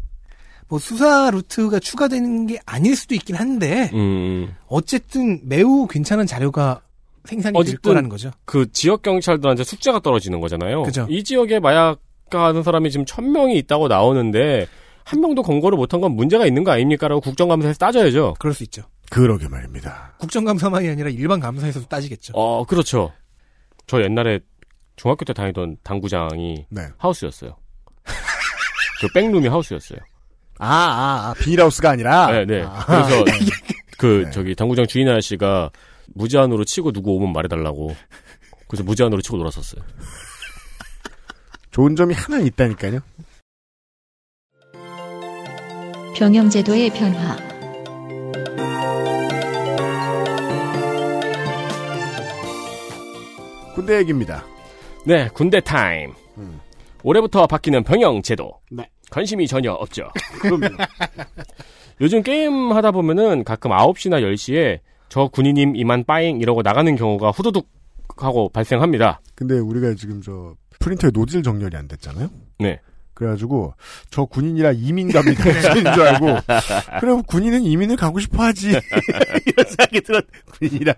뭐 0.69 0.79
수사 0.79 1.31
루트가 1.31 1.79
추가되는 1.79 2.47
게 2.49 2.59
아닐 2.67 2.97
수도 2.97 3.15
있긴 3.15 3.37
한데 3.37 3.91
음. 3.95 4.55
어쨌든 4.67 5.41
매우 5.45 5.87
괜찮은 5.87 6.27
자료가 6.27 6.81
생산이 7.27 7.53
될 7.53 7.61
어쨌든 7.61 7.91
거라는 7.91 8.09
거죠. 8.09 8.31
그 8.45 8.71
지역 8.73 9.03
경찰들한테 9.03 9.65
숙제가 9.65 10.01
떨어지는 10.01 10.41
거잖아요. 10.41 10.83
그죠. 10.85 11.07
이 11.11 11.23
지역에 11.25 11.61
마약 11.61 11.99
하는 12.31 12.63
사람이 12.63 12.91
지금 12.91 13.07
천 13.07 13.31
명이 13.33 13.57
있다고 13.59 13.89
나오는데 13.89 14.67
한 15.05 15.21
명도 15.21 15.43
검거를 15.43 15.77
못한 15.77 16.01
건 16.01 16.13
문제가 16.13 16.47
있는 16.47 16.65
거 16.65 16.73
아닙니까라고 16.73 17.21
국정감사에서 17.21 17.79
따져야죠. 17.79 18.35
그럴 18.41 18.53
수 18.53 18.65
있죠. 18.65 18.83
그러게 19.11 19.47
말입니다. 19.49 20.15
국정감사만이 20.19 20.89
아니라 20.89 21.11
일반 21.11 21.39
감사에서도 21.39 21.87
따지겠죠. 21.87 22.33
어, 22.35 22.65
그렇죠. 22.65 23.13
저 23.87 24.03
옛날에 24.03 24.41
중학교 24.97 25.25
때 25.25 25.33
다니던 25.33 25.77
당구장이 25.85 26.67
네. 26.71 26.83
하우스였어요. 26.99 27.57
그 29.01 29.09
백룸이 29.15 29.47
하우스였어요. 29.47 30.01
아, 30.59 30.67
아, 30.67 31.31
아, 31.31 31.35
비닐하우스가 31.35 31.91
아니라? 31.91 32.33
네, 32.33 32.45
네. 32.45 32.63
아. 32.67 32.85
그래서 32.87 33.25
그 33.99 34.29
저기 34.33 34.55
당구장 34.55 34.87
주인 34.87 35.09
아저씨가 35.09 35.71
무제한으로 36.17 36.65
치고 36.65 36.93
누구 36.93 37.13
오면 37.13 37.33
말해달라고. 37.33 37.95
그래서 38.69 38.83
무제한으로 38.85 39.21
치고 39.21 39.37
놀았었어요. 39.37 39.83
좋은 41.71 41.95
점이 41.95 42.15
하나 42.15 42.39
있다니까요. 42.41 43.01
병영제도의 46.17 46.91
변화. 46.91 47.37
군대 53.75 53.99
얘기입니다. 53.99 54.43
네, 55.05 55.29
군대 55.35 55.61
타임. 55.61 56.15
음. 56.39 56.59
올해부터 57.03 57.47
바뀌는 57.47 57.85
병영 57.85 58.23
제도. 58.23 58.59
네. 58.71 58.89
관심이 59.11 59.47
전혀 59.47 59.71
없죠. 59.73 60.09
그럼요. 60.41 60.77
요즘 62.01 62.23
게임 62.23 62.73
하다 62.73 62.91
보면은 62.93 63.45
가끔 63.45 63.71
9시나 63.71 64.23
10시에 64.23 64.81
저 65.09 65.29
군인님 65.29 65.77
이만 65.77 66.05
빠잉 66.05 66.41
이러고 66.41 66.63
나가는 66.63 66.95
경우가 66.97 67.31
후두둑 67.31 67.69
하고 68.17 68.49
발생합니다. 68.49 69.21
근데 69.35 69.59
우리가 69.59 69.95
지금 69.95 70.23
저 70.23 70.55
프린터에 70.81 71.11
노즐 71.11 71.43
정렬이 71.43 71.77
안 71.77 71.89
됐잖아요. 71.89 72.29
네. 72.59 72.81
그래가지고 73.17 73.73
저 74.11 74.27
군인이라 74.27 74.73
이민 74.73 75.11
갑니다. 75.11 75.43
이런 75.75 75.95
줄 75.95 76.03
알고 76.07 76.27
그럼 77.01 77.23
군인은 77.23 77.63
이민을 77.63 77.97
가고 77.97 78.21
싶어하지 78.21 78.69
이런 79.47 79.67
생각이 79.67 80.03
들었. 80.03 80.25
군인이라 80.59 80.95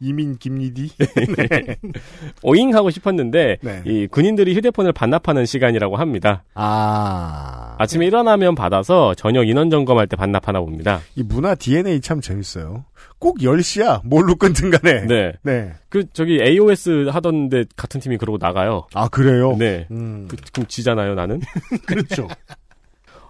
이, 0.00 0.12
민 0.12 0.36
김리디. 0.38 0.90
네. 0.98 1.76
오잉 2.42 2.74
하고 2.74 2.90
싶었는데 2.90 3.58
네. 3.62 3.82
이 3.86 4.08
군인들이 4.08 4.56
휴대폰을 4.56 4.92
반납하는 4.92 5.46
시간이라고 5.46 5.96
합니다. 5.96 6.42
아. 6.54 7.76
아침에 7.78 8.06
일어나면 8.06 8.56
받아서 8.56 9.14
저녁 9.14 9.46
인원 9.46 9.70
점검할 9.70 10.08
때 10.08 10.16
반납하나 10.16 10.58
봅니다. 10.60 11.00
이 11.14 11.22
문화 11.22 11.54
DNA 11.54 12.00
참 12.00 12.20
재밌어요. 12.20 12.84
꼭 13.22 13.38
10시야. 13.38 14.00
뭘로 14.04 14.34
끊든 14.34 14.70
간에. 14.70 15.06
네. 15.06 15.32
네. 15.44 15.72
그 15.88 16.04
저기 16.12 16.40
AOS 16.42 17.06
하던데 17.12 17.64
같은 17.76 18.00
팀이 18.00 18.16
그러고 18.16 18.36
나가요. 18.36 18.88
아, 18.94 19.06
그래요? 19.06 19.54
네. 19.56 19.86
음. 19.92 20.26
그, 20.28 20.36
그럼 20.52 20.66
지잖아요, 20.66 21.14
나는. 21.14 21.40
그렇죠. 21.86 22.26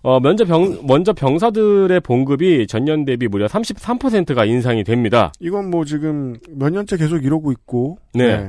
어, 0.03 0.19
먼저 0.19 0.47
병, 0.47 0.81
먼저 0.85 1.13
병사들의 1.13 2.01
봉급이 2.01 2.67
전년 2.67 3.05
대비 3.05 3.29
무려 3.29 3.47
33%가 3.47 4.47
인상이 4.47 4.83
됩니다. 4.83 5.31
이건 5.41 5.69
뭐 5.71 5.85
지금 5.85 6.37
몇 6.51 6.71
년째 6.71 6.97
계속 6.97 7.23
이러고 7.23 7.53
있고. 7.53 7.99
네. 8.15 8.49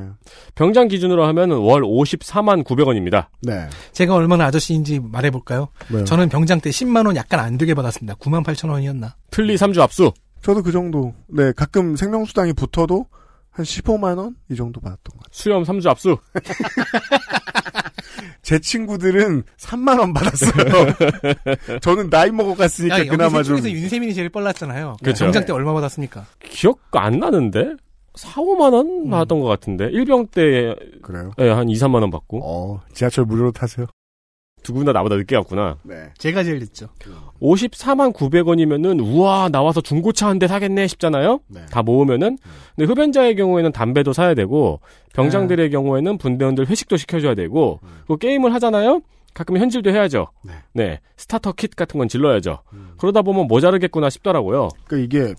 병장 0.55 0.87
기준으로 0.87 1.25
하면은 1.25 1.57
월 1.57 1.81
54만 1.81 2.63
900원입니다. 2.63 3.27
네. 3.41 3.67
제가 3.91 4.15
얼마나 4.15 4.45
아저씨인지 4.45 5.01
말해볼까요? 5.03 5.67
뭐요? 5.89 6.05
저는 6.05 6.29
병장 6.29 6.61
때 6.61 6.69
10만 6.69 7.05
원 7.05 7.17
약간 7.17 7.41
안 7.41 7.57
되게 7.57 7.73
받았습니다. 7.73 8.15
9만 8.15 8.43
8천 8.45 8.69
원이었나? 8.69 9.15
틀리 9.29 9.55
3주 9.55 9.81
압수. 9.81 10.11
저도 10.43 10.61
그 10.61 10.71
정도. 10.71 11.13
네. 11.27 11.51
가끔 11.53 11.95
생명수당이 11.95 12.53
붙어도 12.53 13.07
한 13.49 13.65
15만 13.65 14.17
원? 14.17 14.35
이 14.51 14.55
정도 14.55 14.79
받았던 14.81 15.17
것 15.17 15.23
같아요. 15.23 15.29
수염 15.31 15.63
3주 15.63 15.87
압수. 15.87 16.17
제 18.41 18.59
친구들은 18.59 19.43
3만 19.57 19.99
원 19.99 20.13
받았어요. 20.13 20.93
저는 21.81 22.09
나이 22.09 22.29
먹어 22.29 22.55
갔으니까 22.55 22.95
야, 22.95 22.99
여기 22.99 23.09
그나마 23.09 23.41
셋좀 23.41 23.61
중에서 23.61 23.71
윤세민이 23.71 24.13
제일 24.13 24.29
빨랐잖아요. 24.29 24.97
그쵸. 25.01 25.19
정장 25.19 25.45
때 25.45 25.53
얼마 25.53 25.73
받았습니까? 25.73 26.25
기억 26.43 26.79
안 26.91 27.19
나는데? 27.19 27.75
4, 28.15 28.41
5만 28.41 28.73
원 28.73 29.09
받았던 29.09 29.39
것 29.39 29.47
같은데. 29.47 29.89
1병 29.91 30.29
때, 30.29 30.75
그래요. 31.01 31.31
예, 31.39 31.49
한 31.49 31.69
2, 31.69 31.73
3만 31.75 32.01
원 32.01 32.11
받고. 32.11 32.41
어, 32.43 32.81
지하철 32.93 33.25
무료로 33.25 33.53
타세요. 33.53 33.87
두 34.63 34.73
분 34.73 34.85
다 34.85 34.91
나보다 34.93 35.15
늦게 35.17 35.35
갔구나. 35.35 35.77
네. 35.83 36.09
제가 36.17 36.43
제일 36.43 36.59
늦죠. 36.59 36.87
54만 37.41 38.13
900원이면은, 38.13 38.99
우와, 39.05 39.49
나와서 39.49 39.81
중고차 39.81 40.27
한 40.27 40.39
대 40.39 40.47
사겠네 40.47 40.87
싶잖아요? 40.87 41.39
네. 41.47 41.65
다 41.69 41.83
모으면은. 41.83 42.37
근데 42.75 42.91
흡연자의 42.91 43.35
경우에는 43.35 43.71
담배도 43.71 44.13
사야 44.13 44.33
되고, 44.33 44.79
병장들의 45.13 45.69
경우에는 45.69 46.17
분대원들 46.17 46.67
회식도 46.69 46.97
시켜줘야 46.97 47.35
되고, 47.35 47.79
그 48.07 48.17
게임을 48.17 48.53
하잖아요? 48.55 49.01
가끔 49.33 49.57
현질도 49.57 49.89
해야죠. 49.91 50.27
네. 50.73 50.99
starter 51.17 51.53
kit 51.53 51.75
같은 51.75 51.97
건 51.97 52.07
질러야죠. 52.07 52.59
그러다 52.97 53.21
보면 53.23 53.47
모자르겠구나 53.47 54.09
싶더라고요. 54.09 54.69
그러니까 54.85 55.05
이게 55.19 55.33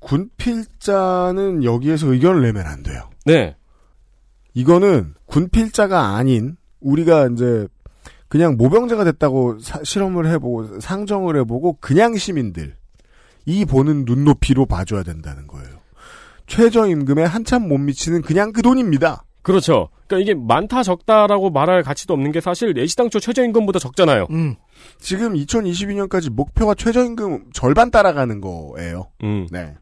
군필자는 0.00 1.64
여기에서 1.64 2.12
의견을 2.12 2.42
내면 2.42 2.66
안 2.66 2.82
돼요. 2.82 3.08
네. 3.24 3.56
이거는 4.54 5.14
군필자가 5.26 6.16
아닌 6.16 6.56
우리가 6.80 7.28
이제 7.32 7.66
그냥 8.32 8.56
모병자가 8.56 9.04
됐다고 9.04 9.58
사- 9.58 9.84
실험을 9.84 10.26
해보고 10.26 10.80
상정을 10.80 11.36
해보고 11.40 11.76
그냥 11.82 12.16
시민들 12.16 12.76
이 13.44 13.66
보는 13.66 14.06
눈높이로 14.06 14.64
봐줘야 14.64 15.02
된다는 15.02 15.46
거예요. 15.46 15.68
최저임금에 16.46 17.24
한참 17.24 17.68
못 17.68 17.76
미치는 17.76 18.22
그냥 18.22 18.52
그 18.54 18.62
돈입니다. 18.62 19.24
그렇죠. 19.42 19.90
그러니까 20.06 20.22
이게 20.30 20.34
많다 20.40 20.82
적다라고 20.82 21.50
말할 21.50 21.82
가치도 21.82 22.14
없는 22.14 22.32
게 22.32 22.40
사실 22.40 22.72
내시당초 22.72 23.20
최저임금보다 23.20 23.78
적잖아요. 23.78 24.28
음. 24.30 24.54
지금 24.98 25.34
2022년까지 25.34 26.30
목표가 26.30 26.72
최저임금 26.74 27.50
절반 27.52 27.90
따라가는 27.90 28.40
거예요. 28.40 29.08
음. 29.24 29.46
네. 29.50 29.74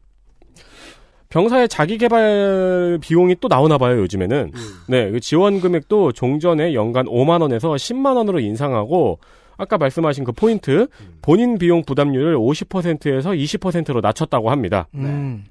병사의 1.31 1.69
자기 1.69 1.97
개발 1.97 2.99
비용이 3.01 3.37
또 3.39 3.47
나오나 3.47 3.77
봐요, 3.77 3.99
요즘에는. 4.01 4.51
네, 4.87 5.11
그 5.11 5.19
지원 5.19 5.61
금액도 5.61 6.11
종전에 6.11 6.73
연간 6.73 7.05
5만 7.05 7.41
원에서 7.41 7.71
10만 7.71 8.17
원으로 8.17 8.39
인상하고 8.39 9.19
아까 9.57 9.77
말씀하신 9.77 10.23
그 10.23 10.31
포인트 10.33 10.87
본인 11.21 11.57
비용 11.57 11.83
부담률을 11.83 12.37
50%에서 12.37 13.31
20%로 13.31 14.01
낮췄다고 14.01 14.51
합니다. 14.51 14.87
음. 14.95 15.45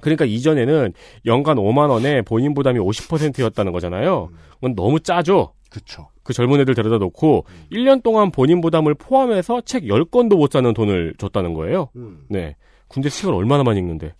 그러니까 0.00 0.26
이전에는 0.26 0.92
연간 1.24 1.56
5만 1.56 1.88
원에 1.88 2.20
본인 2.22 2.52
부담이 2.52 2.78
50%였다는 2.78 3.72
거잖아요. 3.72 4.28
그건 4.54 4.74
너무 4.74 5.00
짜죠. 5.00 5.54
그렇죠. 5.70 6.08
그 6.22 6.32
젊은 6.32 6.60
애들 6.60 6.74
데려다 6.74 6.98
놓고 6.98 7.46
1년 7.72 8.02
동안 8.02 8.30
본인 8.30 8.60
부담을 8.60 8.94
포함해서 8.94 9.62
책 9.62 9.84
10권도 9.84 10.36
못 10.36 10.52
사는 10.52 10.72
돈을 10.74 11.14
줬다는 11.16 11.54
거예요. 11.54 11.88
네. 12.28 12.56
군대 12.88 13.08
책을 13.08 13.32
얼마나 13.32 13.62
많이 13.62 13.78
읽는데. 13.78 14.14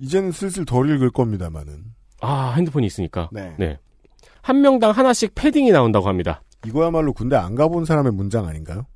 이제는 0.00 0.32
슬슬 0.32 0.64
덜 0.64 0.90
읽을 0.90 1.10
겁니다만은 1.10 1.84
아, 2.20 2.52
핸드폰이 2.56 2.86
있으니까. 2.86 3.28
네. 3.32 3.78
한 4.42 4.60
명당 4.60 4.90
하나씩 4.92 5.34
패딩이 5.34 5.70
나온다고 5.72 6.08
합니다. 6.08 6.42
이거야말로 6.66 7.12
군대 7.12 7.36
안 7.36 7.54
가본 7.54 7.84
사람의 7.84 8.12
문장 8.12 8.46
아닌가요? 8.46 8.86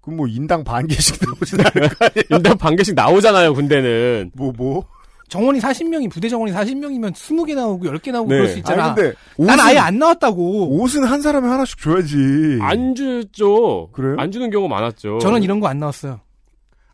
그럼 0.00 0.18
뭐 0.18 0.26
인당 0.26 0.64
반 0.64 0.86
개씩 0.86 1.16
나오진 1.24 1.60
않을 1.60 1.88
거 1.88 2.04
아니에요? 2.04 2.24
일단 2.30 2.58
반 2.58 2.76
개씩 2.76 2.94
나오잖아요, 2.94 3.54
군대는. 3.54 4.32
뭐 4.34 4.52
뭐? 4.56 4.84
정원이 5.28 5.58
40명이 5.58 6.10
부대 6.10 6.28
정원이 6.28 6.52
40명이면 6.52 7.12
20개 7.14 7.54
나오고 7.54 7.86
10개 7.86 8.12
나오고 8.12 8.28
네. 8.28 8.36
그럴 8.36 8.48
수 8.48 8.58
있잖아. 8.58 8.84
아니 8.92 8.94
근데 8.94 9.14
난 9.38 9.58
옷은- 9.58 9.60
아예 9.62 9.78
안 9.78 9.98
나왔다고. 9.98 10.78
옷은 10.80 11.04
한 11.04 11.22
사람에 11.22 11.48
하나씩 11.48 11.78
줘야지. 11.78 12.58
안 12.60 12.94
주죠. 12.94 13.88
그래요? 13.92 14.16
안 14.18 14.30
주는 14.30 14.50
경우가 14.50 14.72
많았죠. 14.74 15.18
저는 15.20 15.42
이런 15.42 15.60
거 15.60 15.66
안 15.68 15.78
나왔어요. 15.78 16.20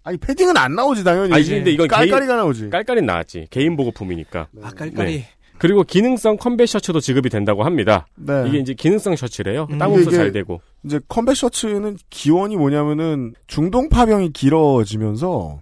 아니 0.02 0.16
패딩은 0.16 0.56
안 0.56 0.74
나오지 0.74 1.04
당연히. 1.04 1.32
아니, 1.34 1.44
근데 1.46 1.70
이건 1.72 1.88
깔깔이가 1.88 2.26
개인- 2.26 2.36
나오지. 2.38 2.70
깔깔이 2.70 3.02
나왔지. 3.02 3.46
개인 3.50 3.76
보급품이니까. 3.76 4.48
아 4.62 4.70
깔깔이. 4.70 5.16
네. 5.18 5.26
그리고 5.58 5.82
기능성 5.84 6.38
컴뱃 6.38 6.66
셔츠도 6.68 7.00
지급이 7.00 7.28
된다고 7.28 7.64
합니다. 7.64 8.06
네. 8.16 8.44
이게 8.48 8.58
이제 8.58 8.72
기능성 8.72 9.14
셔츠래요. 9.16 9.66
음. 9.70 9.76
땀 9.78 9.92
흡수 9.92 10.10
잘 10.10 10.32
되고. 10.32 10.62
이제 10.84 10.98
컴뱃 11.08 11.36
셔츠는 11.36 11.98
기원이 12.08 12.56
뭐냐면은 12.56 13.34
중동 13.46 13.90
파병이 13.90 14.32
길어지면서 14.32 15.60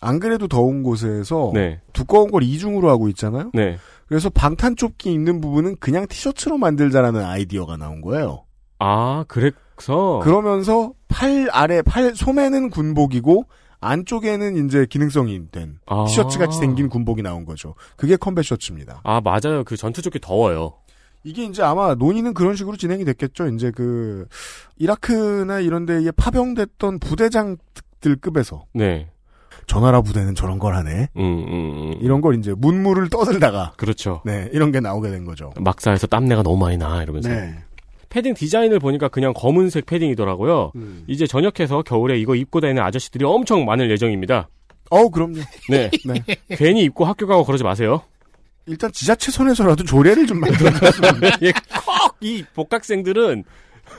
안 0.00 0.20
그래도 0.20 0.46
더운 0.46 0.82
곳에서 0.84 1.50
네. 1.52 1.80
두꺼운 1.92 2.30
걸 2.30 2.42
이중으로 2.44 2.88
하고 2.88 3.08
있잖아요. 3.08 3.50
네. 3.52 3.76
그래서 4.06 4.30
방탄 4.30 4.76
좁기 4.76 5.12
입는 5.12 5.40
부분은 5.40 5.76
그냥 5.80 6.06
티셔츠로 6.06 6.56
만들자라는 6.56 7.22
아이디어가 7.24 7.76
나온 7.76 8.00
거예요. 8.00 8.44
아, 8.78 9.24
그래서 9.28 10.20
그러면서 10.22 10.92
팔 11.08 11.48
아래 11.52 11.82
팔 11.82 12.14
소매는 12.14 12.70
군복이고 12.70 13.44
안쪽에는 13.80 14.66
이제 14.66 14.86
기능성이 14.88 15.50
된 15.50 15.78
아. 15.86 16.04
티셔츠 16.06 16.38
같이 16.38 16.58
생긴 16.58 16.88
군복이 16.88 17.22
나온 17.22 17.44
거죠. 17.44 17.74
그게 17.96 18.16
컴뱃 18.16 18.44
셔츠입니다. 18.44 19.00
아, 19.04 19.20
맞아요. 19.20 19.64
그 19.64 19.76
전투 19.76 20.02
조끼 20.02 20.18
더워요. 20.20 20.74
이게 21.22 21.44
이제 21.44 21.62
아마 21.62 21.94
논의는 21.94 22.34
그런 22.34 22.56
식으로 22.56 22.76
진행이 22.76 23.04
됐겠죠. 23.04 23.48
이제 23.48 23.70
그 23.70 24.26
이라크나 24.78 25.60
이런 25.60 25.84
데에 25.84 26.10
파병됐던 26.12 26.98
부대장들급에서 26.98 28.64
네. 28.72 29.10
전화라 29.66 30.00
부대는 30.00 30.34
저런 30.34 30.58
걸 30.58 30.74
하네. 30.74 31.08
음, 31.16 31.22
음, 31.22 31.52
음. 31.52 31.94
이런 32.00 32.20
걸 32.20 32.36
이제 32.36 32.54
문물을 32.56 33.08
떠들다가 33.10 33.74
그렇죠. 33.76 34.22
네 34.24 34.48
이런 34.52 34.72
게 34.72 34.80
나오게 34.80 35.10
된 35.10 35.24
거죠. 35.24 35.52
막사에서 35.60 36.06
땀내가 36.06 36.42
너무 36.42 36.56
많이 36.56 36.76
나 36.76 37.02
이러면서 37.02 37.28
네. 37.28 37.56
패딩 38.10 38.34
디자인을 38.34 38.78
보니까 38.78 39.08
그냥 39.08 39.32
검은색 39.34 39.86
패딩이더라고요. 39.86 40.72
음. 40.74 41.04
이제 41.06 41.26
전역해서 41.26 41.82
겨울에 41.82 42.18
이거 42.18 42.34
입고 42.34 42.60
다니는 42.60 42.82
아저씨들이 42.82 43.24
엄청 43.24 43.64
많을 43.64 43.90
예정입니다. 43.90 44.48
어 44.90 45.08
그럼요. 45.08 45.40
네. 45.70 45.90
네. 46.04 46.22
괜히 46.50 46.82
입고 46.84 47.04
학교 47.04 47.26
가고 47.26 47.44
그러지 47.44 47.64
마세요. 47.64 48.02
일단 48.66 48.92
지자체 48.92 49.30
선에서라도 49.32 49.84
조례를 49.84 50.26
좀 50.26 50.40
만들어. 50.40 50.70
예, 51.42 51.52
콕 51.52 52.00
이 52.20 52.44
복학생들은 52.54 53.44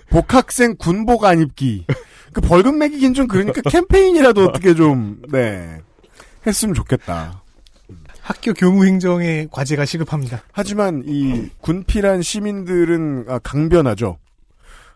복학생 0.09 0.76
군복 0.78 1.26
안 1.26 1.41
입기. 1.41 1.86
그 2.34 2.39
벌금 2.41 2.78
매기긴 2.78 3.14
좀 3.14 3.28
그러니까 3.28 3.62
캠페인이라도 3.70 4.43
어떻게 4.43 4.74
좀 4.74 5.22
네. 5.32 5.80
했으면 6.45 6.74
좋겠다. 6.74 7.41
학교 8.22 8.53
교무 8.53 8.86
행정의 8.86 9.47
과제가 9.51 9.86
시급합니다. 9.86 10.41
하지만 10.51 11.03
이 11.07 11.49
군필한 11.61 12.22
시민들은 12.22 13.26
아, 13.28 13.39
강변하죠. 13.39 14.17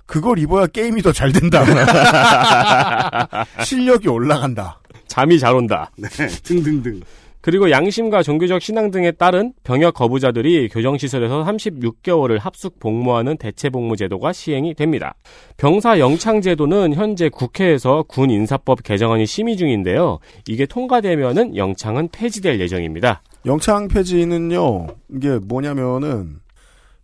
그걸 0.05 0.37
입어야 0.37 0.67
게임이 0.67 1.01
더 1.01 1.11
잘 1.11 1.31
된다. 1.31 1.63
실력이 3.63 4.07
올라간다. 4.07 4.79
잠이 5.07 5.39
잘 5.39 5.55
온다. 5.55 5.89
네, 5.97 6.07
등등등. 6.43 7.01
그리고 7.45 7.69
양심과 7.69 8.23
종교적 8.23 8.59
신앙 8.59 8.89
등에 8.89 9.11
따른 9.11 9.53
병역 9.63 9.93
거부자들이 9.93 10.67
교정시설에서 10.67 11.43
36개월을 11.43 12.39
합숙 12.39 12.79
복무하는 12.79 13.37
대체 13.37 13.69
복무 13.69 13.97
제도가 13.97 14.33
시행이 14.33 14.73
됩니다. 14.73 15.13
병사 15.55 15.99
영창 15.99 16.41
제도는 16.41 16.95
현재 16.95 17.29
국회에서 17.29 18.03
군 18.07 18.31
인사법 18.31 18.81
개정안이 18.81 19.27
심의 19.27 19.57
중인데요. 19.57 20.17
이게 20.47 20.65
통과되면은 20.65 21.55
영창은 21.55 22.09
폐지될 22.11 22.59
예정입니다. 22.59 23.21
영창 23.45 23.89
폐지는요, 23.89 24.87
이게 25.13 25.37
뭐냐면은, 25.37 26.37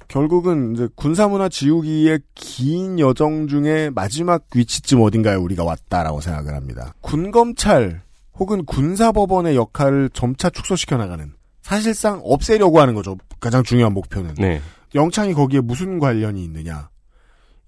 결국은 0.08 0.74
이제 0.74 0.88
군사문화 0.96 1.50
지우기의 1.50 2.20
긴 2.34 2.98
여정 2.98 3.48
중에 3.48 3.92
마지막 3.94 4.46
위치쯤 4.56 5.02
어딘가에 5.02 5.36
우리가 5.36 5.64
왔다라고 5.64 6.20
생각을 6.20 6.56
합니다. 6.56 6.96
군검찰 7.02 8.02
혹은 8.38 8.66
군사법원의 8.66 9.56
역할을 9.56 10.10
점차 10.14 10.50
축소시켜 10.50 10.98
나가는 10.98 11.34
사실상 11.62 12.22
없애려고 12.24 12.80
하는 12.80 12.94
거죠. 12.96 13.18
가장 13.40 13.64
중요한 13.64 13.94
목표는. 13.94 14.36
네. 14.36 14.62
영창이 14.96 15.34
거기에 15.34 15.62
무슨 15.62 16.00
관련이 16.00 16.44
있느냐? 16.44 16.90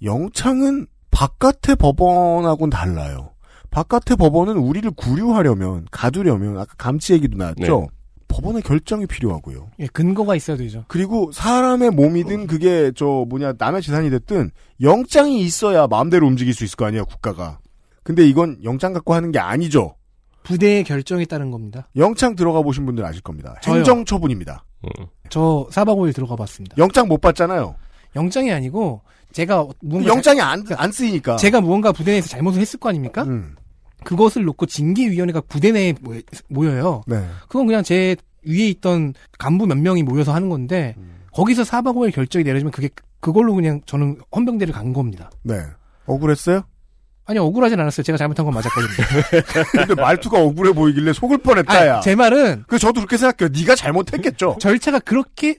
영창은 0.03 0.87
바깥의 1.11 1.75
법원하고는 1.77 2.69
달라요. 2.69 3.31
바깥의 3.69 4.17
법원은 4.17 4.57
우리를 4.57 4.89
구류하려면 4.91 5.85
가두려면 5.91 6.57
아까 6.57 6.73
감치 6.77 7.13
얘기도 7.13 7.37
나왔죠. 7.37 7.81
네. 7.81 7.87
법원의 8.27 8.63
결정이 8.63 9.05
필요하고요. 9.05 9.69
예, 9.79 9.87
근거가 9.87 10.35
있어야 10.35 10.57
되죠. 10.57 10.85
그리고 10.87 11.31
사람의 11.31 11.91
몸이든 11.91 12.47
그게 12.47 12.91
저 12.95 13.25
뭐냐 13.29 13.53
남의 13.59 13.83
재산이 13.83 14.09
됐든 14.09 14.49
영장이 14.81 15.39
있어야 15.41 15.85
마음대로 15.85 16.25
움직일 16.25 16.53
수 16.53 16.63
있을 16.63 16.75
거 16.75 16.85
아니에요 16.85 17.05
국가가. 17.05 17.59
근데 18.03 18.25
이건 18.25 18.57
영장 18.63 18.91
갖고 18.93 19.13
하는 19.13 19.31
게 19.31 19.37
아니죠. 19.37 19.95
부대의 20.43 20.83
결정에 20.83 21.25
따른 21.25 21.51
겁니다. 21.51 21.87
영창 21.95 22.35
들어가 22.35 22.61
보신 22.61 22.85
분들 22.85 23.03
아실 23.05 23.21
겁니다. 23.21 23.55
저요. 23.61 23.75
행정 23.77 24.05
처분입니다. 24.05 24.65
음. 24.83 25.05
저 25.29 25.67
4박 25.71 25.95
5일 25.97 26.13
들어가 26.13 26.35
봤습니다. 26.35 26.75
영장 26.77 27.07
못 27.07 27.19
받잖아요. 27.21 27.75
영장이 28.15 28.51
아니고 28.51 29.01
제가 29.31 29.65
무언가 29.81 30.07
영장이 30.09 30.41
안, 30.41 30.63
안 30.75 30.91
쓰이니까. 30.91 31.37
제가 31.37 31.61
무언가 31.61 31.91
부대 31.91 32.11
내에서 32.11 32.27
잘못을 32.27 32.61
했을 32.61 32.79
거 32.79 32.89
아닙니까? 32.89 33.23
음, 33.23 33.55
그것을 34.03 34.43
놓고 34.43 34.65
징계위원회가 34.67 35.41
부대 35.47 35.71
내에 35.71 35.93
모- 36.01 36.13
모여요. 36.49 37.01
네. 37.07 37.25
그건 37.47 37.65
그냥 37.65 37.81
제 37.83 38.15
위에 38.45 38.67
있던 38.69 39.13
간부 39.39 39.65
몇 39.65 39.77
명이 39.77 40.03
모여서 40.03 40.33
하는 40.33 40.49
건데 40.49 40.93
음. 40.97 41.21
거기서 41.33 41.63
4박 41.63 41.95
5일 41.95 42.13
결정이 42.13 42.43
내려지면 42.43 42.71
그게 42.71 42.89
그걸로 43.21 43.55
그냥 43.55 43.81
저는 43.85 44.17
헌병대를 44.35 44.73
간 44.73 44.91
겁니다. 44.93 45.31
네. 45.43 45.55
억울했어요? 46.05 46.63
아니 47.25 47.39
억울하진 47.39 47.79
않았어요. 47.79 48.03
제가 48.03 48.17
잘못한 48.17 48.45
건 48.45 48.53
맞았거든요. 48.55 49.43
근데 49.87 49.95
말투가 50.01 50.39
억울해 50.41 50.73
보이길래 50.73 51.13
속을 51.13 51.37
뻔했다, 51.39 51.87
야. 51.87 51.93
아니, 51.95 52.03
제 52.03 52.15
말은 52.15 52.65
그 52.67 52.77
저도 52.77 53.01
그렇게 53.01 53.17
생각해요. 53.17 53.49
네가 53.57 53.75
잘못했겠죠. 53.75 54.57
절차가 54.59 54.99
그렇게 54.99 55.57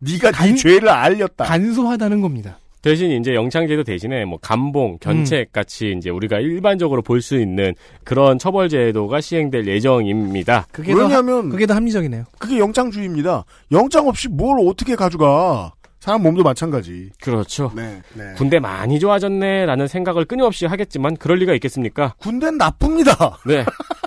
네가 0.00 0.32
네 0.32 0.54
죄를 0.56 0.88
알렸다. 0.88 1.44
간소하다는 1.44 2.20
겁니다. 2.20 2.58
대신 2.82 3.10
이제 3.10 3.34
영창제도 3.34 3.82
대신에 3.82 4.24
뭐 4.24 4.38
감봉, 4.40 4.98
견책 5.00 5.52
같이 5.52 5.92
이제 5.96 6.08
우리가 6.10 6.38
일반적으로 6.38 7.02
볼 7.02 7.20
수 7.20 7.36
있는 7.40 7.74
그런 8.04 8.38
처벌 8.38 8.68
제도가 8.68 9.20
시행될 9.20 9.66
예정입니다. 9.66 10.66
그게 10.70 10.92
더 10.92 11.00
왜냐면 11.02 11.48
그게 11.50 11.66
더 11.66 11.74
합리적이네요. 11.74 12.24
그게 12.38 12.58
영장주의입니다. 12.58 13.44
영장 13.72 14.06
없이 14.06 14.28
뭘 14.28 14.58
어떻게 14.68 14.94
가져가? 14.94 15.72
사람 16.00 16.22
몸도 16.22 16.42
마찬가지. 16.42 17.10
그렇죠. 17.20 17.72
네. 17.74 18.02
네. 18.14 18.34
군대 18.36 18.58
많이 18.58 19.00
좋아졌네라는 19.00 19.88
생각을 19.88 20.24
끊임없이 20.24 20.66
하겠지만 20.66 21.16
그럴 21.16 21.38
리가 21.38 21.54
있겠습니까? 21.54 22.14
군대는 22.18 22.58
나쁩니다. 22.58 23.38
네. 23.46 23.64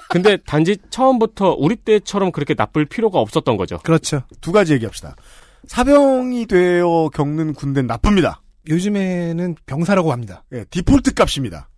근데 0.09 0.37
단지 0.37 0.77
처음부터 0.89 1.55
우리 1.57 1.75
때처럼 1.75 2.31
그렇게 2.31 2.53
나쁠 2.53 2.85
필요가 2.85 3.19
없었던 3.19 3.57
거죠. 3.57 3.79
그렇죠. 3.79 4.23
두 4.41 4.51
가지 4.51 4.73
얘기합시다. 4.73 5.15
사병이 5.67 6.45
되어 6.47 7.09
겪는 7.13 7.53
군대는 7.53 7.87
나쁩니다. 7.87 8.41
요즘에는 8.69 9.55
병사라고 9.65 10.11
합니다. 10.11 10.43
예, 10.53 10.63
디폴트 10.65 11.13
값입니다. 11.13 11.69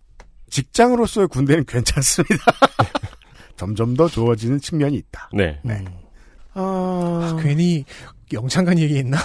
직장으로서의 0.50 1.28
군대는 1.28 1.64
괜찮습니다. 1.64 2.44
점점 3.56 3.94
더 3.94 4.08
좋아지는 4.08 4.60
측면이 4.60 4.96
있다. 4.96 5.30
네. 5.32 5.58
네. 5.62 5.84
아, 6.54 7.38
괜히 7.42 7.84
영창간 8.32 8.78
얘기했나? 8.78 9.18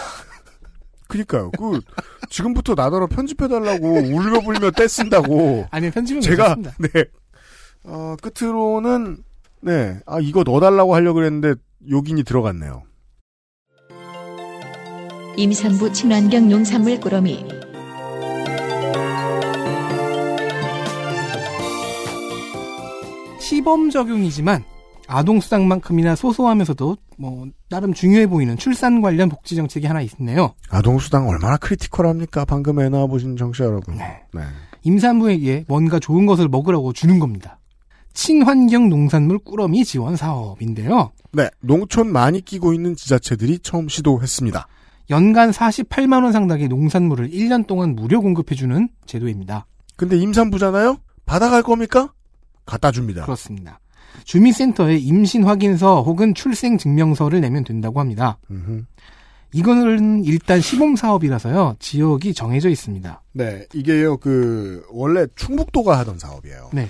그니까요. 1.08 1.52
그, 1.52 1.80
지금부터 2.30 2.74
나더러 2.76 3.08
편집해달라고 3.08 3.88
울며불며 3.88 4.72
떼쓴다고. 4.72 5.68
아니 5.72 5.90
편집은 5.90 6.22
제가, 6.22 6.56
괜찮습니다. 6.56 6.76
네. 6.94 7.06
어, 7.84 8.16
끝으로는, 8.22 9.24
네. 9.62 10.00
아, 10.06 10.20
이거 10.22 10.44
넣어달라고 10.44 10.94
하려고 10.96 11.16
그랬는데, 11.16 11.56
요긴이 11.90 12.24
들어갔네요. 12.24 12.84
임산부 15.38 15.94
친환경 15.94 16.50
농산물 16.50 17.00
꾸러미 17.00 17.46
시범 23.40 23.90
적용이지만 23.92 24.66
아동 25.08 25.40
수당만큼이나 25.40 26.16
소소하면서도 26.16 26.98
뭐 27.18 27.48
나름 27.70 27.94
중요해 27.94 28.28
보이는 28.28 28.58
출산 28.58 29.02
관련 29.02 29.30
복지 29.30 29.56
정책이 29.56 29.88
하나 29.88 30.02
있네요. 30.02 30.54
아동 30.70 31.00
수당 31.00 31.28
얼마나 31.28 31.58
크리티컬합니까? 31.58 32.46
방금 32.46 32.80
애 32.80 32.90
낳아보신 32.90 33.38
정치 33.38 33.64
여러분. 33.64 33.96
네. 33.96 34.22
네. 34.34 34.42
임산부에게 34.84 35.66
뭔가 35.68 36.00
좋은 36.00 36.26
것을 36.26 36.48
먹으라고 36.48 36.94
주는 36.94 37.20
겁니다. 37.20 37.60
친환경 38.14 38.90
농산물 38.90 39.40
꾸러미 39.40 39.86
지원 39.86 40.16
사업인데요. 40.16 41.12
네. 41.34 41.50
농촌 41.62 42.12
많이 42.12 42.42
끼고 42.42 42.74
있는 42.74 42.96
지자체들이 42.96 43.60
처음 43.60 43.88
시도했습니다. 43.88 44.68
연간 45.10 45.52
48만 45.52 46.24
원 46.24 46.32
상당의 46.34 46.68
농산물을 46.68 47.30
1년 47.30 47.68
동안 47.68 47.96
무료 47.96 48.22
공급해 48.22 48.56
주는 48.56 48.90
제도입니다. 49.06 49.68
근데 49.96 50.18
임산부잖아요? 50.18 50.98
받아갈 51.26 51.64
겁니까? 51.64 52.12
갖다 52.66 52.92
줍니다. 52.92 53.24
그렇습니다. 53.24 53.80
주민센터에 54.24 54.98
임신 54.98 55.44
확인서 55.44 56.02
혹은 56.02 56.34
출생 56.34 56.78
증명서를 56.78 57.42
내면 57.42 57.64
된다고 57.64 58.00
합니다. 58.00 58.38
음흠. 58.52 58.84
이거는 59.54 60.26
일단 60.26 60.60
시범 60.60 60.96
사업이라서요. 60.96 61.78
지역이 61.80 62.34
정해져 62.34 62.70
있습니다. 62.70 63.22
네. 63.34 63.66
이게요, 63.74 64.18
그, 64.18 64.84
원래 64.92 65.26
충북도가 65.36 65.98
하던 66.00 66.20
사업이에요. 66.20 66.70
네. 66.74 66.90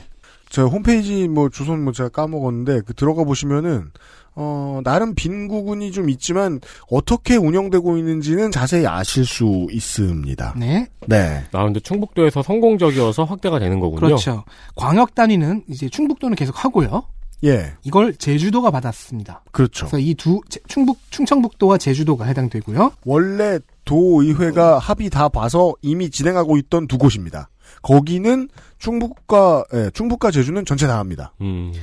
저 0.50 0.66
홈페이지 0.66 1.28
뭐 1.28 1.50
주소는 1.50 1.84
뭐 1.84 1.94
제가 1.94 2.10
까먹었는데 2.10 2.82
그 2.86 2.94
들어가 2.94 3.24
보시면은 3.24 3.92
어 4.34 4.82
나름 4.84 5.16
빈 5.16 5.48
구군이 5.48 5.92
좀 5.92 6.10
있지만 6.10 6.62
어떻게 6.90 7.36
운영되고 7.36 7.98
있는지는 7.98 8.52
자세히 8.52 8.86
아실 8.86 9.26
수 9.26 9.68
있습니다. 9.72 10.56
네. 10.58 10.88
네. 11.08 11.44
아, 11.52 11.64
근데 11.66 11.80
충북도에서 11.80 12.44
성공적이어서 12.44 13.24
확대가 13.24 13.60
되는 13.60 13.80
거군요. 13.80 14.00
그렇죠. 14.00 14.46
광역 14.76 15.16
단위는 15.16 15.64
이제 15.70 15.90
충북도는 15.90 16.36
계속 16.36 16.64
하고요. 16.64 17.04
예. 17.44 17.74
이걸 17.84 18.16
제주도가 18.16 18.72
받았습니다. 18.72 19.44
그렇죠. 19.52 19.86
그래서 19.86 20.00
이 20.00 20.16
두 20.16 20.42
충북 20.68 20.98
충청북도와 21.12 21.78
제주도가 21.78 22.26
해당되고요. 22.26 22.94
원래 23.06 23.60
도의회가 23.86 24.80
합의 24.80 25.10
다 25.10 25.30
봐서 25.30 25.74
이미 25.82 26.10
진행하고 26.10 26.58
있던 26.58 26.88
두 26.88 26.98
곳입니다. 26.98 27.50
거기는 27.84 28.50
충북과 28.80 29.66
예, 29.74 29.92
충북과 29.94 30.32
제주는 30.32 30.66
전체 30.66 30.88
다 30.88 30.98
합니다. 31.00 31.34
음. 31.42 31.74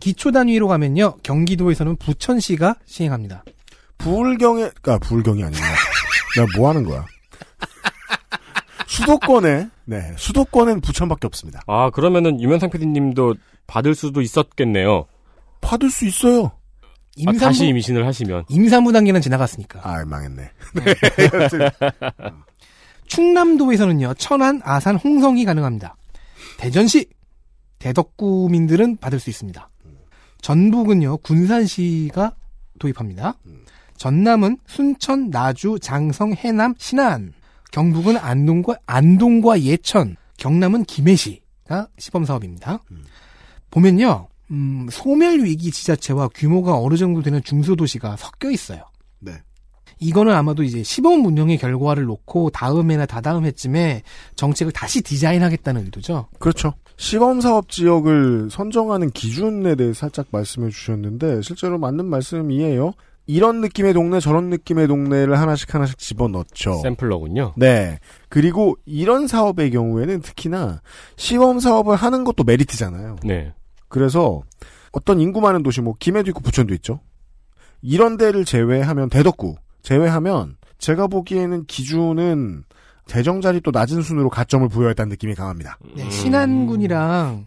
기초 0.00 0.32
단위로 0.32 0.66
가면요. 0.66 1.16
경기도에서는 1.22 1.96
부천시가 1.96 2.76
시행합니다. 2.86 3.44
부울경에 3.98 4.70
아 4.86 4.98
부울경이 4.98 5.44
아니구나. 5.44 5.66
내가 6.36 6.46
뭐 6.58 6.68
하는 6.70 6.82
거야? 6.84 7.04
수도권에 8.86 9.68
네 9.84 10.12
수도권엔 10.16 10.80
부천밖에 10.80 11.26
없습니다. 11.26 11.60
아, 11.66 11.90
그러면은 11.90 12.40
유면상 12.40 12.70
PD님도 12.70 13.34
받을 13.66 13.94
수도 13.94 14.20
있었겠네요. 14.20 15.06
받을 15.60 15.90
수 15.90 16.06
있어요. 16.06 16.46
아, 16.46 16.88
임산부 17.16 17.40
다시 17.40 17.66
임신을 17.66 18.06
하시면. 18.06 18.44
임산부 18.48 18.92
단계는 18.92 19.20
지나갔으니까. 19.20 19.80
아 19.82 20.04
망했네. 20.04 20.50
충남도에서는요. 23.06 24.14
천안, 24.14 24.60
아산, 24.64 24.96
홍성이 24.96 25.44
가능합니다. 25.44 25.96
대전시, 26.56 27.06
대덕구민들은 27.78 28.96
받을 28.96 29.20
수 29.20 29.28
있습니다. 29.28 29.68
전북은요. 30.40 31.18
군산시가 31.18 32.34
도입합니다. 32.78 33.34
전남은 33.96 34.58
순천, 34.66 35.30
나주, 35.30 35.78
장성, 35.80 36.32
해남, 36.32 36.74
신안. 36.78 37.32
경북은 37.70 38.16
안동과 38.16 38.76
안동과 38.86 39.60
예천, 39.60 40.16
경남은 40.38 40.84
김해시가 40.84 41.88
시범 41.98 42.24
사업입니다. 42.24 42.80
보면요. 43.72 44.28
음, 44.52 44.86
소멸 44.90 45.42
위기 45.42 45.72
지자체와 45.72 46.28
규모가 46.28 46.78
어느 46.78 46.96
정도 46.96 47.22
되는 47.22 47.42
중소도시가 47.42 48.16
섞여 48.16 48.50
있어요. 48.50 48.84
네. 49.18 49.32
이거는 49.98 50.34
아마도 50.34 50.62
이제 50.62 50.82
시범 50.82 51.24
운영의 51.24 51.58
결과를 51.58 52.04
놓고 52.04 52.50
다음해나 52.50 53.06
다다음 53.06 53.44
해쯤에 53.44 54.02
정책을 54.36 54.72
다시 54.72 55.00
디자인하겠다는 55.00 55.84
의도죠. 55.84 56.28
그렇죠. 56.38 56.74
시범 56.96 57.40
사업 57.40 57.68
지역을 57.68 58.48
선정하는 58.50 59.10
기준에 59.10 59.74
대해 59.74 59.92
살짝 59.94 60.26
말씀해 60.30 60.70
주셨는데 60.70 61.42
실제로 61.42 61.78
맞는 61.78 62.04
말씀이에요. 62.04 62.92
이런 63.26 63.60
느낌의 63.60 63.94
동네 63.94 64.18
저런 64.18 64.50
느낌의 64.50 64.88
동네를 64.88 65.38
하나씩 65.38 65.72
하나씩 65.72 65.96
집어넣죠. 65.98 66.80
샘플러군요. 66.82 67.54
네. 67.56 67.98
그리고 68.28 68.76
이런 68.84 69.28
사업의 69.28 69.70
경우에는 69.70 70.20
특히나 70.20 70.82
시범 71.16 71.60
사업을 71.60 71.94
하는 71.96 72.24
것도 72.24 72.42
메리트잖아요. 72.44 73.16
네. 73.24 73.52
그래서 73.92 74.40
어떤 74.90 75.20
인구 75.20 75.42
많은 75.42 75.62
도시 75.62 75.82
뭐 75.82 75.94
김해도 75.98 76.30
있고 76.30 76.40
부천도 76.40 76.72
있죠. 76.76 77.00
이런 77.82 78.16
데를 78.16 78.44
제외하면 78.46 79.10
대덕구 79.10 79.56
제외하면 79.82 80.56
제가 80.78 81.08
보기에는 81.08 81.66
기준은 81.66 82.64
재정자리 83.06 83.60
또 83.60 83.70
낮은 83.70 84.00
순으로 84.00 84.30
가점을 84.30 84.66
부여했다는 84.68 85.10
느낌이 85.10 85.34
강합니다. 85.34 85.76
네, 85.94 86.08
신안군이랑 86.08 87.46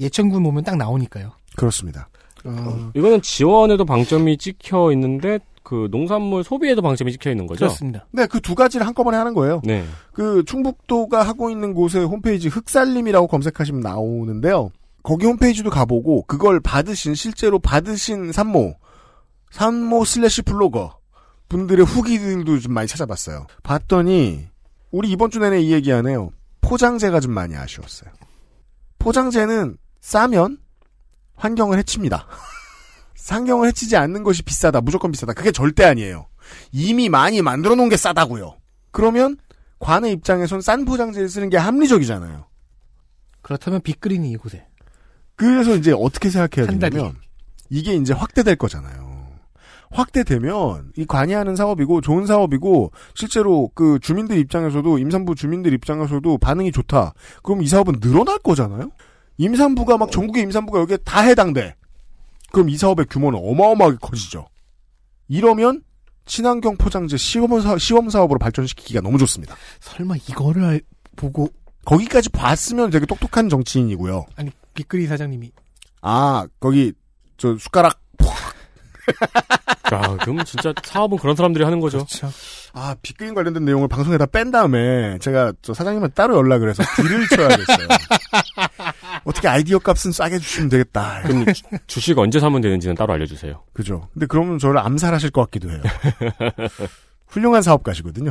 예천군 0.00 0.42
보면 0.42 0.64
딱 0.64 0.76
나오니까요. 0.76 1.32
그렇습니다. 1.56 2.08
어, 2.44 2.90
이거는 2.94 3.20
지원에도 3.20 3.84
방점이 3.84 4.38
찍혀 4.38 4.90
있는데 4.92 5.38
그 5.62 5.88
농산물 5.90 6.44
소비에도 6.44 6.80
방점이 6.80 7.12
찍혀 7.12 7.30
있는 7.30 7.46
거죠? 7.46 7.58
그렇습니다. 7.66 8.06
네, 8.12 8.26
그 8.26 8.40
두 8.40 8.54
가지를 8.54 8.86
한꺼번에 8.86 9.18
하는 9.18 9.34
거예요. 9.34 9.60
네. 9.64 9.84
그 10.14 10.42
충북도가 10.46 11.22
하고 11.24 11.50
있는 11.50 11.74
곳의 11.74 12.06
홈페이지 12.06 12.48
흙살림이라고 12.48 13.26
검색하시면 13.26 13.82
나오는데요. 13.82 14.70
거기 15.02 15.26
홈페이지도 15.26 15.70
가보고 15.70 16.24
그걸 16.24 16.60
받으신 16.60 17.14
실제로 17.14 17.58
받으신 17.58 18.32
산모 18.32 18.76
산모 19.50 20.04
slash 20.04 20.42
블로거 20.42 20.98
분들의 21.48 21.84
후기들도 21.84 22.58
좀 22.58 22.74
많이 22.74 22.86
찾아봤어요. 22.86 23.46
봤더니 23.62 24.48
우리 24.90 25.10
이번 25.10 25.30
주 25.30 25.38
내내 25.38 25.60
이 25.60 25.72
얘기만 25.72 26.06
해요. 26.06 26.30
포장재가 26.60 27.20
좀 27.20 27.32
많이 27.32 27.56
아쉬웠어요. 27.56 28.10
포장재는 28.98 29.78
싸면 30.00 30.58
환경을 31.36 31.78
해칩니다. 31.78 32.26
환경을 33.16 33.68
해치지 33.68 33.96
않는 33.96 34.22
것이 34.22 34.42
비싸다. 34.42 34.80
무조건 34.80 35.10
비싸다. 35.10 35.32
그게 35.32 35.50
절대 35.52 35.84
아니에요. 35.84 36.26
이미 36.72 37.08
많이 37.08 37.42
만들어 37.42 37.74
놓은 37.74 37.88
게 37.88 37.96
싸다고요. 37.96 38.56
그러면 38.90 39.36
관의 39.78 40.12
입장에선 40.12 40.60
싼 40.60 40.84
포장재를 40.84 41.28
쓰는 41.28 41.48
게 41.50 41.56
합리적이잖아요. 41.56 42.46
그렇다면 43.42 43.80
빅그린이 43.80 44.30
이곳에. 44.32 44.66
그래서 45.38 45.74
이제 45.76 45.92
어떻게 45.92 46.28
생각해야. 46.30 46.66
되냐면 46.70 47.16
이게 47.70 47.94
이제 47.94 48.12
확대될 48.12 48.56
거잖아요. 48.56 49.08
확대되면 49.90 50.92
이 50.96 51.06
관여하는 51.06 51.56
사업이고 51.56 52.00
좋은 52.02 52.26
사업이고 52.26 52.92
실제로 53.14 53.70
그 53.74 53.98
주민들 54.00 54.36
입장에서도 54.38 54.98
임산부 54.98 55.34
주민들 55.34 55.72
입장에서도 55.72 56.36
반응이 56.38 56.72
좋다. 56.72 57.14
그럼 57.42 57.62
이 57.62 57.66
사업은 57.66 58.00
늘어날 58.00 58.38
거잖아요. 58.40 58.90
임산부가 59.38 59.96
막 59.96 60.10
전국의 60.10 60.42
임산부가 60.42 60.80
여기에 60.80 60.98
다 60.98 61.22
해당돼. 61.22 61.74
그럼 62.52 62.68
이 62.68 62.76
사업의 62.76 63.06
규모는 63.08 63.38
어마어마하게 63.42 63.96
커지죠. 64.00 64.46
이러면 65.28 65.82
친환경 66.26 66.76
포장재 66.76 67.16
시험, 67.16 67.58
사, 67.62 67.78
시험 67.78 68.10
사업으로 68.10 68.38
발전시키기가 68.38 69.00
너무 69.00 69.16
좋습니다. 69.18 69.56
설마 69.80 70.16
이거를 70.28 70.64
알- 70.64 70.82
보고 71.16 71.48
거기까지 71.84 72.28
봤으면 72.28 72.90
되게 72.90 73.06
똑똑한 73.06 73.48
정치인이고요. 73.48 74.26
아니 74.36 74.50
빅그리 74.74 75.06
사장님이 75.06 75.50
아 76.02 76.46
거기 76.60 76.92
저 77.36 77.56
숟가락 77.58 78.00
야, 79.92 80.00
그럼 80.20 80.44
진짜 80.44 80.72
사업은 80.84 81.16
그런 81.16 81.34
사람들이 81.34 81.64
하는 81.64 81.80
거죠. 81.80 81.98
그렇죠. 81.98 82.30
아 82.74 82.94
빅그린 83.00 83.34
관련된 83.34 83.64
내용을 83.64 83.88
방송에다 83.88 84.26
뺀 84.26 84.50
다음에 84.50 85.18
제가 85.18 85.52
저 85.62 85.72
사장님한테 85.72 86.14
따로 86.14 86.36
연락을 86.36 86.68
해서 86.68 86.82
딜을 86.96 87.26
쳐야겠어요. 87.28 87.88
어떻게 89.24 89.48
아이디어 89.48 89.78
값은 89.78 90.12
싸게 90.12 90.38
주시면 90.38 90.68
되겠다. 90.68 91.22
그럼 91.22 91.46
주- 91.54 91.62
주식 91.86 92.18
언제 92.18 92.38
사면 92.38 92.60
되는지는 92.60 92.94
따로 92.96 93.14
알려주세요. 93.14 93.64
그죠. 93.72 94.08
근데 94.12 94.26
그러면 94.26 94.58
저를 94.58 94.78
암살하실 94.80 95.30
것 95.30 95.42
같기도 95.44 95.70
해요. 95.70 95.80
훌륭한 97.28 97.62
사업가시거든요. 97.62 98.30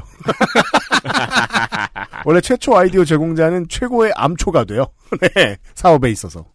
원래 2.25 2.41
최초 2.41 2.77
아이디어 2.77 3.05
제공자는 3.05 3.67
최고의 3.69 4.13
암초가 4.15 4.65
돼요. 4.65 4.87
네, 5.35 5.57
사업에 5.75 6.09
있어서. 6.11 6.45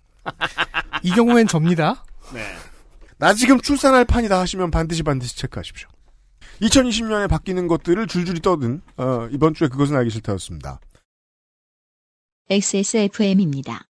이 1.03 1.11
경우엔 1.11 1.47
접니다. 1.47 2.05
나 3.19 3.35
지금 3.35 3.61
출산할 3.61 4.05
판이다 4.05 4.39
하시면 4.41 4.71
반드시 4.71 5.03
반드시 5.03 5.37
체크하십시오. 5.37 5.89
2020년에 6.63 7.29
바뀌는 7.29 7.67
것들을 7.67 8.07
줄줄이 8.07 8.41
떠든 8.41 8.83
어, 8.97 9.29
이번 9.31 9.55
주에 9.55 9.69
그것은 9.69 9.97
알기 9.97 10.11
싫다였습니다. 10.11 10.81
XSFM입니다. 12.51 13.87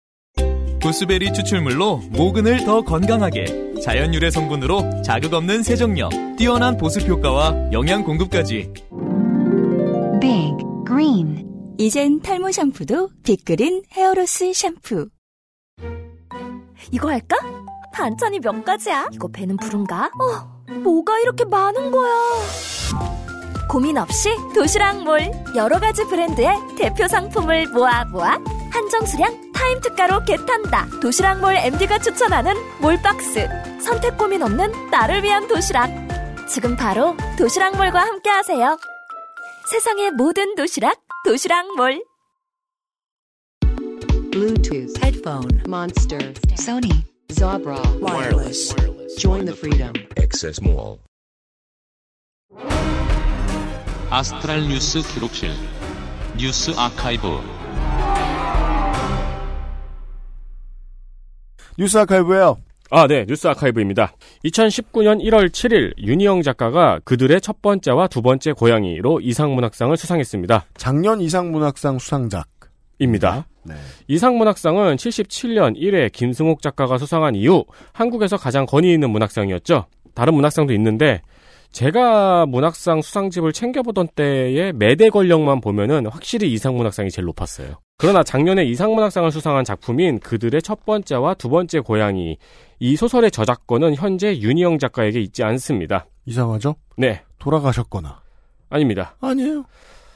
구스베리 0.82 1.32
추출물로 1.34 1.98
모근을 2.10 2.66
더 2.66 2.82
건강하게 2.82 3.76
자연 3.84 4.14
유래 4.14 4.32
성분으로 4.32 5.04
자극 5.04 5.34
없는 5.34 5.64
세정력 5.64 6.12
뛰어난 6.38 6.78
보습 6.78 7.08
효과와 7.08 7.72
영양 7.72 8.04
공급까지 8.04 8.74
Green 10.92 11.48
이젠 11.78 12.20
탈모 12.22 12.52
샴푸도 12.52 13.10
빅그린 13.24 13.82
헤어로스 13.94 14.52
샴푸 14.54 15.08
이거 16.92 17.10
할까? 17.10 17.38
반찬이 17.94 18.42
몇 18.42 18.66
가지야? 18.66 19.08
이거 19.14 19.30
배는 19.30 19.56
부른가? 19.56 20.08
어, 20.08 20.74
뭐가 20.84 21.18
이렇게 21.20 21.46
많은 21.46 21.92
거야? 21.92 22.12
고민 23.70 23.98
없이 23.98 24.36
도시락몰 24.54 25.32
여러 25.56 25.80
가지 25.80 26.04
브랜드의 26.04 26.50
대표 26.78 27.08
상품을 27.08 27.68
모아 27.68 28.04
모아 28.04 28.38
한정 28.70 29.06
수량 29.06 29.54
타임 29.54 29.80
특가로 29.80 30.26
겟한다. 30.26 30.88
도시락몰 31.02 31.56
MD가 31.56 32.00
추천하는 32.00 32.54
몰박스 32.82 33.48
선택 33.82 34.18
고민 34.18 34.44
없는 34.44 34.90
나를 34.90 35.24
위한 35.24 35.48
도시락. 35.48 35.90
지금 36.50 36.76
바로 36.76 37.16
도시락몰과 37.38 37.98
함께하세요. 37.98 38.78
세상의 39.72 40.12
모든 40.12 40.54
도시락 40.56 41.00
도시락몰. 41.24 42.04
Bluetooth 44.32 44.98
headphone 45.02 45.64
monster 45.66 46.34
Sony 46.60 47.06
Zabra 47.30 47.80
wireless. 48.02 48.76
Join 49.18 49.46
the 49.46 49.56
freedom. 49.56 49.94
Access 50.18 50.60
Mall. 50.62 51.00
아스트랄 54.10 54.68
뉴스 54.68 55.02
기록실 55.04 55.52
뉴스 56.38 56.72
아카이브 56.78 57.40
뉴스 61.78 61.98
아카이브예요. 61.98 62.58
아, 62.94 63.08
네. 63.08 63.26
뉴스 63.26 63.48
아카이브입니다. 63.48 64.12
2019년 64.44 65.24
1월 65.24 65.48
7일 65.48 65.94
윤희영 65.98 66.42
작가가 66.42 67.00
그들의 67.06 67.40
첫 67.40 67.62
번째와 67.62 68.10
두 68.10 68.22
번째 68.22 68.52
고양이로 68.52 69.22
이상문학상을 69.22 69.96
수상했습니다. 69.96 70.66
작년 70.76 71.22
이상문학상 71.22 72.00
수상작. 72.00 72.48
입니다. 73.00 73.48
네. 73.64 73.76
이상문학상은 74.10 74.98
77년 74.98 75.78
1회 75.78 76.12
김승옥 76.12 76.62
작가가 76.62 76.98
수상한 76.98 77.34
이후 77.34 77.64
한국에서 77.94 78.36
가장 78.36 78.66
권위 78.66 78.92
있는 78.94 79.10
문학상이었죠. 79.10 79.86
다른 80.14 80.34
문학상도 80.34 80.74
있는데 80.74 81.22
제가 81.72 82.46
문학상 82.46 83.02
수상집을 83.02 83.54
챙겨보던 83.54 84.10
때의 84.16 84.74
매대 84.74 85.10
권력만 85.10 85.62
보면은 85.62 86.08
확실히 86.08 86.52
이상문학상이 86.52 87.10
제일 87.10 87.26
높았어요. 87.26 87.80
그러나 87.98 88.24
작년에 88.24 88.66
이상문학상을 88.66 89.32
수상한 89.32 89.64
작품인 89.64 90.20
그들의 90.20 90.62
첫 90.62 90.86
번째와 90.86 91.36
두 91.36 91.50
번째 91.50 91.80
고양이 91.80 92.38
이 92.84 92.96
소설의 92.96 93.30
저작권은 93.30 93.94
현재 93.94 94.36
윤희영 94.36 94.80
작가에게 94.80 95.22
있지 95.22 95.44
않습니다. 95.44 96.08
이상하죠? 96.26 96.78
네, 96.98 97.22
돌아가셨거나. 97.38 98.22
아닙니다. 98.72 99.16
아니에요. 99.22 99.66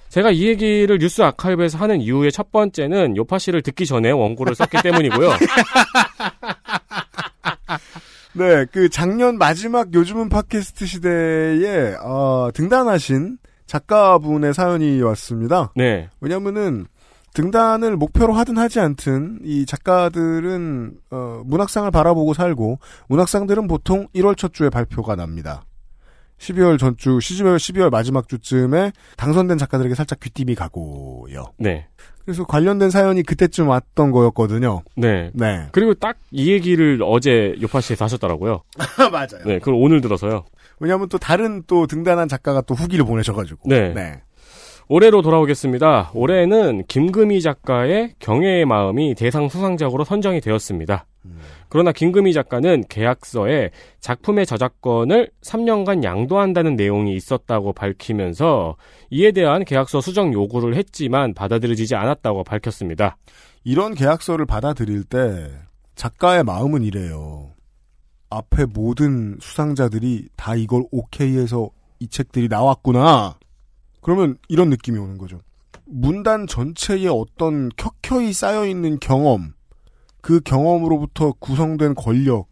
제가 0.09 0.31
이 0.31 0.47
얘기를 0.47 0.97
뉴스 0.97 1.21
아카이브에서 1.21 1.77
하는 1.77 2.01
이유의 2.01 2.31
첫 2.31 2.51
번째는 2.51 3.17
요파 3.17 3.37
씨를 3.37 3.61
듣기 3.61 3.85
전에 3.85 4.09
원고를 4.09 4.55
썼기 4.55 4.77
때문이고요. 4.81 5.29
네, 8.33 8.65
그 8.71 8.89
작년 8.89 9.37
마지막 9.37 9.93
요즘은 9.93 10.29
팟캐스트 10.29 10.87
시대에 10.87 11.93
어, 12.03 12.49
등단하신 12.51 13.37
작가분의 13.67 14.55
사연이 14.55 14.99
왔습니다. 15.03 15.71
네, 15.75 16.09
왜냐면은 16.19 16.87
등단을 17.35 17.97
목표로 17.97 18.33
하든 18.33 18.57
하지 18.57 18.79
않든 18.79 19.41
이 19.43 19.65
작가들은 19.65 20.93
어, 21.11 21.41
문학상을 21.45 21.89
바라보고 21.91 22.33
살고 22.33 22.79
문학상들은 23.09 23.67
보통 23.67 24.07
1월 24.15 24.35
첫 24.37 24.53
주에 24.53 24.69
발표가 24.69 25.15
납니다. 25.15 25.63
12월 26.39 26.77
전주, 26.79 27.11
12월 27.11 27.57
12월 27.57 27.89
마지막 27.89 28.27
주쯤에 28.27 28.91
당선된 29.15 29.57
작가들에게 29.57 29.95
살짝 29.95 30.19
귀띔이 30.19 30.55
가고요. 30.55 31.45
네, 31.57 31.87
그래서 32.25 32.43
관련된 32.45 32.89
사연이 32.89 33.23
그때쯤 33.23 33.69
왔던 33.69 34.11
거였거든요. 34.11 34.81
네. 34.97 35.31
네. 35.33 35.67
그리고 35.71 35.93
딱 35.93 36.17
이 36.31 36.51
얘기를 36.51 36.99
어제 37.03 37.55
요파 37.61 37.79
씨에서 37.79 38.03
하셨더라고요. 38.05 38.61
맞아요. 39.11 39.45
네, 39.45 39.59
그걸 39.59 39.75
오늘 39.75 40.01
들어서요. 40.01 40.43
왜냐하면 40.79 41.07
또 41.07 41.17
다른 41.17 41.63
또 41.67 41.87
등단한 41.87 42.27
작가가 42.27 42.59
또 42.61 42.73
후기를 42.73 43.05
보내셔가지고. 43.05 43.69
네. 43.69 43.93
네. 43.93 44.21
올해로 44.87 45.21
돌아오겠습니다. 45.21 46.11
올해는 46.13 46.83
김금희 46.87 47.41
작가의 47.41 48.13
경애의 48.19 48.65
마음이 48.65 49.15
대상 49.15 49.49
수상작으로 49.49 50.03
선정이 50.03 50.41
되었습니다. 50.41 51.05
그러나 51.69 51.91
김금희 51.91 52.33
작가는 52.33 52.83
계약서에 52.87 53.71
작품의 53.99 54.45
저작권을 54.45 55.31
3년간 55.41 56.03
양도한다는 56.03 56.75
내용이 56.75 57.15
있었다고 57.15 57.73
밝히면서 57.73 58.75
이에 59.09 59.31
대한 59.31 59.65
계약서 59.65 60.01
수정 60.01 60.31
요구를 60.33 60.75
했지만 60.75 61.33
받아들여지지 61.33 61.95
않았다고 61.95 62.43
밝혔습니다. 62.43 63.17
이런 63.63 63.95
계약서를 63.95 64.45
받아들일 64.45 65.03
때 65.03 65.51
작가의 65.95 66.43
마음은 66.43 66.83
이래요. 66.83 67.49
앞에 68.29 68.65
모든 68.65 69.37
수상자들이 69.41 70.29
다 70.35 70.55
이걸 70.55 70.83
오케이해서 70.91 71.71
이 71.99 72.07
책들이 72.07 72.47
나왔구나. 72.47 73.37
그러면 74.05 74.37
이런 74.49 74.69
느낌이 74.69 74.99
오는 74.99 75.17
거죠. 75.17 75.41
문단 75.87 76.45
전체에 76.45 77.07
어떤 77.07 77.69
켜켜이 77.75 78.33
쌓여있는 78.33 78.99
경험, 78.99 79.53
그 80.21 80.41
경험으로부터 80.41 81.33
구성된 81.39 81.95
권력, 81.95 82.45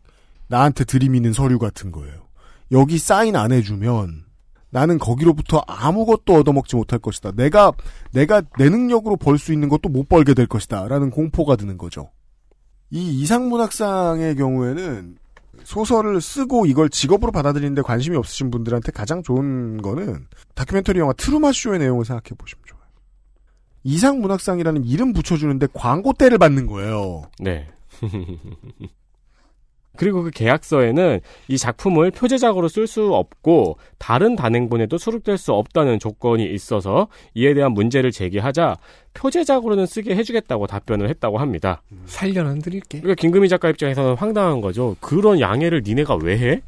나한테 0.48 0.84
들이미는 0.84 1.32
서류 1.32 1.60
같은 1.60 1.92
거예요. 1.92 2.28
여기 2.72 2.98
사인 2.98 3.36
안 3.36 3.52
해주면 3.52 4.24
나는 4.72 4.98
거기로부터 4.98 5.64
아무것도 5.68 6.34
얻어먹지 6.34 6.76
못할 6.76 6.98
것이다. 6.98 7.34
내가, 7.34 7.72
내가 8.14 8.42
내 8.58 8.68
능력으로 8.70 9.16
벌 9.16 9.38
수 9.38 9.54
있는 9.54 9.70
것도 9.70 9.90
못 9.90 10.10
벌게 10.10 10.34
될 10.34 10.48
것이다. 10.48 10.88
라는 10.88 11.12
공포가 11.12 11.56
드는 11.56 11.78
거죠. 11.78 12.10
이 12.90 13.22
이상문학상의 13.22 14.38
경우에는 14.38 15.18
소설을 15.64 16.22
쓰고 16.22 16.66
이걸 16.66 16.90
직업으로 16.90 17.32
받아들이는데 17.32 17.82
관심이 17.82 18.16
없으신 18.16 18.52
분들한테 18.52 18.92
가장 18.92 19.24
좋은 19.24 19.82
거는 19.82 20.28
다큐멘터리 20.56 21.00
영화 21.00 21.14
트루마 21.14 21.52
쇼의 21.52 21.80
내용을 21.80 22.06
생각해 22.06 22.36
보시면 22.38 22.64
좋아요. 22.66 22.84
이상문학상이라는 23.84 24.86
이름 24.86 25.14
붙여주는데 25.14 25.68
광고대를 25.74 26.38
받는 26.38 26.68
거예요. 26.68 27.24
네. 27.40 27.68
그리고 29.96 30.24
그 30.24 30.32
계약서에는 30.32 31.20
이 31.48 31.58
작품을 31.58 32.12
표제작으로 32.12 32.68
쓸 32.68 32.88
수 32.88 33.14
없고 33.14 33.78
다른 34.00 34.36
단행본에도 34.36 34.98
수록될 34.98 35.38
수 35.38 35.54
없다는 35.54 36.00
조건이 36.00 36.46
있어서 36.52 37.08
이에 37.36 37.54
대한 37.54 37.74
문제를 37.74 38.12
제기하자 38.12 38.78
표제작으로는 39.14 39.86
쓰게 39.86 40.16
해주겠다고 40.16 40.66
답변을 40.68 41.10
했다고 41.10 41.38
합니다. 41.38 41.82
살려는 42.06 42.60
드릴게. 42.60 43.00
그러니까 43.02 43.22
김금희 43.22 43.48
작가 43.50 43.70
입장에서는 43.70 44.16
황당한 44.16 44.62
거죠. 44.62 44.96
그런 45.00 45.40
양해를 45.40 45.84
니네가 45.86 46.16
왜 46.16 46.38
해? 46.40 46.62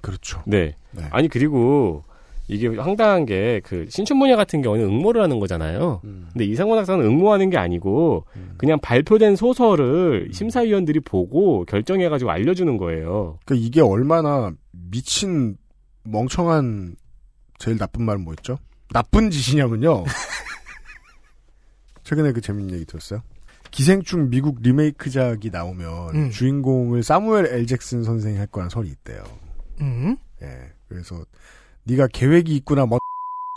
그렇죠. 0.00 0.42
네. 0.46 0.74
네. 0.92 1.04
아니 1.10 1.28
그리고 1.28 2.02
이게 2.48 2.68
황당한 2.68 3.26
게 3.26 3.60
그 3.64 3.86
신춘문예 3.88 4.36
같은 4.36 4.62
경우는 4.62 4.84
응모를 4.84 5.20
하는 5.22 5.40
거잖아요. 5.40 6.00
음. 6.04 6.28
근데 6.32 6.44
이상원 6.44 6.78
학사는 6.78 7.04
응모하는 7.04 7.50
게 7.50 7.56
아니고 7.58 8.24
그냥 8.58 8.78
발표된 8.80 9.32
음. 9.32 9.36
소설을 9.36 10.30
심사위원들이 10.32 11.00
보고 11.00 11.64
결정해가지고 11.64 12.30
알려주는 12.30 12.76
거예요. 12.76 13.38
그러니까 13.44 13.66
이게 13.66 13.80
얼마나 13.80 14.52
미친 14.72 15.56
멍청한 16.04 16.96
제일 17.58 17.78
나쁜 17.78 18.04
말은 18.04 18.22
뭐였죠? 18.22 18.58
나쁜 18.92 19.30
짓이냐면요. 19.30 20.04
최근에 22.04 22.32
그 22.32 22.40
재밌는 22.40 22.74
얘기 22.74 22.84
들었어요. 22.84 23.22
기생충 23.70 24.30
미국 24.30 24.60
리메이크작이 24.62 25.50
나오면 25.50 26.14
음. 26.14 26.30
주인공을 26.30 27.02
사무엘 27.02 27.46
L 27.46 27.66
잭슨 27.66 28.04
선생이 28.04 28.38
할 28.38 28.46
거란 28.46 28.68
설이 28.68 28.88
있대요. 28.88 29.24
음. 29.80 30.16
예. 30.42 30.72
그래서 30.88 31.24
네가 31.84 32.08
계획이 32.12 32.54
있구나 32.56 32.86
뭐 32.86 32.98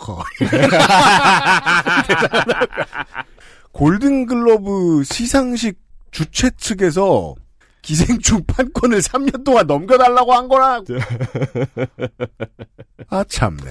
골든글러브 3.72 5.04
시상식 5.04 5.78
주최 6.10 6.50
측에서 6.56 7.34
기생충 7.82 8.44
판권을 8.46 8.98
3년 8.98 9.44
동안 9.44 9.66
넘겨달라고 9.66 10.34
한 10.34 10.48
거라. 10.48 10.82
아 13.08 13.24
참네. 13.24 13.62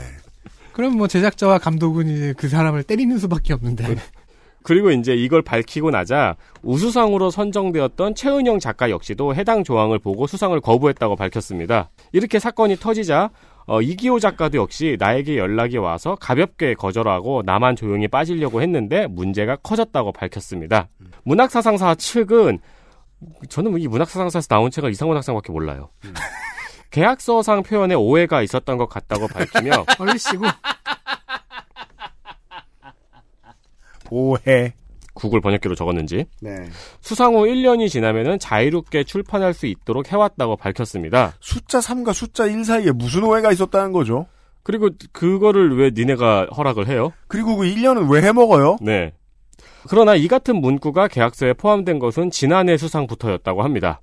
그럼 0.73 0.97
뭐 0.97 1.07
제작자와 1.07 1.59
감독은 1.59 2.09
이제 2.09 2.33
그 2.37 2.47
사람을 2.47 2.83
때리는 2.83 3.17
수밖에 3.17 3.53
없는데. 3.53 3.95
그리고 4.63 4.91
이제 4.91 5.15
이걸 5.15 5.41
밝히고 5.41 5.89
나자 5.89 6.35
우수상으로 6.63 7.31
선정되었던 7.31 8.15
최은영 8.15 8.59
작가 8.59 8.89
역시도 8.89 9.35
해당 9.35 9.63
조항을 9.63 9.99
보고 9.99 10.27
수상을 10.27 10.59
거부했다고 10.59 11.15
밝혔습니다. 11.15 11.89
이렇게 12.11 12.39
사건이 12.39 12.77
터지자 12.77 13.29
어, 13.70 13.84
이기호 13.84 14.17
작가도 14.17 14.57
역시 14.57 14.97
나에게 14.99 15.38
연락이 15.38 15.78
와서 15.78 16.15
가볍게 16.15 16.74
거절하고 16.74 17.43
나만 17.45 17.76
조용히 17.76 18.07
빠지려고 18.07 18.63
했는데 18.63 19.05
문제가 19.05 19.57
커졌다고 19.57 20.11
밝혔습니다. 20.11 20.89
문학사상사 21.24 21.93
측은 21.93 22.57
저는 23.47 23.80
이 23.80 23.88
문학사상사에서 23.88 24.47
나온 24.47 24.72
책을 24.72 24.89
이상원 24.89 25.17
학상밖에 25.17 25.51
몰라요. 25.51 25.91
계약서상 26.89 27.61
표현에 27.61 27.93
오해가 27.93 28.41
있었던 28.41 28.78
것 28.80 28.89
같다고 28.89 29.28
밝히며 29.28 29.86
얼리시고 29.99 30.45
오해. 34.09 34.74
구글 35.20 35.41
번역기로 35.41 35.76
적었는지 35.76 36.26
네. 36.41 36.55
수상 37.01 37.36
후 37.36 37.43
1년이 37.43 37.89
지나면은 37.89 38.39
자유롭게 38.39 39.03
출판할 39.03 39.53
수 39.53 39.67
있도록 39.67 40.11
해왔다고 40.11 40.55
밝혔습니다. 40.55 41.34
숫자 41.39 41.80
3과 41.80 42.13
숫자 42.13 42.45
1 42.45 42.63
사이에 42.63 42.91
무슨 42.91 43.24
오해가 43.24 43.51
있었다는 43.51 43.91
거죠? 43.91 44.26
그리고 44.63 44.89
그거를 45.11 45.78
왜 45.78 45.91
니네가 45.93 46.47
허락을 46.55 46.88
해요? 46.88 47.11
그리고 47.28 47.55
그 47.57 47.65
1년은 47.65 48.11
왜 48.11 48.22
해먹어요? 48.22 48.78
네. 48.82 49.13
그러나 49.88 50.15
이 50.15 50.28
같은 50.28 50.59
문구가 50.59 51.07
계약서에 51.07 51.53
포함된 51.53 51.99
것은 51.99 52.32
지난해 52.32 52.78
수상부터였다고 52.78 53.63
합니다. 53.63 54.01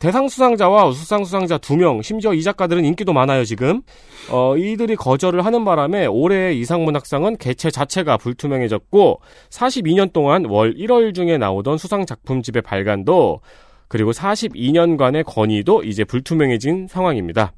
대상 0.00 0.28
수상자와 0.28 0.86
우수상 0.86 1.24
수상자 1.24 1.58
2명, 1.58 2.02
심지어 2.02 2.32
이 2.32 2.42
작가들은 2.42 2.84
인기도 2.86 3.12
많아요, 3.12 3.44
지금. 3.44 3.82
어, 4.30 4.56
이들이 4.56 4.96
거절을 4.96 5.44
하는 5.44 5.64
바람에 5.64 6.06
올해의 6.06 6.58
이상문학상은 6.58 7.36
개최 7.36 7.70
자체가 7.70 8.16
불투명해졌고, 8.16 9.20
42년 9.50 10.12
동안 10.12 10.46
월 10.46 10.74
1월 10.74 11.14
중에 11.14 11.36
나오던 11.36 11.76
수상 11.76 12.06
작품집의 12.06 12.62
발간도, 12.62 13.40
그리고 13.88 14.12
42년간의 14.12 15.24
건의도 15.26 15.84
이제 15.84 16.04
불투명해진 16.04 16.86
상황입니다. 16.88 17.52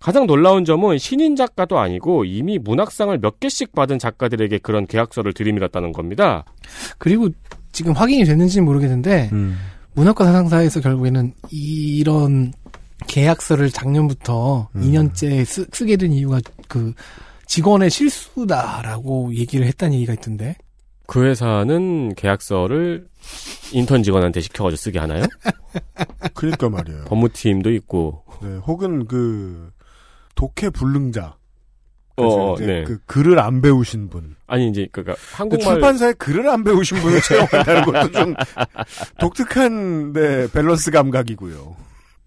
가장 0.00 0.26
놀라운 0.26 0.64
점은 0.64 0.98
신인 0.98 1.36
작가도 1.36 1.78
아니고 1.78 2.24
이미 2.24 2.58
문학상을 2.58 3.16
몇 3.20 3.40
개씩 3.40 3.74
받은 3.74 3.98
작가들에게 3.98 4.58
그런 4.58 4.86
계약서를 4.86 5.32
들이밀었다는 5.32 5.92
겁니다. 5.92 6.44
그리고 6.98 7.28
지금 7.72 7.92
확인이 7.92 8.24
됐는지는 8.24 8.66
모르겠는데 8.66 9.30
음. 9.32 9.56
문학과 9.94 10.24
사상사에서 10.24 10.80
결국에는 10.80 11.32
이런 11.50 12.52
계약서를 13.06 13.70
작년부터 13.70 14.68
음. 14.74 14.80
2년째 14.80 15.44
쓰, 15.44 15.66
게 15.86 15.96
된 15.96 16.12
이유가 16.12 16.40
그 16.68 16.92
직원의 17.46 17.90
실수다라고 17.90 19.34
얘기를 19.34 19.66
했다는 19.66 19.94
얘기가 19.94 20.14
있던데. 20.14 20.56
그 21.06 21.24
회사는 21.24 22.14
계약서를 22.14 23.06
인턴 23.72 24.02
직원한테 24.02 24.40
시켜가지고 24.40 24.76
쓰게 24.76 24.98
하나요? 24.98 25.24
그러니까 26.32 26.68
말이에요. 26.70 27.04
법무팀도 27.04 27.70
있고. 27.72 28.24
네, 28.42 28.56
혹은 28.66 29.06
그 29.06 29.70
독해 30.34 30.70
불능자. 30.72 31.36
어, 32.16 32.54
네. 32.58 32.84
그 32.84 32.98
글을 33.06 33.38
안 33.38 33.60
배우신 33.60 34.08
분. 34.08 34.36
아니 34.46 34.68
이제 34.68 34.86
그니까 34.92 35.14
그 35.14 35.20
한국말 35.32 35.74
출판사에 35.74 36.12
글을 36.14 36.48
안 36.48 36.62
배우신 36.62 36.98
분을 36.98 37.20
채용한다는 37.22 37.84
것도 37.84 38.12
좀 38.12 38.34
독특한 39.18 40.12
네, 40.12 40.46
밸런스 40.52 40.90
감각이고요. 40.90 41.76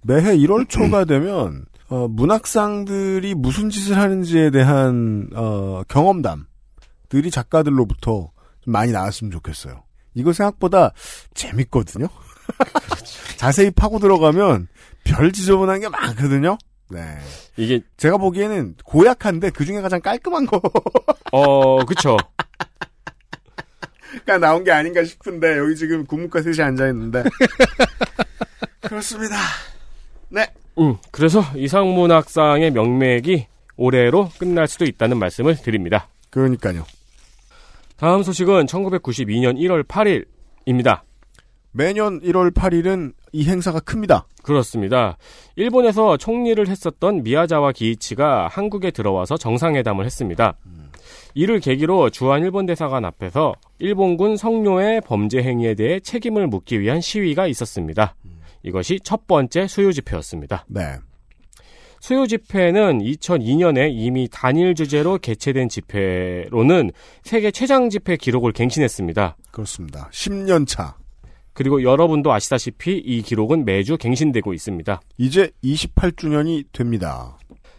매해 0.03 0.37
1월 0.37 0.67
초가 0.67 1.05
되면 1.05 1.65
어, 1.89 2.07
문학상들이 2.09 3.33
무슨 3.35 3.69
짓을 3.69 3.97
하는지에 3.97 4.49
대한 4.49 5.29
어, 5.33 5.83
경험담들이 5.87 7.31
작가들로부터 7.31 8.31
좀 8.61 8.71
많이 8.73 8.91
나왔으면 8.91 9.31
좋겠어요. 9.31 9.83
이거 10.13 10.33
생각보다 10.33 10.91
재밌거든요. 11.33 12.07
자세히 13.37 13.71
파고 13.71 13.99
들어가면 13.99 14.67
별 15.03 15.31
지저분한 15.31 15.79
게 15.79 15.89
많거든요. 15.89 16.57
네. 16.89 17.01
이게 17.57 17.81
제가 17.97 18.17
보기에는 18.17 18.75
고약한데 18.85 19.49
그 19.49 19.65
중에 19.65 19.81
가장 19.81 20.01
깔끔한 20.01 20.45
거가 20.45 20.69
어 21.31 21.83
그쵸. 21.85 22.17
나온 24.39 24.63
게 24.63 24.71
아닌가 24.71 25.03
싶은데 25.03 25.57
여기 25.57 25.75
지금 25.75 26.05
국무과 26.05 26.41
셋이 26.41 26.61
앉아 26.61 26.87
있는데 26.89 27.23
그렇습니다. 28.81 29.35
네. 30.29 30.47
음, 30.79 30.97
그래서 31.11 31.41
이상문학상의 31.55 32.71
명맥이 32.71 33.47
올해로 33.75 34.29
끝날 34.39 34.67
수도 34.67 34.85
있다는 34.85 35.17
말씀을 35.17 35.55
드립니다. 35.55 36.07
그러니까요. 36.29 36.85
다음 37.97 38.23
소식은 38.23 38.65
1992년 38.65 39.57
1월 39.57 39.83
8일입니다. 39.85 41.01
매년 41.71 42.19
1월 42.21 42.53
8일은 42.53 43.13
이 43.31 43.47
행사가 43.47 43.79
큽니다. 43.79 44.27
그렇습니다. 44.43 45.17
일본에서 45.55 46.17
총리를 46.17 46.67
했었던 46.67 47.23
미야자와 47.23 47.71
기이치가 47.73 48.47
한국에 48.47 48.91
들어와서 48.91 49.37
정상회담을 49.37 50.05
했습니다. 50.05 50.57
이를 51.33 51.59
계기로 51.59 52.09
주한 52.09 52.41
일본 52.41 52.65
대사관 52.65 53.05
앞에서 53.05 53.53
일본군 53.79 54.37
성노의 54.37 55.01
범죄 55.01 55.43
행위에 55.43 55.75
대해 55.75 55.99
책임을 55.99 56.47
묻기 56.47 56.79
위한 56.79 56.99
시위가 56.99 57.47
있었습니다. 57.47 58.15
이것이 58.63 58.99
첫 59.03 59.27
번째 59.27 59.67
수요 59.67 59.91
집회였습니다. 59.91 60.65
네. 60.67 60.95
수요 61.99 62.25
집회는 62.27 62.99
2002년에 62.99 63.91
이미 63.91 64.27
단일 64.31 64.75
주제로 64.75 65.17
개최된 65.17 65.69
집회로는 65.69 66.91
세계 67.23 67.51
최장 67.51 67.89
집회 67.89 68.17
기록을 68.17 68.51
갱신했습니다. 68.51 69.37
그렇습니다. 69.51 70.09
10년 70.11 70.67
차. 70.67 70.95
그리고 71.57 71.81
여러분도 71.81 72.31
아시다시피 72.31 72.99
이 72.99 73.23
기록은 73.23 73.65
매주 73.65 73.97
갱신되고 73.97 74.53
있습니다. 74.53 75.01
이제 75.17 75.49
28주년이 75.63 76.65
됩니다. 76.71 77.35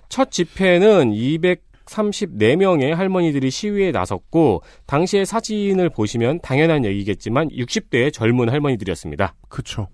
첫 0.08 0.32
집회는 0.32 1.12
234명의 1.12 2.88
할머니들이 2.94 3.52
시위에 3.52 3.92
나섰고 3.92 4.62
당시의 4.86 5.26
사진을 5.26 5.90
보시면 5.90 6.40
당연한 6.40 6.84
얘기겠지만 6.84 7.50
60대의 7.50 8.12
젊은 8.12 8.48
할머니들이었습니다. 8.48 9.36
그쵸. 9.48 9.86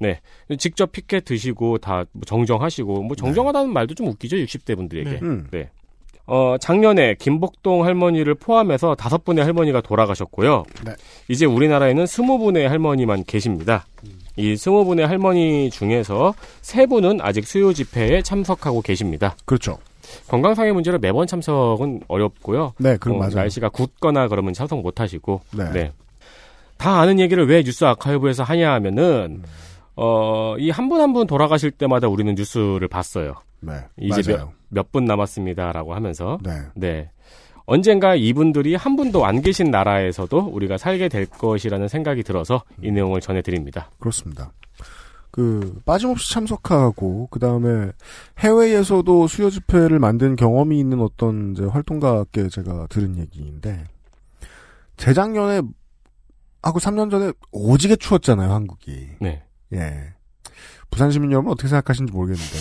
네. 0.00 0.22
직접 0.56 0.90
피켓 0.90 1.26
드시고 1.26 1.76
다뭐 1.76 2.06
정정하시고 2.24 3.02
뭐 3.02 3.14
정정하다는 3.14 3.70
말도 3.70 3.96
좀 3.96 4.06
웃기죠. 4.06 4.38
60대 4.38 4.74
분들에게. 4.76 5.10
네. 5.10 5.18
음. 5.20 5.46
네. 5.50 5.68
어, 6.32 6.56
작년에 6.58 7.16
김복동 7.18 7.84
할머니를 7.84 8.36
포함해서 8.36 8.94
다섯 8.94 9.24
분의 9.24 9.42
할머니가 9.42 9.80
돌아가셨고요. 9.80 10.62
네. 10.84 10.92
이제 11.26 11.44
우리나라에는 11.44 12.06
스무 12.06 12.38
분의 12.38 12.68
할머니만 12.68 13.24
계십니다. 13.26 13.84
이 14.36 14.56
스무 14.56 14.84
분의 14.84 15.08
할머니 15.08 15.70
중에서 15.70 16.32
세 16.62 16.86
분은 16.86 17.18
아직 17.20 17.48
수요 17.48 17.72
집회에 17.72 18.22
참석하고 18.22 18.80
계십니다. 18.80 19.34
그렇죠. 19.44 19.78
건강상의 20.28 20.72
문제로 20.72 21.00
매번 21.00 21.26
참석은 21.26 22.02
어렵고요. 22.06 22.74
네, 22.78 22.96
그럼 22.98 23.16
어, 23.16 23.20
맞아요. 23.22 23.34
날씨가 23.34 23.70
굳거나 23.70 24.28
그러면 24.28 24.54
참석 24.54 24.82
못 24.82 25.00
하시고. 25.00 25.40
네. 25.74 25.90
다 26.76 27.00
아는 27.00 27.18
얘기를 27.18 27.44
왜 27.48 27.64
뉴스 27.64 27.84
아카이브에서 27.84 28.44
하냐 28.44 28.72
하면은, 28.74 29.42
어, 30.02 30.56
이 30.58 30.70
한 30.70 30.88
분 30.88 31.00
한 31.00 31.12
분 31.12 31.26
돌아가실 31.26 31.70
때마다 31.72 32.08
우리는 32.08 32.34
뉴스를 32.34 32.88
봤어요. 32.88 33.34
네. 33.60 33.72
이제 33.98 34.32
맞아요. 34.32 34.52
몇분 34.68 35.04
남았습니다라고 35.04 35.94
하면서. 35.94 36.38
네. 36.42 36.52
네. 36.74 37.10
언젠가 37.66 38.14
이분들이 38.16 38.74
한 38.74 38.96
분도 38.96 39.24
안 39.26 39.42
계신 39.42 39.70
나라에서도 39.70 40.38
우리가 40.38 40.78
살게 40.78 41.08
될 41.08 41.26
것이라는 41.26 41.86
생각이 41.88 42.22
들어서 42.22 42.62
이 42.82 42.90
내용을 42.90 43.20
전해드립니다. 43.20 43.90
그렇습니다. 44.00 44.52
그 45.30 45.78
빠짐없이 45.84 46.32
참석하고 46.32 47.28
그 47.30 47.38
다음에 47.38 47.92
해외에서도 48.40 49.28
수요 49.28 49.50
집회를 49.50 49.98
만든 50.00 50.34
경험이 50.34 50.80
있는 50.80 51.00
어떤 51.00 51.52
이제 51.52 51.64
활동가께 51.64 52.48
제가 52.48 52.86
들은 52.88 53.16
얘기인데 53.18 53.84
재작년에 54.96 55.62
하고 56.62 56.78
3년 56.78 57.10
전에 57.10 57.32
오지게 57.52 57.96
추웠잖아요 57.96 58.50
한국이. 58.52 59.10
네. 59.20 59.42
예. 59.74 60.14
부산 60.90 61.10
시민 61.10 61.30
여러분 61.32 61.52
어떻게 61.52 61.68
생각하시는지 61.68 62.12
모르겠는데 62.12 62.52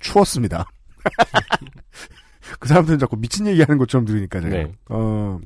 추웠습니다. 0.00 0.66
그 2.58 2.68
사람들은 2.68 2.98
자꾸 2.98 3.16
미친 3.16 3.46
얘기하는 3.46 3.78
것처럼 3.78 4.04
들으니까 4.04 4.40
제가. 4.40 4.54
네. 4.56 4.72
어, 4.88 5.38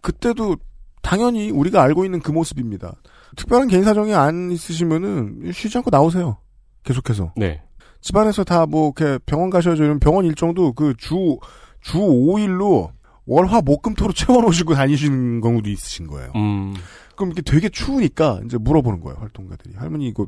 그때도 0.00 0.56
당연히 1.02 1.50
우리가 1.50 1.82
알고 1.82 2.04
있는 2.04 2.20
그 2.20 2.30
모습입니다. 2.32 2.94
특별한 3.36 3.68
개인 3.68 3.84
사정이 3.84 4.14
안 4.14 4.50
있으시면은 4.50 5.52
쉬지 5.52 5.78
않고 5.78 5.90
나오세요. 5.90 6.38
계속해서. 6.82 7.32
네. 7.36 7.62
집안에서 8.00 8.44
다 8.44 8.66
뭐 8.66 8.92
이렇게 8.96 9.18
병원 9.26 9.50
가셔야죠. 9.50 9.84
이런 9.84 10.00
병원 10.00 10.24
일정도 10.24 10.72
그 10.72 10.94
주, 10.96 11.38
주 11.80 11.98
5일로 11.98 12.90
월화 13.26 13.60
목금토로 13.60 14.12
채워 14.14 14.40
놓으시고 14.42 14.74
다니시는 14.74 15.40
경우도 15.40 15.68
있으신 15.70 16.06
거예요. 16.06 16.32
음. 16.34 16.74
그럼 17.20 17.32
이게 17.32 17.42
되게 17.42 17.68
추우니까 17.68 18.40
이제 18.46 18.56
물어보는 18.58 19.00
거예요. 19.00 19.18
활동가들이. 19.18 19.74
할머니 19.76 20.08
이거 20.08 20.26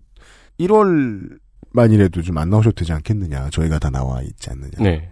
1월 0.61 1.39
만이라도 1.73 2.21
좀 2.23 2.37
안 2.37 2.51
나오셔도 2.51 2.75
되지 2.75 2.93
않겠느냐. 2.93 3.49
저희가 3.51 3.79
다 3.79 3.89
나와 3.91 4.21
있지 4.23 4.51
않느냐. 4.51 4.73
네. 4.79 5.11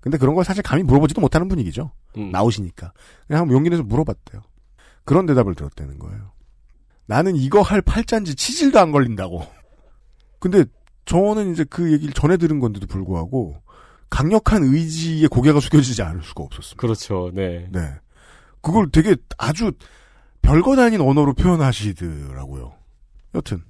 근데 0.00 0.18
그런 0.18 0.34
걸 0.34 0.44
사실 0.44 0.62
감히 0.62 0.82
물어보지도 0.82 1.20
못하는 1.20 1.46
분위기죠. 1.48 1.92
음. 2.18 2.30
나오시니까. 2.30 2.92
그냥 3.26 3.42
한번 3.42 3.56
용기 3.56 3.70
내서 3.70 3.82
물어봤대요. 3.84 4.42
그런 5.04 5.26
대답을 5.26 5.54
들었다는 5.54 5.98
거예요. 5.98 6.32
나는 7.06 7.36
이거 7.36 7.62
할 7.62 7.80
팔자인지 7.80 8.34
치질도 8.34 8.78
안 8.78 8.92
걸린다고. 8.92 9.44
근데 10.40 10.64
저는 11.04 11.52
이제 11.52 11.64
그 11.68 11.92
얘기를 11.92 12.12
전해 12.12 12.36
들은 12.36 12.60
건데도 12.60 12.86
불구하고 12.86 13.56
강력한 14.10 14.62
의지에 14.64 15.28
고개가 15.28 15.60
숙여지지 15.60 16.02
않을 16.02 16.22
수가 16.22 16.42
없었습니다. 16.44 16.80
그렇죠. 16.80 17.30
네. 17.34 17.68
네. 17.70 17.94
그걸 18.60 18.90
되게 18.90 19.16
아주 19.38 19.72
별것 20.42 20.78
아닌 20.78 21.00
언어로 21.00 21.34
표현하시더라고요. 21.34 22.72
여튼. 23.34 23.62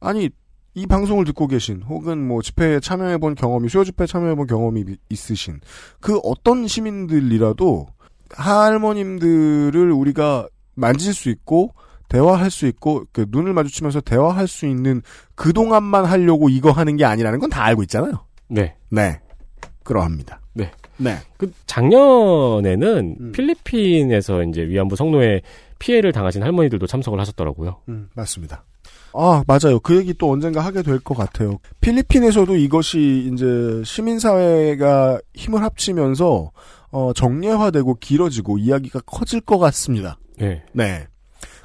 아니, 0.00 0.30
이 0.74 0.86
방송을 0.86 1.24
듣고 1.24 1.46
계신, 1.46 1.82
혹은 1.82 2.26
뭐 2.26 2.42
집회에 2.42 2.80
참여해 2.80 3.18
본 3.18 3.34
경험이, 3.34 3.68
수요 3.68 3.84
집회에 3.84 4.06
참여해 4.06 4.34
본 4.34 4.46
경험이 4.46 4.84
있으신, 5.08 5.60
그 6.00 6.18
어떤 6.24 6.66
시민들이라도 6.66 7.86
할머님들을 8.30 9.92
우리가 9.92 10.48
만질 10.74 11.14
수 11.14 11.30
있고, 11.30 11.74
대화할 12.08 12.50
수 12.50 12.66
있고, 12.66 13.04
그 13.12 13.26
눈을 13.28 13.52
마주치면서 13.52 14.00
대화할 14.00 14.48
수 14.48 14.66
있는 14.66 15.00
그 15.34 15.52
동안만 15.52 16.04
하려고 16.04 16.48
이거 16.48 16.70
하는 16.70 16.96
게 16.96 17.04
아니라는 17.04 17.38
건 17.38 17.50
다 17.50 17.62
알고 17.64 17.82
있잖아요. 17.84 18.26
네. 18.48 18.74
네. 18.90 19.20
그러합니다. 19.84 20.40
네. 20.54 20.70
네. 20.96 21.16
그 21.36 21.52
작년에는 21.66 23.16
음. 23.20 23.32
필리핀에서 23.32 24.42
이제 24.44 24.62
위안부 24.66 24.96
성노예 24.96 25.40
피해를 25.84 26.12
당하신 26.12 26.42
할머니들도 26.42 26.86
참석을 26.86 27.20
하셨더라고요. 27.20 27.82
음, 27.90 28.08
맞습니다. 28.14 28.64
아, 29.12 29.44
맞아요. 29.46 29.78
그 29.80 29.96
얘기 29.98 30.14
또 30.14 30.30
언젠가 30.32 30.62
하게 30.64 30.82
될 30.82 30.98
것 30.98 31.14
같아요. 31.14 31.58
필리핀에서도 31.82 32.56
이것이 32.56 33.30
이제 33.30 33.82
시민사회가 33.84 35.20
힘을 35.34 35.62
합치면서, 35.62 36.50
어, 36.90 37.12
정례화되고 37.12 37.96
길어지고 38.00 38.56
이야기가 38.58 39.00
커질 39.04 39.42
것 39.42 39.58
같습니다. 39.58 40.16
네. 40.38 40.64
네. 40.72 41.06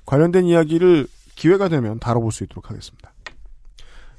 관련된 0.05 0.43
이야기를 0.45 1.07
기회가 1.35 1.69
되면 1.69 1.97
다뤄볼 1.99 2.33
수 2.33 2.43
있도록 2.43 2.69
하겠습니다. 2.69 3.13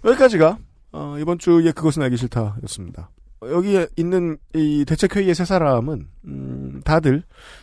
여기까지가, 0.04 0.56
어, 0.92 1.16
이번 1.20 1.38
주에 1.38 1.72
그것은 1.72 2.02
알기 2.02 2.16
싫다였습니다. 2.16 3.10
여기에 3.42 3.88
있는 3.96 4.38
이 4.54 4.84
대책회의의 4.86 5.34
세 5.34 5.44
사람은, 5.44 6.06
음, 6.24 6.49
다들 6.80 7.22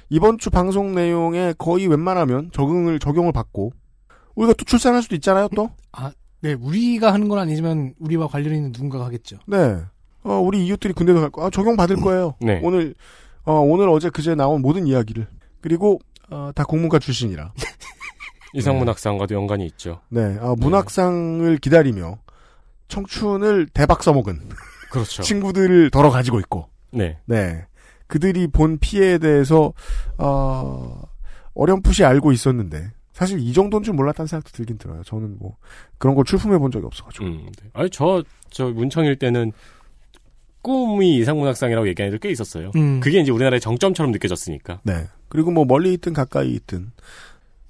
이번 0.09 0.37
주 0.37 0.49
방송 0.49 0.95
내용에 0.95 1.53
거의 1.57 1.87
웬만하면 1.87 2.51
적응을, 2.53 2.99
적용을 2.99 3.31
받고, 3.31 3.71
우리가 4.35 4.53
또 4.53 4.65
출산할 4.65 5.01
수도 5.01 5.15
있잖아요, 5.15 5.47
또? 5.55 5.71
아, 5.91 6.11
네, 6.41 6.53
우리가 6.53 7.13
하는 7.13 7.27
건 7.27 7.39
아니지만 7.39 7.93
우리와 7.99 8.27
관련 8.27 8.55
있는 8.55 8.71
누군가가 8.71 9.05
하겠죠. 9.05 9.37
네. 9.47 9.81
어, 10.23 10.39
우리 10.39 10.65
이웃들이 10.65 10.93
군대도 10.93 11.19
갈 11.21 11.29
거, 11.29 11.45
아, 11.45 11.49
적용 11.49 11.75
받을 11.75 11.95
거예요. 11.97 12.35
네. 12.41 12.59
오늘, 12.63 12.93
어, 13.43 13.53
오늘 13.53 13.89
어제 13.89 14.09
그제 14.09 14.35
나온 14.35 14.61
모든 14.61 14.85
이야기를. 14.87 15.27
그리고, 15.61 15.99
어, 16.29 16.51
다 16.53 16.63
공문과 16.63 16.99
출신이라. 16.99 17.53
이상문학상과도 18.53 19.35
연관이 19.35 19.65
있죠. 19.67 20.01
네. 20.09 20.37
아, 20.39 20.55
문학상을 20.57 21.57
기다리며 21.57 22.17
청춘을 22.87 23.67
대박 23.73 24.03
써먹은 24.03 24.49
그렇죠. 24.91 25.21
친구들을 25.23 25.89
덜어 25.91 26.09
가지고 26.09 26.39
있고. 26.39 26.69
네. 26.91 27.17
네. 27.25 27.65
그들이 28.07 28.47
본 28.47 28.77
피해에 28.79 29.17
대해서, 29.17 29.73
어, 30.17 31.01
어렴풋이 31.53 32.03
알고 32.03 32.31
있었는데, 32.31 32.91
사실 33.13 33.39
이 33.39 33.51
정도인 33.53 33.83
줄 33.83 33.93
몰랐다는 33.93 34.27
생각도 34.27 34.51
들긴 34.51 34.77
들어요. 34.77 35.01
저는 35.03 35.37
뭐, 35.39 35.57
그런 35.97 36.15
걸 36.15 36.23
출품해 36.23 36.57
본 36.57 36.71
적이 36.71 36.85
없어가지고. 36.85 37.25
음, 37.25 37.51
네. 37.61 37.69
아니, 37.73 37.89
저, 37.89 38.23
저 38.49 38.67
문청일 38.67 39.17
때는 39.17 39.51
꿈이 40.61 41.17
이상문학상이라고 41.17 41.87
얘기하는 41.87 42.09
애들 42.09 42.19
꽤 42.19 42.29
있었어요. 42.29 42.71
음. 42.75 42.99
그게 42.99 43.21
이제 43.21 43.31
우리나라의 43.31 43.61
정점처럼 43.61 44.11
느껴졌으니까. 44.11 44.81
네. 44.83 45.07
그리고 45.29 45.51
뭐 45.51 45.65
멀리 45.65 45.93
있든 45.93 46.13
가까이 46.13 46.51
있든 46.51 46.91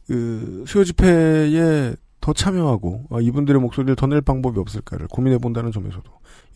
그 0.07 0.63
수요 0.67 0.83
집회에 0.83 1.95
더 2.27 2.33
참여하고 2.33 3.05
어, 3.09 3.21
이분들의 3.21 3.61
목소리를 3.61 3.95
더 3.95 4.07
낼 4.07 4.19
방법이 4.19 4.59
없을까를 4.59 5.07
고민해 5.07 5.37
본다는 5.37 5.71
점에서도 5.71 6.03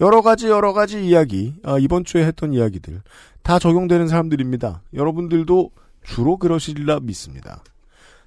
여러 0.01 0.21
가지 0.21 0.47
여러 0.47 0.73
가지 0.73 1.05
이야기 1.05 1.53
어, 1.63 1.79
이번 1.79 2.03
주에 2.03 2.25
했던 2.25 2.51
이야기들 2.53 3.01
다 3.41 3.57
적용되는 3.57 4.09
사람들입니다. 4.09 4.81
여러분들도 4.93 5.71
주로 6.03 6.35
그러시리라 6.35 6.99
믿습니다. 7.01 7.63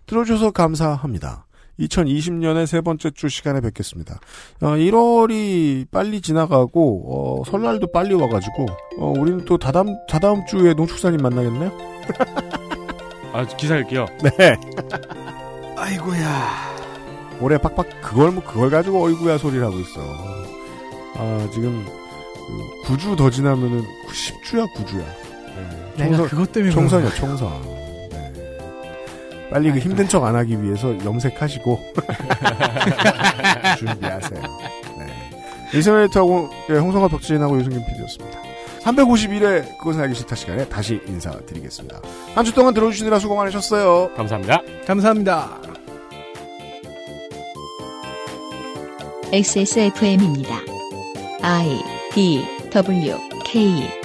들어주셔서 0.07 0.53
감사합니다. 0.53 1.45
2020년의 1.81 2.65
세 2.65 2.81
번째 2.81 3.11
주 3.11 3.29
시간에 3.29 3.61
뵙겠습니다. 3.61 4.21
어, 4.63 4.69
1월이 4.69 5.91
빨리 5.91 6.23
지나가고 6.23 7.43
어, 7.43 7.45
설날도 7.51 7.93
빨리 7.93 8.15
와가지고 8.15 8.67
어, 9.01 9.13
우리는 9.19 9.45
또 9.45 9.59
다다음 9.59 9.89
다다음 10.09 10.47
주에 10.47 10.73
농축사님 10.73 11.21
만나겠네요. 11.21 11.73
아, 13.35 13.47
기사 13.59 13.77
읽게요. 13.77 14.07
네. 14.23 14.57
아이고야. 15.77 16.75
올해 17.41 17.59
빡빡 17.59 17.87
그걸 18.03 18.31
뭐 18.31 18.43
그걸 18.45 18.71
가지고 18.71 19.05
어이구야 19.05 19.39
소리를 19.39 19.65
하고 19.65 19.79
있어. 19.81 20.01
아 21.17 21.49
지금 21.53 21.85
그 22.87 22.97
9주 22.97 23.17
더 23.17 23.31
지나면은 23.31 23.83
10주야 24.09 24.67
9주야. 24.75 25.05
네. 25.97 26.09
내가 26.11 26.25
그것 26.29 26.51
때문에 26.53 26.73
총선이야 26.73 27.11
총선. 27.13 27.51
네. 28.11 28.33
빨리 29.51 29.73
그 29.73 29.79
힘든 29.79 30.09
척 30.09 30.25
안 30.25 30.35
하기 30.37 30.63
위해서 30.63 30.89
염색하시고 31.05 31.81
준비하세요. 33.79 34.41
네. 34.99 35.07
일선에이터하고 35.73 36.51
예, 36.71 36.75
홍성갑 36.75 37.11
덕진하고 37.11 37.59
유승균 37.59 37.85
PD였습니다. 37.87 38.39
351회 38.83 39.79
그것은 39.79 40.01
알기 40.03 40.15
싫다 40.15 40.35
시간에 40.37 40.69
다시 40.69 41.01
인사드리겠습니다. 41.07 42.01
한 42.35 42.45
주 42.45 42.53
동안 42.53 42.75
들어주시느라 42.75 43.19
수고 43.19 43.35
많으셨어요. 43.37 44.11
감사합니다. 44.15 44.61
감사합니다. 44.87 45.59
XSFM입니다. 49.33 50.61
I 51.43 51.79
D 52.15 52.45
W 52.71 53.19
K 53.45 54.04